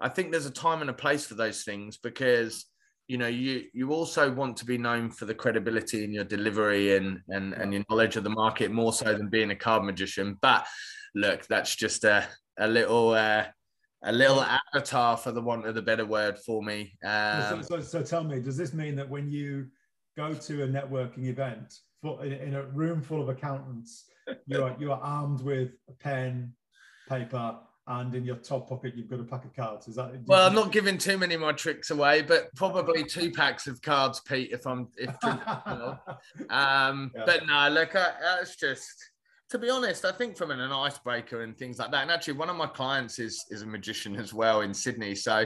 I 0.00 0.08
think 0.08 0.30
there's 0.30 0.46
a 0.46 0.50
time 0.50 0.80
and 0.80 0.90
a 0.90 0.94
place 0.94 1.24
for 1.24 1.34
those 1.34 1.62
things 1.62 1.96
because 1.96 2.66
you 3.08 3.18
know 3.18 3.28
you 3.28 3.64
you 3.72 3.92
also 3.92 4.32
want 4.32 4.56
to 4.56 4.64
be 4.64 4.76
known 4.76 5.10
for 5.10 5.26
the 5.26 5.34
credibility 5.34 6.02
in 6.02 6.12
your 6.12 6.24
delivery 6.24 6.96
and 6.96 7.20
and 7.28 7.54
and 7.54 7.72
your 7.72 7.84
knowledge 7.88 8.16
of 8.16 8.24
the 8.24 8.30
market 8.30 8.72
more 8.72 8.92
so 8.92 9.14
than 9.14 9.28
being 9.28 9.52
a 9.52 9.56
card 9.56 9.84
magician 9.84 10.36
but 10.42 10.66
look 11.14 11.46
that's 11.46 11.76
just 11.76 12.02
a 12.02 12.26
a 12.58 12.66
little 12.66 13.10
uh, 13.10 13.44
a 14.04 14.12
little 14.12 14.42
avatar 14.42 15.16
for 15.16 15.32
the 15.32 15.40
want 15.40 15.66
of 15.66 15.74
the 15.74 15.82
better 15.82 16.04
word 16.06 16.38
for 16.38 16.62
me 16.62 16.92
um, 17.04 17.62
so, 17.62 17.80
so, 17.80 17.80
so, 17.80 18.02
tell 18.02 18.24
me 18.24 18.40
does 18.40 18.56
this 18.56 18.72
mean 18.72 18.94
that 18.94 19.08
when 19.08 19.28
you 19.30 19.66
go 20.16 20.32
to 20.34 20.62
a 20.62 20.66
networking 20.66 21.24
event 21.24 21.74
for, 22.00 22.24
in, 22.24 22.32
in 22.32 22.54
a 22.54 22.62
room 22.66 23.02
full 23.02 23.20
of 23.20 23.28
accountants 23.28 24.04
you 24.46 24.62
are 24.62 24.76
you 24.78 24.92
are 24.92 25.00
armed 25.00 25.40
with 25.42 25.72
a 25.88 25.92
pen 25.92 26.52
paper 27.08 27.56
and 27.88 28.14
in 28.14 28.24
your 28.24 28.36
top 28.36 28.68
pocket 28.68 28.94
you've 28.96 29.08
got 29.08 29.20
a 29.20 29.24
pack 29.24 29.44
of 29.44 29.54
cards. 29.54 29.86
Is 29.86 29.96
that? 29.96 30.12
Well, 30.26 30.46
I'm 30.46 30.54
not 30.54 30.72
giving 30.72 30.98
too 30.98 31.16
many 31.18 31.34
of 31.34 31.40
my 31.40 31.52
tricks 31.52 31.90
away, 31.90 32.22
but 32.22 32.52
probably 32.56 33.04
two 33.04 33.30
packs 33.30 33.66
of 33.66 33.80
cards, 33.80 34.20
Pete. 34.20 34.50
If 34.52 34.66
I'm 34.66 34.88
if 34.96 35.14
um, 35.24 37.12
yeah. 37.14 37.22
but 37.24 37.46
no, 37.46 37.68
look, 37.70 37.94
I, 37.94 38.12
it's 38.40 38.56
just 38.56 39.10
to 39.50 39.58
be 39.58 39.70
honest, 39.70 40.04
I 40.04 40.12
think 40.12 40.36
from 40.36 40.50
an, 40.50 40.60
an 40.60 40.72
icebreaker 40.72 41.42
and 41.42 41.56
things 41.56 41.78
like 41.78 41.90
that. 41.92 42.02
And 42.02 42.10
actually, 42.10 42.34
one 42.34 42.50
of 42.50 42.56
my 42.56 42.66
clients 42.66 43.18
is 43.18 43.44
is 43.50 43.62
a 43.62 43.66
magician 43.66 44.16
as 44.16 44.32
well 44.34 44.60
in 44.62 44.74
Sydney, 44.74 45.14
so. 45.14 45.44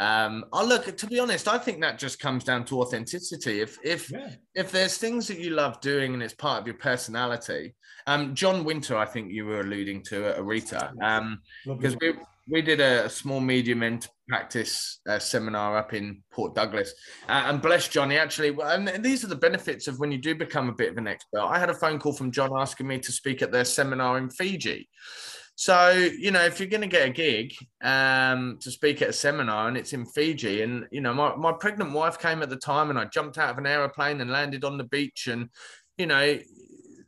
Um, 0.00 0.44
I 0.52 0.62
look 0.62 0.96
to 0.96 1.06
be 1.08 1.18
honest, 1.18 1.48
I 1.48 1.58
think 1.58 1.80
that 1.80 1.98
just 1.98 2.20
comes 2.20 2.44
down 2.44 2.64
to 2.66 2.82
authenticity. 2.82 3.60
If 3.60 3.78
if 3.82 4.12
yeah. 4.12 4.30
if 4.54 4.70
there's 4.70 4.96
things 4.96 5.26
that 5.26 5.40
you 5.40 5.50
love 5.50 5.80
doing 5.80 6.14
and 6.14 6.22
it's 6.22 6.34
part 6.34 6.60
of 6.60 6.68
your 6.68 6.76
personality, 6.76 7.74
um, 8.06 8.32
John 8.32 8.62
Winter, 8.64 8.96
I 8.96 9.04
think 9.04 9.32
you 9.32 9.44
were 9.44 9.60
alluding 9.60 10.04
to 10.04 10.28
at 10.28 10.38
ARITA, 10.38 10.92
um, 11.02 11.40
because 11.66 11.96
we 12.00 12.14
we 12.48 12.62
did 12.62 12.80
a, 12.80 13.08
small 13.08 13.40
medium 13.40 13.82
end 13.82 14.08
practice 14.28 15.00
uh, 15.08 15.18
seminar 15.18 15.76
up 15.76 15.94
in 15.94 16.22
Port 16.32 16.54
Douglas, 16.54 16.92
uh, 17.28 17.44
and 17.46 17.62
bless 17.62 17.88
Johnny 17.88 18.16
actually. 18.16 18.56
And 18.62 19.04
these 19.04 19.24
are 19.24 19.28
the 19.28 19.36
benefits 19.36 19.88
of 19.88 19.98
when 19.98 20.12
you 20.12 20.18
do 20.18 20.34
become 20.34 20.68
a 20.68 20.74
bit 20.74 20.90
of 20.90 20.98
an 20.98 21.06
expert. 21.06 21.40
I 21.40 21.58
had 21.58 21.70
a 21.70 21.74
phone 21.74 21.98
call 21.98 22.12
from 22.12 22.30
John 22.30 22.50
asking 22.56 22.86
me 22.86 22.98
to 23.00 23.12
speak 23.12 23.42
at 23.42 23.52
their 23.52 23.64
seminar 23.64 24.18
in 24.18 24.30
Fiji. 24.30 24.88
So, 25.58 25.90
you 25.90 26.30
know, 26.30 26.44
if 26.44 26.60
you're 26.60 26.68
going 26.68 26.82
to 26.82 26.86
get 26.86 27.08
a 27.08 27.12
gig 27.12 27.52
um, 27.82 28.58
to 28.60 28.70
speak 28.70 29.02
at 29.02 29.08
a 29.08 29.12
seminar 29.12 29.66
and 29.66 29.76
it's 29.76 29.92
in 29.92 30.06
Fiji, 30.06 30.62
and, 30.62 30.86
you 30.92 31.00
know, 31.00 31.12
my, 31.12 31.34
my 31.34 31.50
pregnant 31.50 31.92
wife 31.92 32.20
came 32.20 32.42
at 32.42 32.48
the 32.48 32.56
time 32.56 32.90
and 32.90 32.98
I 32.98 33.06
jumped 33.06 33.38
out 33.38 33.50
of 33.50 33.58
an 33.58 33.66
aeroplane 33.66 34.20
and 34.20 34.30
landed 34.30 34.62
on 34.62 34.78
the 34.78 34.84
beach. 34.84 35.26
And, 35.26 35.48
you 35.96 36.06
know, 36.06 36.38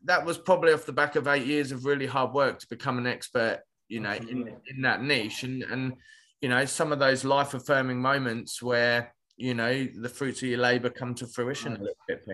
that 0.04 0.24
was 0.24 0.36
probably 0.36 0.72
off 0.72 0.84
the 0.84 0.92
back 0.92 1.14
of 1.14 1.28
eight 1.28 1.46
years 1.46 1.70
of 1.70 1.84
really 1.84 2.06
hard 2.06 2.32
work 2.32 2.58
to 2.58 2.66
become 2.68 2.98
an 2.98 3.06
expert, 3.06 3.60
you 3.90 4.00
know, 4.00 4.12
in, 4.12 4.56
in 4.68 4.82
that 4.82 5.02
niche. 5.02 5.42
And 5.42 5.62
and 5.64 5.94
you 6.40 6.48
know, 6.48 6.64
some 6.64 6.92
of 6.92 6.98
those 6.98 7.24
life 7.24 7.52
affirming 7.54 8.00
moments 8.00 8.62
where 8.62 9.14
you 9.36 9.54
know 9.54 9.86
the 9.96 10.08
fruits 10.08 10.42
of 10.42 10.48
your 10.48 10.58
labor 10.58 10.88
come 10.88 11.14
to 11.16 11.26
fruition 11.26 11.76
a 11.76 11.78
little 11.78 11.94
bit. 12.08 12.24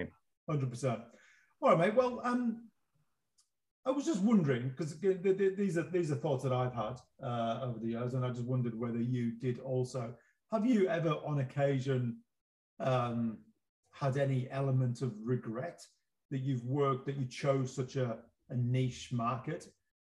Hundred 0.49 0.71
percent. 0.71 1.01
All 1.61 1.71
right, 1.71 1.79
mate. 1.79 1.97
Well, 1.97 2.21
um, 2.23 2.69
I 3.87 3.91
was 3.91 4.05
just 4.05 4.21
wondering 4.21 4.69
because 4.69 4.99
these 5.01 5.79
are 5.79 5.89
these 5.91 6.11
are 6.11 6.17
thoughts 6.17 6.45
that 6.45 6.53
I've 6.53 6.75
had 6.75 7.01
uh, 7.23 7.61
over 7.63 7.79
the 7.79 7.89
years, 7.89 8.15
and 8.15 8.25
I 8.25 8.31
just 8.31 8.45
wondered 8.45 8.79
whether 8.79 9.01
you 9.01 9.33
did 9.33 9.61
also. 9.61 10.15
Have 10.53 10.67
you 10.67 10.89
ever, 10.89 11.11
on 11.25 11.41
occasion, 11.41 12.19
um, 12.79 13.39
had 13.93 14.17
any 14.17 14.49
element 14.51 15.03
of 15.03 15.13
regret 15.25 15.81
that 16.31 16.39
you've 16.39 16.65
worked 16.65 17.07
that 17.07 17.17
you 17.17 17.27
chose 17.27 17.75
such 17.75 17.97
a, 17.97 18.19
a 18.51 18.57
niche 18.57 19.11
market? 19.13 19.67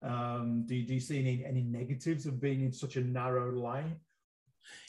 Um, 0.04 0.64
do, 0.68 0.76
you, 0.76 0.86
do 0.88 0.94
you 0.94 1.00
see 1.00 1.20
any, 1.20 1.44
any 1.46 1.64
negatives 1.64 2.26
of 2.26 2.40
being 2.40 2.62
in 2.64 2.72
such 2.72 2.98
a 2.98 3.02
narrow 3.02 3.52
line? 3.52 3.96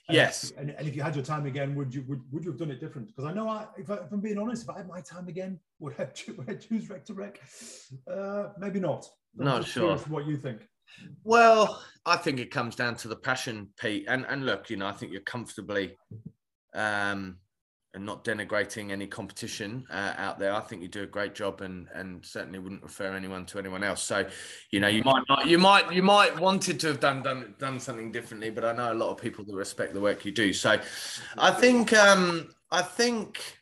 And 0.09 0.15
Yes. 0.17 0.51
if- 0.51 0.59
And, 0.59 0.71
and 0.71 0.89
if 0.89 0.97
you 0.97 1.03
had 1.03 1.15
your 1.15 1.25
time 1.25 1.47
again, 1.47 1.75
would 1.75 1.95
you 1.95 2.03
would, 2.09 2.21
would 2.33 2.45
you 2.45 2.51
have 2.51 2.59
done 2.59 2.71
it 2.71 2.81
different? 2.81 3.09
Because 3.09 3.25
I 3.25 3.33
know, 3.33 3.49
I, 3.49 3.67
if, 3.77 3.91
I, 3.91 3.97
if 3.97 4.13
I'm 4.13 4.21
being 4.21 4.39
honest, 4.39 4.63
if 4.65 4.71
I 4.71 4.79
had 4.79 4.89
my 4.89 5.01
time 5.01 5.29
again, 5.29 5.59
would 5.81 5.95
I, 5.99 6.05
choo- 6.19 6.35
would 6.37 6.49
I 6.51 6.55
choose 6.55 6.89
rec 6.91 7.05
to 7.07 7.15
rec? 7.15 7.41
Uh, 8.11 8.49
maybe 8.59 8.81
not. 8.81 9.07
I'm 9.39 9.45
Not 9.45 9.65
sure. 9.67 9.97
What 9.99 10.27
you 10.27 10.37
think? 10.37 10.67
Well, 11.23 11.83
I 12.07 12.17
think 12.17 12.41
it 12.41 12.51
comes 12.51 12.75
down 12.75 12.97
to 12.97 13.09
the 13.09 13.17
passion, 13.17 13.69
Pete. 13.79 14.07
And 14.09 14.25
and 14.27 14.47
look, 14.47 14.71
you 14.71 14.77
know, 14.79 14.87
I 14.87 14.93
think 14.93 15.13
you're 15.13 15.21
comfortably 15.21 15.97
um 16.75 17.37
and 17.95 18.05
not 18.05 18.25
denigrating 18.25 18.91
any 18.91 19.07
competition 19.07 19.87
uh, 19.91 20.15
out 20.17 20.39
there. 20.39 20.53
I 20.53 20.61
think 20.61 20.83
you 20.83 20.89
do 20.89 21.03
a 21.03 21.07
great 21.07 21.35
job, 21.35 21.61
and 21.63 21.89
and 21.95 22.25
certainly 22.25 22.59
wouldn't 22.59 22.83
refer 22.83 23.15
anyone 23.15 23.47
to 23.47 23.59
anyone 23.59 23.83
else. 23.83 24.03
So, 24.03 24.27
you 24.71 24.81
know, 24.81 24.89
you 24.89 25.03
might 25.05 25.23
not, 25.29 25.47
you 25.47 25.59
might 25.59 25.93
you 25.93 26.03
might 26.03 26.39
wanted 26.39 26.79
to 26.81 26.89
have 26.89 27.01
done 27.01 27.23
done 27.23 27.55
done 27.59 27.81
something 27.81 28.13
differently, 28.13 28.51
but 28.51 28.65
I 28.65 28.73
know 28.73 28.93
a 28.93 28.95
lot 28.95 29.11
of 29.11 29.19
people 29.19 29.45
that 29.45 29.55
respect 29.55 29.95
the 29.95 30.01
work 30.01 30.25
you 30.25 30.33
do. 30.33 30.53
So, 30.53 30.79
I 31.37 31.51
think 31.51 31.93
um 31.93 32.49
I 32.71 32.83
think 32.83 33.58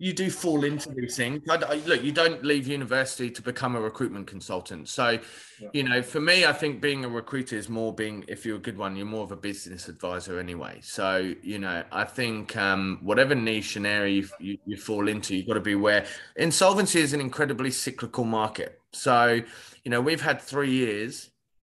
you 0.00 0.14
do 0.14 0.30
fall 0.30 0.64
into 0.64 0.88
these 0.94 1.14
things. 1.14 1.42
I, 1.50 1.56
I- 1.56 1.82
look, 1.84 2.02
you 2.02 2.10
don't 2.10 2.42
leave 2.42 2.66
university 2.66 3.30
to 3.30 3.42
become 3.42 3.76
a 3.76 3.80
recruitment 3.80 4.26
consultant. 4.26 4.88
So, 4.88 5.18
Yeah. 5.60 5.68
you 5.74 5.82
know, 5.82 6.00
for 6.02 6.20
me, 6.20 6.46
I 6.46 6.54
think 6.54 6.80
being 6.80 7.04
a 7.04 7.08
recruiter 7.08 7.54
is 7.54 7.68
more 7.68 7.94
being, 7.94 8.24
if 8.26 8.46
you're 8.46 8.56
a 8.56 8.60
good 8.60 8.78
one, 8.78 8.96
you're 8.96 9.04
more 9.04 9.24
of 9.24 9.30
a 9.30 9.36
business 9.36 9.88
advisor 9.88 10.38
anyway. 10.38 10.78
So, 10.82 11.34
you 11.42 11.58
know, 11.58 11.84
I 11.92 12.04
think 12.04 12.56
um, 12.56 12.98
whatever 13.02 13.34
niche 13.34 13.76
and 13.76 13.86
area 13.86 14.22
you, 14.22 14.28
you, 14.40 14.58
you 14.64 14.76
fall 14.78 15.06
into, 15.06 15.36
you've 15.36 15.46
got 15.46 15.54
to 15.54 15.60
be 15.60 15.74
aware. 15.74 16.06
Insolvency 16.36 17.00
is 17.00 17.12
an 17.12 17.20
incredibly 17.20 17.70
cyclical 17.70 18.24
market. 18.24 18.80
So, 18.92 19.42
you 19.84 19.90
know, 19.90 20.00
we've 20.00 20.22
had 20.22 20.40
three 20.40 20.70
years 20.70 21.28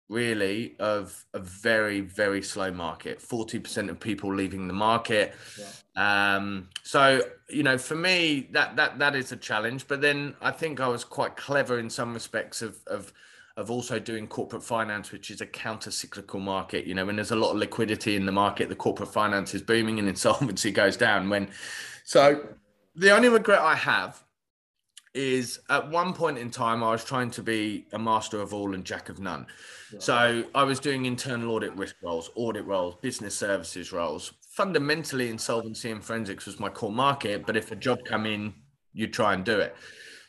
really 0.08 0.74
of 0.80 1.24
a 1.34 1.38
very 1.38 2.00
very 2.00 2.42
slow 2.42 2.72
market 2.72 3.20
40% 3.20 3.88
of 3.88 4.00
people 4.00 4.34
leaving 4.34 4.66
the 4.66 4.74
market 4.74 5.36
um 6.00 6.66
so 6.82 7.20
you 7.50 7.62
know 7.62 7.76
for 7.76 7.94
me 7.94 8.48
that 8.52 8.74
that 8.74 8.98
that 8.98 9.14
is 9.14 9.32
a 9.32 9.36
challenge 9.36 9.86
but 9.86 10.00
then 10.00 10.34
i 10.40 10.50
think 10.50 10.80
i 10.80 10.88
was 10.88 11.04
quite 11.04 11.36
clever 11.36 11.78
in 11.78 11.90
some 11.90 12.14
respects 12.14 12.62
of 12.62 12.78
of 12.86 13.12
of 13.58 13.70
also 13.70 13.98
doing 13.98 14.26
corporate 14.26 14.62
finance 14.62 15.12
which 15.12 15.30
is 15.30 15.42
a 15.42 15.46
counter 15.46 15.90
cyclical 15.90 16.40
market 16.40 16.86
you 16.86 16.94
know 16.94 17.04
when 17.04 17.16
there's 17.16 17.32
a 17.32 17.36
lot 17.36 17.50
of 17.50 17.58
liquidity 17.58 18.16
in 18.16 18.24
the 18.24 18.32
market 18.32 18.70
the 18.70 18.74
corporate 18.74 19.12
finance 19.12 19.52
is 19.52 19.60
booming 19.60 19.98
and 19.98 20.08
insolvency 20.14 20.70
goes 20.70 20.96
down 20.96 21.28
when 21.28 21.46
so 22.02 22.48
the 22.94 23.10
only 23.10 23.28
regret 23.28 23.60
i 23.60 23.74
have 23.74 24.24
is 25.12 25.58
at 25.68 25.90
one 25.90 26.12
point 26.12 26.38
in 26.38 26.50
time 26.50 26.84
I 26.84 26.92
was 26.92 27.04
trying 27.04 27.32
to 27.32 27.42
be 27.42 27.86
a 27.92 27.98
master 27.98 28.40
of 28.40 28.54
all 28.54 28.74
and 28.74 28.84
jack 28.84 29.08
of 29.08 29.18
none. 29.18 29.46
So 29.98 30.44
I 30.54 30.62
was 30.62 30.78
doing 30.78 31.04
internal 31.04 31.50
audit 31.50 31.74
risk 31.74 31.96
roles, 32.00 32.30
audit 32.36 32.64
roles, 32.64 32.94
business 33.02 33.34
services 33.34 33.92
roles. 33.92 34.32
Fundamentally, 34.60 35.30
insolvency 35.30 35.90
and 35.90 36.04
forensics 36.04 36.44
was 36.44 36.60
my 36.60 36.68
core 36.68 36.92
market, 36.92 37.46
but 37.46 37.56
if 37.56 37.72
a 37.72 37.76
job 37.76 37.98
come 38.04 38.26
in, 38.26 38.52
you 38.92 39.06
try 39.06 39.32
and 39.32 39.42
do 39.42 39.58
it. 39.58 39.74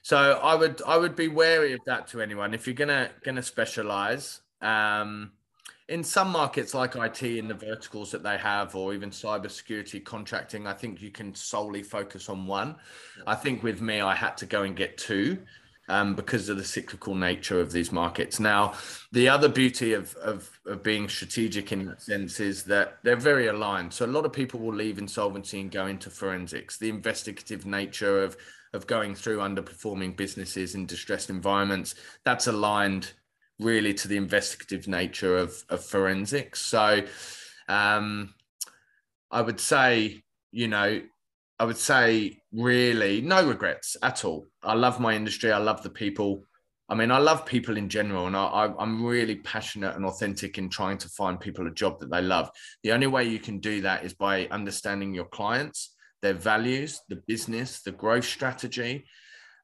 So 0.04 0.40
I 0.42 0.56
would 0.56 0.82
I 0.88 0.96
would 0.96 1.18
be 1.18 1.28
wary 1.28 1.74
of 1.74 1.82
that 1.86 2.08
to 2.08 2.22
anyone. 2.22 2.54
If 2.54 2.66
you're 2.66 2.74
gonna 2.74 3.12
gonna 3.26 3.44
specialize, 3.44 4.40
um, 4.62 5.34
in 5.90 6.02
some 6.02 6.30
markets 6.30 6.74
like 6.74 6.96
IT 6.96 7.24
in 7.24 7.50
the 7.50 7.54
verticals 7.54 8.10
that 8.12 8.24
they 8.24 8.38
have, 8.38 8.74
or 8.74 8.94
even 8.94 9.10
cybersecurity 9.10 10.02
contracting, 10.06 10.66
I 10.66 10.72
think 10.76 11.02
you 11.02 11.12
can 11.12 11.36
solely 11.36 11.84
focus 11.84 12.30
on 12.30 12.48
one. 12.48 12.78
I 13.28 13.36
think 13.36 13.64
with 13.64 13.82
me, 13.82 14.00
I 14.00 14.16
had 14.16 14.38
to 14.38 14.46
go 14.46 14.64
and 14.64 14.78
get 14.78 14.98
two 14.98 15.40
um, 15.92 16.16
because 16.16 16.50
of 16.50 16.58
the 16.58 16.64
cyclical 16.64 17.14
nature 17.14 17.60
of 17.60 17.72
these 17.72 17.92
markets. 17.92 18.40
Now, 18.40 18.74
the 19.12 19.28
other 19.28 19.50
beauty 19.50 19.94
of, 19.94 20.16
of, 20.16 20.50
of 20.66 20.82
being 20.84 21.10
strategic 21.10 21.72
in 21.72 21.86
that 21.86 22.02
sense 22.02 22.40
is 22.40 22.64
that 22.64 23.00
they're 23.04 23.16
very 23.16 23.48
aligned. 23.48 23.94
So 23.94 24.06
a 24.06 24.08
lot 24.08 24.26
of 24.26 24.32
people 24.32 24.60
will 24.60 24.74
leave 24.74 24.98
insolvency 24.98 25.60
and 25.60 25.70
go 25.70 25.88
into 25.88 26.10
forensics. 26.10 26.78
The 26.78 26.90
investigative 26.90 27.66
nature 27.66 28.24
of 28.24 28.38
of 28.74 28.88
going 28.88 29.14
through 29.16 29.40
underperforming 29.40 30.16
businesses 30.16 30.76
in 30.76 30.86
distressed 30.86 31.30
environments 31.30 31.94
that's 32.24 32.48
aligned 32.48 33.12
really 33.60 33.94
to 33.94 34.08
the 34.08 34.16
investigative 34.16 34.88
nature 34.88 35.38
of, 35.38 35.64
of 35.70 35.84
forensics. 35.84 36.62
So 36.62 37.04
um, 37.68 38.34
I 39.30 39.42
would 39.42 39.60
say, 39.60 40.24
you 40.52 40.68
know, 40.68 41.02
I 41.62 41.64
would 41.64 41.78
say 41.78 42.42
really 42.52 43.22
no 43.22 43.48
regrets 43.48 43.96
at 44.02 44.26
all. 44.26 44.48
I 44.64 44.74
love 44.74 45.00
my 45.00 45.14
industry. 45.14 45.52
I 45.52 45.60
love 45.60 45.84
the 45.84 45.92
people. 45.92 46.44
I 46.90 46.96
mean, 46.96 47.12
I 47.12 47.20
love 47.20 47.46
people 47.46 47.78
in 47.78 47.88
general, 47.88 48.26
and 48.26 48.36
I, 48.36 48.74
I'm 48.80 49.06
really 49.06 49.36
passionate 49.36 49.96
and 49.96 50.04
authentic 50.04 50.58
in 50.58 50.70
trying 50.70 50.98
to 50.98 51.10
find 51.10 51.40
people 51.40 51.68
a 51.68 51.72
job 51.72 52.00
that 52.00 52.10
they 52.10 52.24
love. 52.24 52.50
The 52.82 52.94
only 52.94 53.06
way 53.06 53.26
you 53.26 53.38
can 53.38 53.60
do 53.60 53.80
that 53.82 54.04
is 54.04 54.16
by 54.16 54.48
understanding 54.48 55.14
your 55.14 55.26
clients, 55.26 55.94
their 56.24 56.34
values, 56.34 57.00
the 57.10 57.22
business, 57.28 57.84
the 57.84 57.92
growth 57.92 58.26
strategy, 58.26 59.06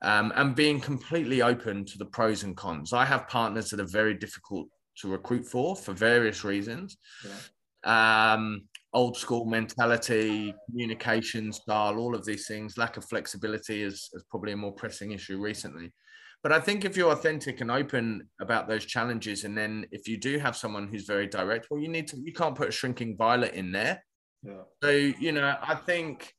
um, 0.04 0.32
and 0.36 0.56
being 0.56 0.80
completely 0.80 1.42
open 1.42 1.84
to 1.86 1.98
the 1.98 2.06
pros 2.06 2.44
and 2.44 2.56
cons. 2.56 2.94
I 2.94 3.06
have 3.06 3.28
partners 3.28 3.72
that 3.72 3.80
are 3.80 3.92
very 4.02 4.14
difficult 4.14 4.68
to 5.00 5.10
recruit 5.10 5.48
for 5.48 5.76
for 5.76 5.94
various 5.94 6.44
reasons. 6.44 6.96
Um, 7.84 8.68
old 8.94 9.18
school 9.18 9.46
mentality, 9.46 10.54
communication 10.70 11.52
style, 11.52 11.98
all 11.98 12.16
of 12.16 12.26
these 12.26 12.48
things, 12.48 12.78
lack 12.78 12.98
of 12.98 13.06
flexibility 13.06 13.82
is, 13.82 14.10
is 14.14 14.24
probably 14.30 14.54
a 14.54 14.58
more 14.58 14.72
pressing 14.72 15.12
issue 15.12 15.40
recently. 15.40 15.92
But 16.44 16.52
I 16.52 16.60
think 16.60 16.86
if 16.86 16.96
you're 16.96 17.12
authentic 17.12 17.62
and 17.62 17.72
open 17.72 18.30
about 18.40 18.68
those 18.68 18.86
challenges, 18.86 19.44
and 19.44 19.58
then 19.58 19.86
if 19.92 20.08
you 20.08 20.18
do 20.18 20.38
have 20.40 20.56
someone 20.56 20.88
who's 20.88 21.06
very 21.06 21.28
direct, 21.28 21.68
well, 21.70 21.82
you 21.82 21.90
need 21.90 22.08
to, 22.10 22.18
you 22.18 22.32
can't 22.32 22.56
put 22.56 22.70
a 22.70 22.72
shrinking 22.72 23.18
violet 23.18 23.54
in 23.54 23.72
there. 23.72 24.04
Yeah. 24.44 24.62
So, 24.84 24.90
you 24.90 25.32
know, 25.32 25.56
I 25.62 25.76
think 25.76 26.34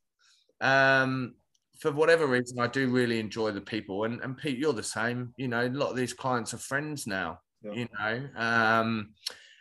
um, 0.60 1.34
for 1.80 1.92
whatever 1.92 2.26
reason, 2.26 2.60
I 2.60 2.68
do 2.68 2.88
really 2.88 3.18
enjoy 3.18 3.50
the 3.50 3.60
people. 3.60 4.04
And, 4.04 4.20
and 4.22 4.36
Pete, 4.36 4.56
you're 4.58 4.72
the 4.72 4.82
same. 4.82 5.34
You 5.36 5.48
know, 5.48 5.66
a 5.66 5.68
lot 5.68 5.90
of 5.90 5.96
these 5.96 6.12
clients 6.12 6.54
are 6.54 6.58
friends 6.58 7.06
now, 7.06 7.40
Yeah. 7.62 7.72
you 7.72 7.88
know, 7.98 8.28
um, 8.36 9.14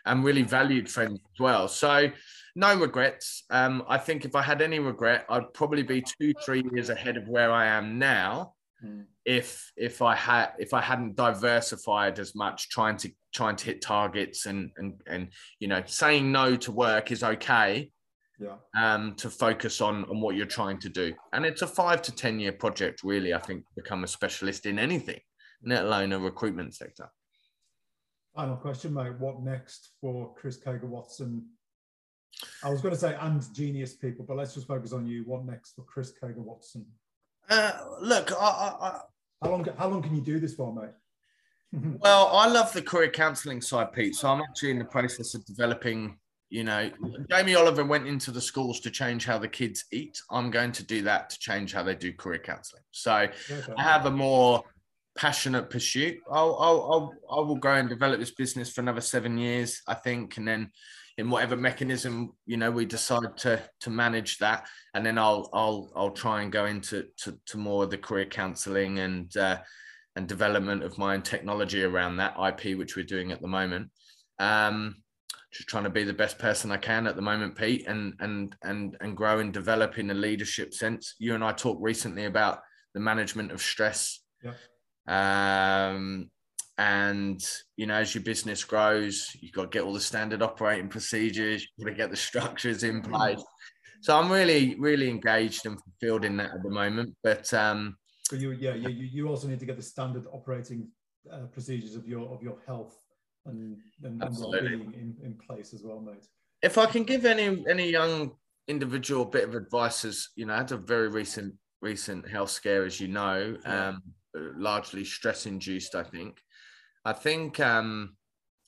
and 0.05 0.23
really 0.23 0.43
valued 0.43 0.89
friends 0.89 1.19
as 1.19 1.39
well. 1.39 1.67
So, 1.67 2.09
no 2.57 2.75
regrets. 2.75 3.43
Um, 3.51 3.83
I 3.87 3.99
think 3.99 4.25
if 4.25 4.35
I 4.35 4.41
had 4.41 4.63
any 4.63 4.79
regret, 4.79 5.25
I'd 5.29 5.53
probably 5.53 5.83
be 5.83 6.01
two, 6.01 6.33
three 6.43 6.63
years 6.73 6.89
ahead 6.89 7.15
of 7.15 7.29
where 7.29 7.51
I 7.51 7.67
am 7.67 7.99
now. 7.99 8.55
Mm. 8.83 9.05
If 9.25 9.71
if 9.77 10.01
I 10.01 10.15
had 10.15 10.53
if 10.57 10.73
I 10.73 10.81
hadn't 10.81 11.15
diversified 11.15 12.17
as 12.17 12.33
much, 12.33 12.69
trying 12.69 12.97
to 12.97 13.11
trying 13.33 13.57
to 13.57 13.65
hit 13.65 13.81
targets 13.81 14.47
and 14.47 14.71
and 14.77 14.99
and 15.05 15.29
you 15.59 15.67
know 15.67 15.83
saying 15.85 16.31
no 16.31 16.55
to 16.55 16.71
work 16.71 17.11
is 17.11 17.23
okay, 17.23 17.91
Yeah. 18.39 18.57
um, 18.75 19.13
to 19.15 19.29
focus 19.29 19.79
on 19.79 20.05
on 20.05 20.19
what 20.19 20.35
you're 20.35 20.55
trying 20.59 20.79
to 20.79 20.89
do. 20.89 21.13
And 21.33 21.45
it's 21.45 21.61
a 21.61 21.67
five 21.67 22.01
to 22.03 22.11
ten 22.15 22.39
year 22.39 22.53
project, 22.53 23.03
really. 23.03 23.35
I 23.35 23.39
think 23.39 23.67
to 23.67 23.73
become 23.75 24.03
a 24.03 24.07
specialist 24.07 24.65
in 24.65 24.79
anything, 24.79 25.19
let 25.63 25.85
alone 25.85 26.11
a 26.11 26.19
recruitment 26.19 26.73
sector. 26.73 27.07
Final 28.35 28.57
question, 28.57 28.93
mate. 28.93 29.19
What 29.19 29.41
next 29.41 29.91
for 30.01 30.33
Chris 30.35 30.57
Kager 30.59 30.83
Watson? 30.83 31.45
I 32.63 32.69
was 32.69 32.81
going 32.81 32.93
to 32.93 32.99
say 32.99 33.15
and 33.19 33.41
genius 33.53 33.93
people, 33.93 34.25
but 34.27 34.37
let's 34.37 34.53
just 34.53 34.67
focus 34.67 34.93
on 34.93 35.07
you. 35.07 35.23
What 35.25 35.45
next 35.45 35.75
for 35.75 35.83
Chris 35.83 36.13
Kager 36.21 36.37
Watson? 36.37 36.85
Uh, 37.49 37.71
look, 38.01 38.31
I, 38.31 38.35
I, 38.35 38.87
I, 38.87 38.99
How 39.41 39.49
long? 39.49 39.67
How 39.77 39.87
long 39.87 40.01
can 40.01 40.15
you 40.15 40.21
do 40.21 40.39
this 40.39 40.53
for, 40.53 40.73
mate? 40.73 41.97
well, 42.01 42.27
I 42.27 42.47
love 42.47 42.71
the 42.73 42.81
career 42.81 43.09
counselling 43.09 43.61
side, 43.61 43.91
Pete. 43.93 44.15
So 44.15 44.29
I'm 44.29 44.41
actually 44.41 44.71
in 44.71 44.79
the 44.79 44.85
process 44.85 45.33
of 45.33 45.45
developing. 45.45 46.17
You 46.49 46.63
know, 46.63 46.89
Jamie 47.29 47.55
Oliver 47.55 47.83
went 47.83 48.07
into 48.07 48.31
the 48.31 48.39
schools 48.39 48.79
to 48.79 48.89
change 48.89 49.25
how 49.25 49.37
the 49.37 49.49
kids 49.49 49.83
eat. 49.91 50.17
I'm 50.31 50.49
going 50.49 50.71
to 50.73 50.83
do 50.83 51.01
that 51.01 51.29
to 51.31 51.39
change 51.39 51.73
how 51.73 51.83
they 51.83 51.93
do 51.93 52.13
career 52.13 52.39
counselling. 52.39 52.83
So 52.91 53.27
Okay. 53.51 53.73
I 53.77 53.83
have 53.83 54.05
a 54.05 54.11
more 54.11 54.63
passionate 55.17 55.69
pursuit. 55.69 56.19
I'll, 56.31 56.55
I'll, 56.57 57.13
I'll, 57.29 57.37
I 57.37 57.41
will 57.41 57.57
go 57.57 57.73
and 57.73 57.89
develop 57.89 58.21
this 58.21 58.31
business 58.31 58.71
for 58.71 58.79
another 58.79 59.01
seven 59.01 59.37
years, 59.37 59.81
I 59.87 59.95
think, 59.95 60.37
and 60.37 60.47
then 60.47 60.71
in 61.17 61.31
whatever 61.31 61.55
mechanism 61.55 62.31
you 62.45 62.57
know 62.57 62.69
we 62.69 62.85
decide 62.85 63.37
to 63.37 63.61
to 63.81 63.89
manage 63.89 64.37
that, 64.37 64.67
and 64.93 65.05
then 65.05 65.17
I'll 65.17 65.49
I'll 65.53 65.91
I'll 65.95 66.11
try 66.11 66.41
and 66.41 66.51
go 66.51 66.65
into 66.65 67.05
to, 67.23 67.37
to 67.47 67.57
more 67.57 67.83
of 67.83 67.89
the 67.89 67.97
career 67.97 68.25
counselling 68.25 68.99
and 68.99 69.35
uh, 69.35 69.57
and 70.15 70.27
development 70.27 70.83
of 70.83 70.97
my 70.97 71.13
own 71.13 71.21
technology 71.21 71.83
around 71.83 72.17
that 72.17 72.35
IP, 72.39 72.77
which 72.77 72.95
we're 72.95 73.05
doing 73.05 73.31
at 73.31 73.41
the 73.41 73.47
moment. 73.47 73.89
Um, 74.39 74.95
just 75.53 75.69
trying 75.69 75.85
to 75.85 75.89
be 75.89 76.03
the 76.03 76.13
best 76.13 76.37
person 76.37 76.71
I 76.71 76.77
can 76.77 77.07
at 77.07 77.15
the 77.15 77.21
moment, 77.21 77.55
Pete, 77.55 77.87
and 77.87 78.13
and 78.19 78.55
and 78.63 78.97
and 79.01 79.17
grow 79.17 79.39
and 79.39 79.51
develop 79.51 79.97
in 79.97 80.11
a 80.11 80.13
leadership 80.13 80.73
sense. 80.73 81.15
You 81.19 81.35
and 81.35 81.43
I 81.43 81.51
talked 81.51 81.81
recently 81.81 82.25
about 82.25 82.59
the 82.93 82.99
management 82.99 83.51
of 83.51 83.61
stress. 83.61 84.19
Yeah. 84.43 84.53
Um, 85.07 86.29
and 86.77 87.41
you 87.75 87.87
know, 87.87 87.95
as 87.95 88.13
your 88.13 88.23
business 88.23 88.63
grows, 88.63 89.31
you've 89.41 89.53
got 89.53 89.71
to 89.71 89.75
get 89.77 89.83
all 89.83 89.93
the 89.93 89.99
standard 89.99 90.41
operating 90.41 90.89
procedures, 90.89 91.67
you've 91.75 91.85
got 91.85 91.91
to 91.91 91.97
get 91.97 92.11
the 92.11 92.17
structures 92.17 92.83
in 92.83 93.01
place. 93.01 93.43
So 94.01 94.17
I'm 94.17 94.31
really, 94.31 94.75
really 94.79 95.09
engaged 95.09 95.65
and 95.65 95.77
fulfilled 95.81 96.23
in 96.23 96.37
that 96.37 96.51
at 96.51 96.63
the 96.63 96.69
moment. 96.69 97.15
But 97.23 97.51
um, 97.53 97.97
But 98.29 98.39
you, 98.39 98.51
yeah, 98.51 98.75
you, 98.75 98.89
you 98.89 99.27
also 99.27 99.47
need 99.47 99.59
to 99.59 99.65
get 99.65 99.75
the 99.75 99.83
standard 99.83 100.25
operating 100.31 100.89
uh, 101.31 101.47
procedures 101.51 101.95
of 101.95 102.07
your 102.07 102.27
of 102.33 102.43
your 102.43 102.57
health 102.67 102.95
and 103.45 103.77
and, 104.03 104.21
and 104.21 104.37
well-being 104.37 104.93
in, 104.93 105.15
in 105.23 105.33
place 105.35 105.73
as 105.73 105.81
well, 105.83 105.99
mate. 105.99 106.25
if 106.61 106.77
I 106.77 106.85
can 106.85 107.03
give 107.03 107.25
any 107.25 107.65
any 107.67 107.89
young 107.89 108.31
individual 108.67 109.23
a 109.23 109.29
bit 109.29 109.45
of 109.45 109.55
advice, 109.55 110.05
as 110.05 110.29
you 110.35 110.45
know, 110.45 110.53
I 110.53 110.57
had 110.57 110.71
a 110.71 110.77
very 110.77 111.09
recent 111.09 111.55
recent 111.81 112.29
health 112.29 112.51
scare, 112.51 112.83
as 112.85 112.99
you 113.01 113.07
know, 113.07 113.57
Yeah. 113.65 113.87
um, 113.89 114.01
largely 114.57 115.03
stress 115.03 115.47
induced. 115.47 115.95
I 115.95 116.03
think. 116.03 116.39
I 117.07 117.13
think 117.13 117.61
um, 117.61 118.17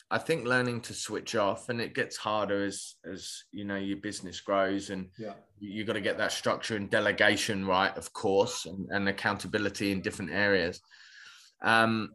I 0.10 0.18
think 0.18 0.46
learning 0.46 0.80
to 0.84 0.94
switch 0.94 1.36
off, 1.36 1.68
and 1.68 1.82
it 1.82 1.94
gets 1.94 2.16
harder 2.16 2.64
as 2.64 2.96
as 3.04 3.44
you 3.52 3.66
know 3.66 3.76
your 3.76 3.98
business 3.98 4.40
grows, 4.40 4.92
and 4.92 5.10
Yeah. 5.20 5.34
you, 5.60 5.84
got 5.84 5.94
to 5.94 6.02
get 6.02 6.18
that 6.20 6.32
structure 6.32 6.78
and 6.78 6.90
delegation 6.90 7.66
right, 7.68 7.96
of 7.98 8.14
course, 8.14 8.66
and, 8.66 8.88
and 8.92 9.10
accountability 9.10 9.92
in 9.92 10.02
different 10.02 10.32
areas. 10.32 10.80
Um, 11.62 12.12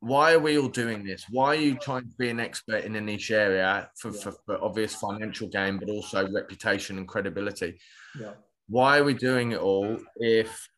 why 0.00 0.32
are 0.32 0.40
we 0.40 0.58
all 0.58 0.68
doing 0.68 1.04
this? 1.04 1.24
Why 1.30 1.48
are 1.54 1.64
you 1.68 1.76
trying 1.76 2.08
to 2.10 2.16
be 2.18 2.30
an 2.30 2.40
expert 2.40 2.82
in 2.84 2.96
a 2.96 3.00
niche 3.00 3.30
area 3.30 3.90
for, 4.00 4.10
Yeah. 4.10 4.20
for, 4.22 4.32
for 4.44 4.64
obvious 4.64 4.96
financial 4.96 5.48
gain, 5.48 5.78
but 5.78 5.88
also 5.88 6.28
reputation 6.32 6.98
and 6.98 7.06
credibility? 7.06 7.78
Yeah. 8.20 8.34
Why 8.68 8.98
are 8.98 9.04
we 9.04 9.14
doing 9.14 9.52
it 9.52 9.60
all 9.60 9.98
if 10.16 10.68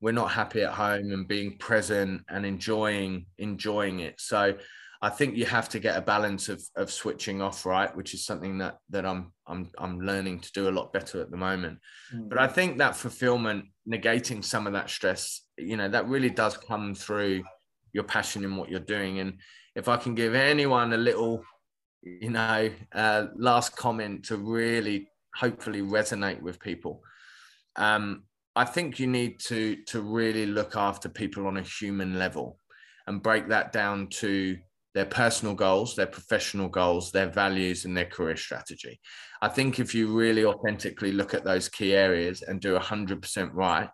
we're 0.00 0.12
not 0.12 0.30
happy 0.30 0.62
at 0.62 0.72
home 0.72 1.12
and 1.12 1.26
being 1.26 1.56
present 1.58 2.22
and 2.28 2.44
enjoying 2.44 3.26
enjoying 3.38 4.00
it? 4.00 4.20
So 4.20 4.54
I 5.02 5.10
think 5.10 5.36
you 5.36 5.44
have 5.44 5.68
to 5.68 5.78
get 5.78 5.98
a 5.98 6.00
balance 6.00 6.48
of 6.48 6.62
of 6.76 6.90
switching 6.90 7.42
off, 7.42 7.66
right? 7.66 7.94
Which 7.94 8.14
is 8.14 8.24
something 8.24 8.58
that 8.58 8.78
that 8.90 9.04
I'm 9.04 9.32
I'm 9.46 9.70
I'm 9.78 10.00
learning 10.00 10.40
to 10.40 10.52
do 10.52 10.68
a 10.68 10.76
lot 10.78 10.92
better 10.92 11.20
at 11.20 11.30
the 11.30 11.36
moment. 11.36 11.78
Mm. 12.14 12.28
But 12.28 12.38
I 12.38 12.46
think 12.46 12.78
that 12.78 12.96
fulfillment, 12.96 13.66
negating 13.86 14.42
some 14.42 14.66
of 14.66 14.72
that 14.72 14.88
stress, 14.88 15.42
you 15.58 15.76
know, 15.76 15.88
that 15.88 16.08
really 16.08 16.30
does 16.30 16.56
come 16.56 16.94
through 16.94 17.44
your 17.92 18.04
passion 18.04 18.44
in 18.44 18.56
what 18.56 18.70
you're 18.70 18.80
doing. 18.80 19.20
And 19.20 19.38
if 19.76 19.88
I 19.88 19.96
can 19.96 20.14
give 20.14 20.34
anyone 20.34 20.92
a 20.92 20.96
little, 20.96 21.44
you 22.02 22.30
know, 22.30 22.70
uh, 22.94 23.26
last 23.36 23.76
comment 23.76 24.24
to 24.26 24.36
really 24.36 25.08
hopefully 25.34 25.82
resonate 25.82 26.40
with 26.40 26.60
people, 26.60 27.02
um, 27.76 28.24
I 28.56 28.64
think 28.64 28.98
you 28.98 29.06
need 29.06 29.40
to 29.46 29.76
to 29.86 30.00
really 30.00 30.46
look 30.46 30.76
after 30.76 31.08
people 31.08 31.46
on 31.46 31.56
a 31.56 31.62
human 31.62 32.18
level 32.18 32.58
and 33.06 33.22
break 33.22 33.48
that 33.48 33.72
down 33.72 34.08
to 34.08 34.56
their 34.94 35.04
personal 35.04 35.54
goals, 35.54 35.96
their 35.96 36.06
professional 36.06 36.68
goals, 36.68 37.10
their 37.10 37.28
values, 37.28 37.84
and 37.84 37.96
their 37.96 38.06
career 38.06 38.36
strategy. 38.36 39.00
I 39.42 39.48
think 39.48 39.80
if 39.80 39.94
you 39.94 40.16
really 40.16 40.44
authentically 40.44 41.10
look 41.10 41.34
at 41.34 41.44
those 41.44 41.68
key 41.68 41.94
areas 41.94 42.42
and 42.42 42.60
do 42.60 42.78
100% 42.78 43.50
right 43.52 43.90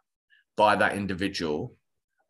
by 0.57 0.77
that 0.77 0.95
individual, 0.95 1.75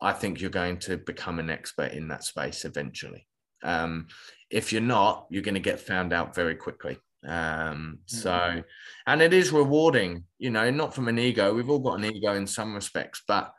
I 0.01 0.13
think 0.13 0.39
you're 0.39 0.49
going 0.49 0.79
to 0.79 0.97
become 0.97 1.37
an 1.37 1.49
expert 1.49 1.91
in 1.91 2.07
that 2.07 2.23
space 2.23 2.63
eventually. 2.63 3.27
Um, 3.61 4.07
if 4.49 4.71
you're 4.71 4.81
not, 4.81 5.27
you're 5.29 5.43
going 5.43 5.55
to 5.55 5.59
get 5.59 5.79
found 5.79 6.13
out 6.13 6.33
very 6.33 6.55
quickly. 6.55 6.97
Um, 7.27 7.99
so, 8.05 8.63
and 9.05 9.21
it 9.21 9.33
is 9.33 9.51
rewarding, 9.51 10.23
you 10.39 10.49
know, 10.49 10.71
not 10.71 10.93
from 10.95 11.07
an 11.07 11.19
ego. 11.19 11.53
We've 11.53 11.69
all 11.69 11.79
got 11.79 11.99
an 11.99 12.05
ego 12.05 12.33
in 12.33 12.47
some 12.47 12.73
respects, 12.73 13.21
but 13.27 13.53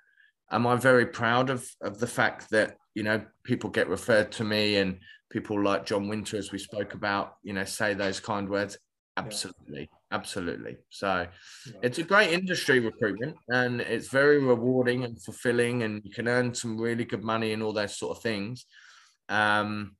am 0.50 0.66
I 0.66 0.76
very 0.76 1.06
proud 1.06 1.50
of 1.50 1.68
of 1.80 1.98
the 1.98 2.06
fact 2.06 2.50
that 2.50 2.76
you 2.94 3.02
know 3.02 3.24
people 3.44 3.70
get 3.70 3.88
referred 3.88 4.32
to 4.32 4.44
me 4.44 4.76
and 4.76 4.98
people 5.30 5.62
like 5.62 5.86
John 5.86 6.08
Winter, 6.08 6.36
as 6.36 6.52
we 6.52 6.58
spoke 6.58 6.94
about, 6.94 7.36
you 7.42 7.52
know, 7.54 7.64
say 7.64 7.94
those 7.94 8.20
kind 8.20 8.48
words. 8.48 8.76
Absolutely, 9.16 9.90
absolutely. 10.10 10.76
So 10.90 11.26
Yeah. 11.66 11.80
it's 11.82 11.98
a 11.98 12.02
great 12.02 12.32
industry 12.32 12.80
recruitment, 12.80 13.36
and 13.48 13.80
it's 13.80 14.08
very 14.08 14.38
rewarding 14.38 15.04
and 15.04 15.22
fulfilling, 15.22 15.82
and 15.82 16.02
you 16.04 16.10
can 16.10 16.28
earn 16.28 16.54
some 16.54 16.80
really 16.80 17.04
good 17.04 17.22
money 17.22 17.52
and 17.52 17.62
all 17.62 17.72
those 17.72 17.96
sort 17.96 18.16
of 18.16 18.22
things. 18.22 18.66
Um, 19.28 19.96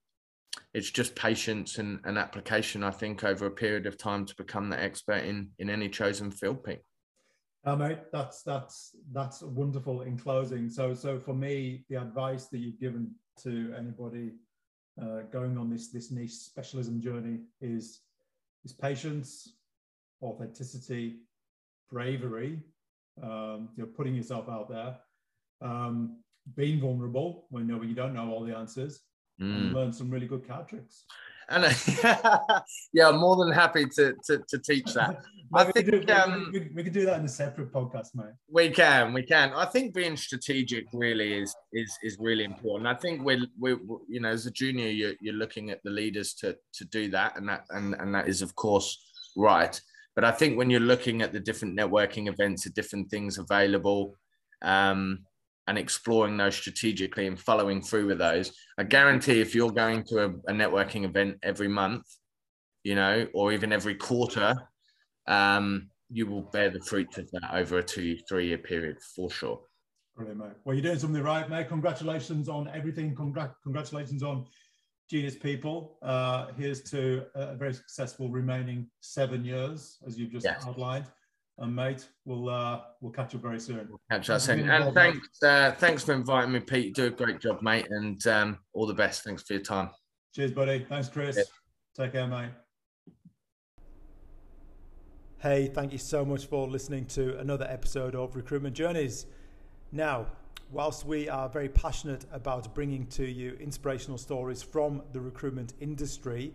it's 0.75 0.91
just 0.91 1.15
patience 1.15 1.79
and, 1.79 2.01
and 2.05 2.19
application, 2.19 2.83
I 2.83 2.91
think, 2.91 3.25
over 3.25 3.47
a 3.47 3.51
period 3.51 3.87
of 3.87 3.99
time 3.99 4.25
to 4.27 4.35
become 4.37 4.69
the 4.69 4.81
expert 4.81 5.25
in 5.25 5.51
in 5.59 5.71
any 5.71 5.89
chosen 5.89 6.31
field, 6.31 6.65
Pete. 6.65 6.81
Uh, 7.65 7.77
mate, 7.77 7.99
that's 8.13 8.43
that's 8.43 8.97
that's 9.13 9.43
wonderful 9.43 10.03
in 10.03 10.19
closing. 10.19 10.69
So 10.69 10.95
so 10.95 11.19
for 11.19 11.35
me, 11.35 11.85
the 11.89 11.97
advice 11.97 12.47
that 12.49 12.59
you've 12.59 12.81
given 12.81 13.15
to 13.43 13.75
anybody 13.79 14.33
uh, 15.01 15.23
going 15.31 15.57
on 15.57 15.71
this 15.71 15.91
this 15.91 16.11
niche 16.11 16.33
specialism 16.33 17.01
journey 17.01 17.41
is 17.61 18.01
is 18.65 18.73
patience, 18.73 19.57
authenticity, 20.23 21.21
bravery. 21.91 22.61
Um, 23.23 23.69
you're 23.77 23.87
putting 23.87 24.15
yourself 24.15 24.49
out 24.49 24.71
there, 24.71 24.97
um, 25.61 26.23
being 26.57 26.81
vulnerable 26.81 27.47
when 27.51 27.67
you 27.67 27.73
know 27.73 27.79
when 27.79 27.89
you 27.89 27.95
don't 27.95 28.15
know 28.15 28.31
all 28.31 28.45
the 28.45 28.57
answers, 28.57 29.01
Mm. 29.43 29.73
learn 29.73 29.93
some 29.93 30.11
really 30.11 30.27
good 30.27 30.47
card 30.47 30.69
tricks. 30.69 31.05
And 31.49 31.65
yeah, 32.93 33.09
I'm 33.09 33.19
more 33.19 33.37
than 33.37 33.53
happy 33.53 33.87
to 33.97 34.15
to, 34.27 34.43
to 34.49 34.59
teach 34.59 34.95
that. 34.95 35.23
I 35.55 35.67
we, 35.67 35.73
think, 35.73 36.07
do, 36.07 36.15
um, 36.15 36.51
we, 36.51 36.61
we, 36.61 36.71
we 36.77 36.85
could 36.85 36.95
do 36.95 37.05
that 37.05 37.19
in 37.19 37.27
a 37.27 37.29
separate 37.29 37.71
podcast, 37.71 38.15
mate. 38.15 38.33
We 38.49 38.71
can, 38.71 39.13
we 39.13 39.23
can. 39.23 39.53
I 39.53 39.67
think 39.67 39.93
being 39.93 40.17
strategic 40.17 40.87
really 40.95 41.43
is 41.43 41.55
is 41.73 41.95
is 42.03 42.17
really 42.19 42.45
important. 42.45 42.87
I 42.87 42.95
think 42.95 43.23
we're 43.23 43.47
we 43.59 43.77
you 44.09 44.21
know 44.21 44.31
as 44.31 44.47
a 44.47 44.51
junior 44.51 44.87
you're, 44.89 45.15
you're 45.21 45.35
looking 45.35 45.71
at 45.71 45.83
the 45.83 45.91
leaders 45.91 46.33
to 46.35 46.57
to 46.75 46.85
do 46.87 47.11
that, 47.11 47.37
and 47.37 47.49
that 47.49 47.65
and 47.71 47.95
and 47.95 48.15
that 48.15 48.29
is 48.29 48.41
of 48.41 48.55
course 48.55 48.99
right. 49.37 49.79
But 50.15 50.25
I 50.25 50.31
think 50.31 50.57
when 50.57 50.71
you're 50.71 50.81
looking 50.81 51.23
at 51.23 51.33
the 51.33 51.41
different 51.41 51.77
networking 51.79 52.29
events, 52.29 52.65
the 52.65 52.71
different 52.71 53.11
things 53.11 53.39
available, 53.39 54.15
um, 54.63 55.25
and 55.67 55.79
exploring 55.79 56.37
those 56.37 56.57
strategically 56.57 57.27
and 57.27 57.39
following 57.39 57.81
through 57.81 58.07
with 58.07 58.19
those, 58.19 58.53
I 58.79 58.85
guarantee 58.85 59.41
if 59.41 59.55
you're 59.55 59.71
going 59.71 60.05
to 60.05 60.25
a, 60.25 60.29
a 60.29 60.53
networking 60.53 61.05
event 61.05 61.39
every 61.43 61.69
month, 61.69 62.05
you 62.83 62.95
know, 62.95 63.27
or 63.35 63.53
even 63.53 63.73
every 63.73 63.95
quarter, 63.95 64.55
um, 65.27 65.89
you 66.11 66.27
will 66.27 66.43
bear 66.43 66.71
the 66.71 66.81
fruits 66.81 67.19
of 67.19 67.31
that 67.31 67.55
over 67.55 67.79
a 67.79 67.83
two, 67.83 68.19
three 68.29 68.49
year 68.49 68.59
period 68.59 68.99
for 69.15 69.31
sure. 69.31 69.61
Brilliant, 70.17 70.41
mate. 70.41 70.53
Well, 70.65 70.75
you're 70.75 70.83
doing 70.83 70.99
something 70.99 71.23
right, 71.23 71.49
mate. 71.49 71.69
Congratulations 71.69 72.49
on 72.49 72.69
everything. 72.69 73.15
Congrat- 73.15 73.55
congratulations 73.63 74.23
on 74.23 74.45
Genius 75.09 75.37
People. 75.37 75.97
Uh, 76.03 76.49
here's 76.59 76.83
to 76.91 77.25
a 77.35 77.55
very 77.55 77.73
successful 77.73 78.29
remaining 78.31 78.91
seven 79.01 79.45
years, 79.45 79.99
as 80.07 80.19
you've 80.19 80.33
just 80.33 80.45
Yes. 80.45 80.67
outlined. 80.67 81.07
And 81.63 81.77
mate, 81.77 82.09
we'll 82.25 82.49
uh, 82.49 82.81
we'll 83.01 83.13
catch 83.13 83.37
up 83.37 83.43
very 83.43 83.61
soon. 83.61 83.89
Catch 84.11 84.31
us 84.31 84.47
soon. 84.47 84.69
And 84.69 84.93
thanks, 84.93 85.29
uh, 85.45 85.71
thanks 85.79 86.03
for 86.03 86.13
inviting 86.13 86.51
me, 86.51 86.59
Pete. 86.59 86.87
You 86.87 86.93
do 86.93 87.07
a 87.07 87.11
great 87.11 87.41
job, 87.41 87.63
mate. 87.63 87.87
And 87.89 88.27
um, 88.27 88.59
all 88.73 88.85
the 88.85 88.95
best. 88.95 89.23
Thanks 89.23 89.45
for 89.45 89.53
your 89.53 89.63
time. 89.63 89.91
Cheers, 90.35 90.51
buddy. 90.51 90.85
Thanks, 90.89 91.09
Chris. 91.09 91.37
Yeah. 91.37 91.45
Take 91.95 92.15
care, 92.15 92.27
mate. 92.27 92.51
Hey, 95.39 95.69
thank 95.69 95.93
you 95.93 95.99
so 95.99 96.25
much 96.25 96.47
for 96.47 96.67
listening 96.67 97.07
to 97.07 97.39
another 97.39 97.67
episode 97.71 98.17
of 98.17 98.35
Recruitment 98.35 98.75
Journeys. 98.75 99.27
Now, 99.93 100.27
whilst 100.73 101.07
we 101.07 101.29
are 101.29 101.49
very 101.49 101.69
passionate 101.69 102.25
about 102.33 102.75
bringing 102.75 103.07
to 103.07 103.25
you 103.25 103.57
inspirational 103.61 104.19
stories 104.19 104.65
from 104.65 105.01
the 105.13 105.21
recruitment 105.21 105.75
industry, 105.81 106.55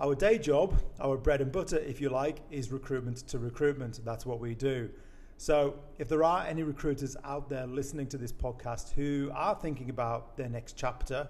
our 0.00 0.14
day 0.14 0.38
job, 0.38 0.80
our 1.00 1.16
bread 1.16 1.40
and 1.40 1.52
butter, 1.52 1.78
if 1.78 2.00
you 2.00 2.08
like, 2.08 2.38
is 2.50 2.72
recruitment 2.72 3.18
to 3.28 3.38
recruitment. 3.38 4.00
That's 4.04 4.26
what 4.26 4.40
we 4.40 4.54
do. 4.54 4.90
So, 5.36 5.74
if 5.98 6.08
there 6.08 6.22
are 6.22 6.44
any 6.46 6.62
recruiters 6.62 7.16
out 7.24 7.48
there 7.48 7.66
listening 7.66 8.06
to 8.08 8.18
this 8.18 8.32
podcast 8.32 8.92
who 8.92 9.30
are 9.34 9.54
thinking 9.54 9.90
about 9.90 10.36
their 10.36 10.48
next 10.48 10.76
chapter 10.76 11.28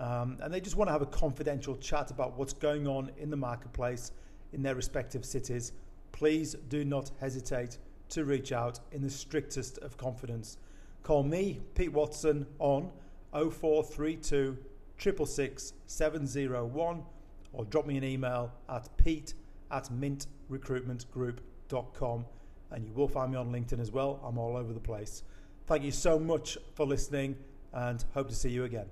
um, 0.00 0.38
and 0.40 0.52
they 0.52 0.60
just 0.60 0.76
want 0.76 0.88
to 0.88 0.92
have 0.92 1.02
a 1.02 1.06
confidential 1.06 1.76
chat 1.76 2.10
about 2.10 2.38
what's 2.38 2.54
going 2.54 2.88
on 2.88 3.10
in 3.18 3.28
the 3.28 3.36
marketplace 3.36 4.12
in 4.52 4.62
their 4.62 4.74
respective 4.74 5.24
cities, 5.24 5.72
please 6.10 6.56
do 6.68 6.84
not 6.84 7.10
hesitate 7.20 7.76
to 8.08 8.24
reach 8.24 8.50
out 8.50 8.80
in 8.92 9.02
the 9.02 9.10
strictest 9.10 9.78
of 9.78 9.96
confidence. 9.98 10.56
Call 11.02 11.22
me, 11.22 11.60
Pete 11.74 11.92
Watson, 11.92 12.46
on 12.58 12.90
0432 13.32 14.56
666 14.96 15.74
701 15.86 17.02
or 17.52 17.64
drop 17.64 17.86
me 17.86 17.96
an 17.96 18.04
email 18.04 18.52
at 18.68 18.88
pete 18.96 19.34
at 19.70 19.84
mintrecruitmentgroup.com 19.84 22.24
and 22.72 22.84
you 22.84 22.92
will 22.92 23.08
find 23.08 23.32
me 23.32 23.38
on 23.38 23.50
LinkedIn 23.50 23.80
as 23.80 23.90
well. 23.90 24.20
I'm 24.24 24.38
all 24.38 24.56
over 24.56 24.72
the 24.72 24.80
place. 24.80 25.24
Thank 25.66 25.82
you 25.84 25.90
so 25.90 26.18
much 26.18 26.56
for 26.74 26.86
listening 26.86 27.36
and 27.72 28.04
hope 28.14 28.28
to 28.28 28.34
see 28.34 28.50
you 28.50 28.64
again. 28.64 28.86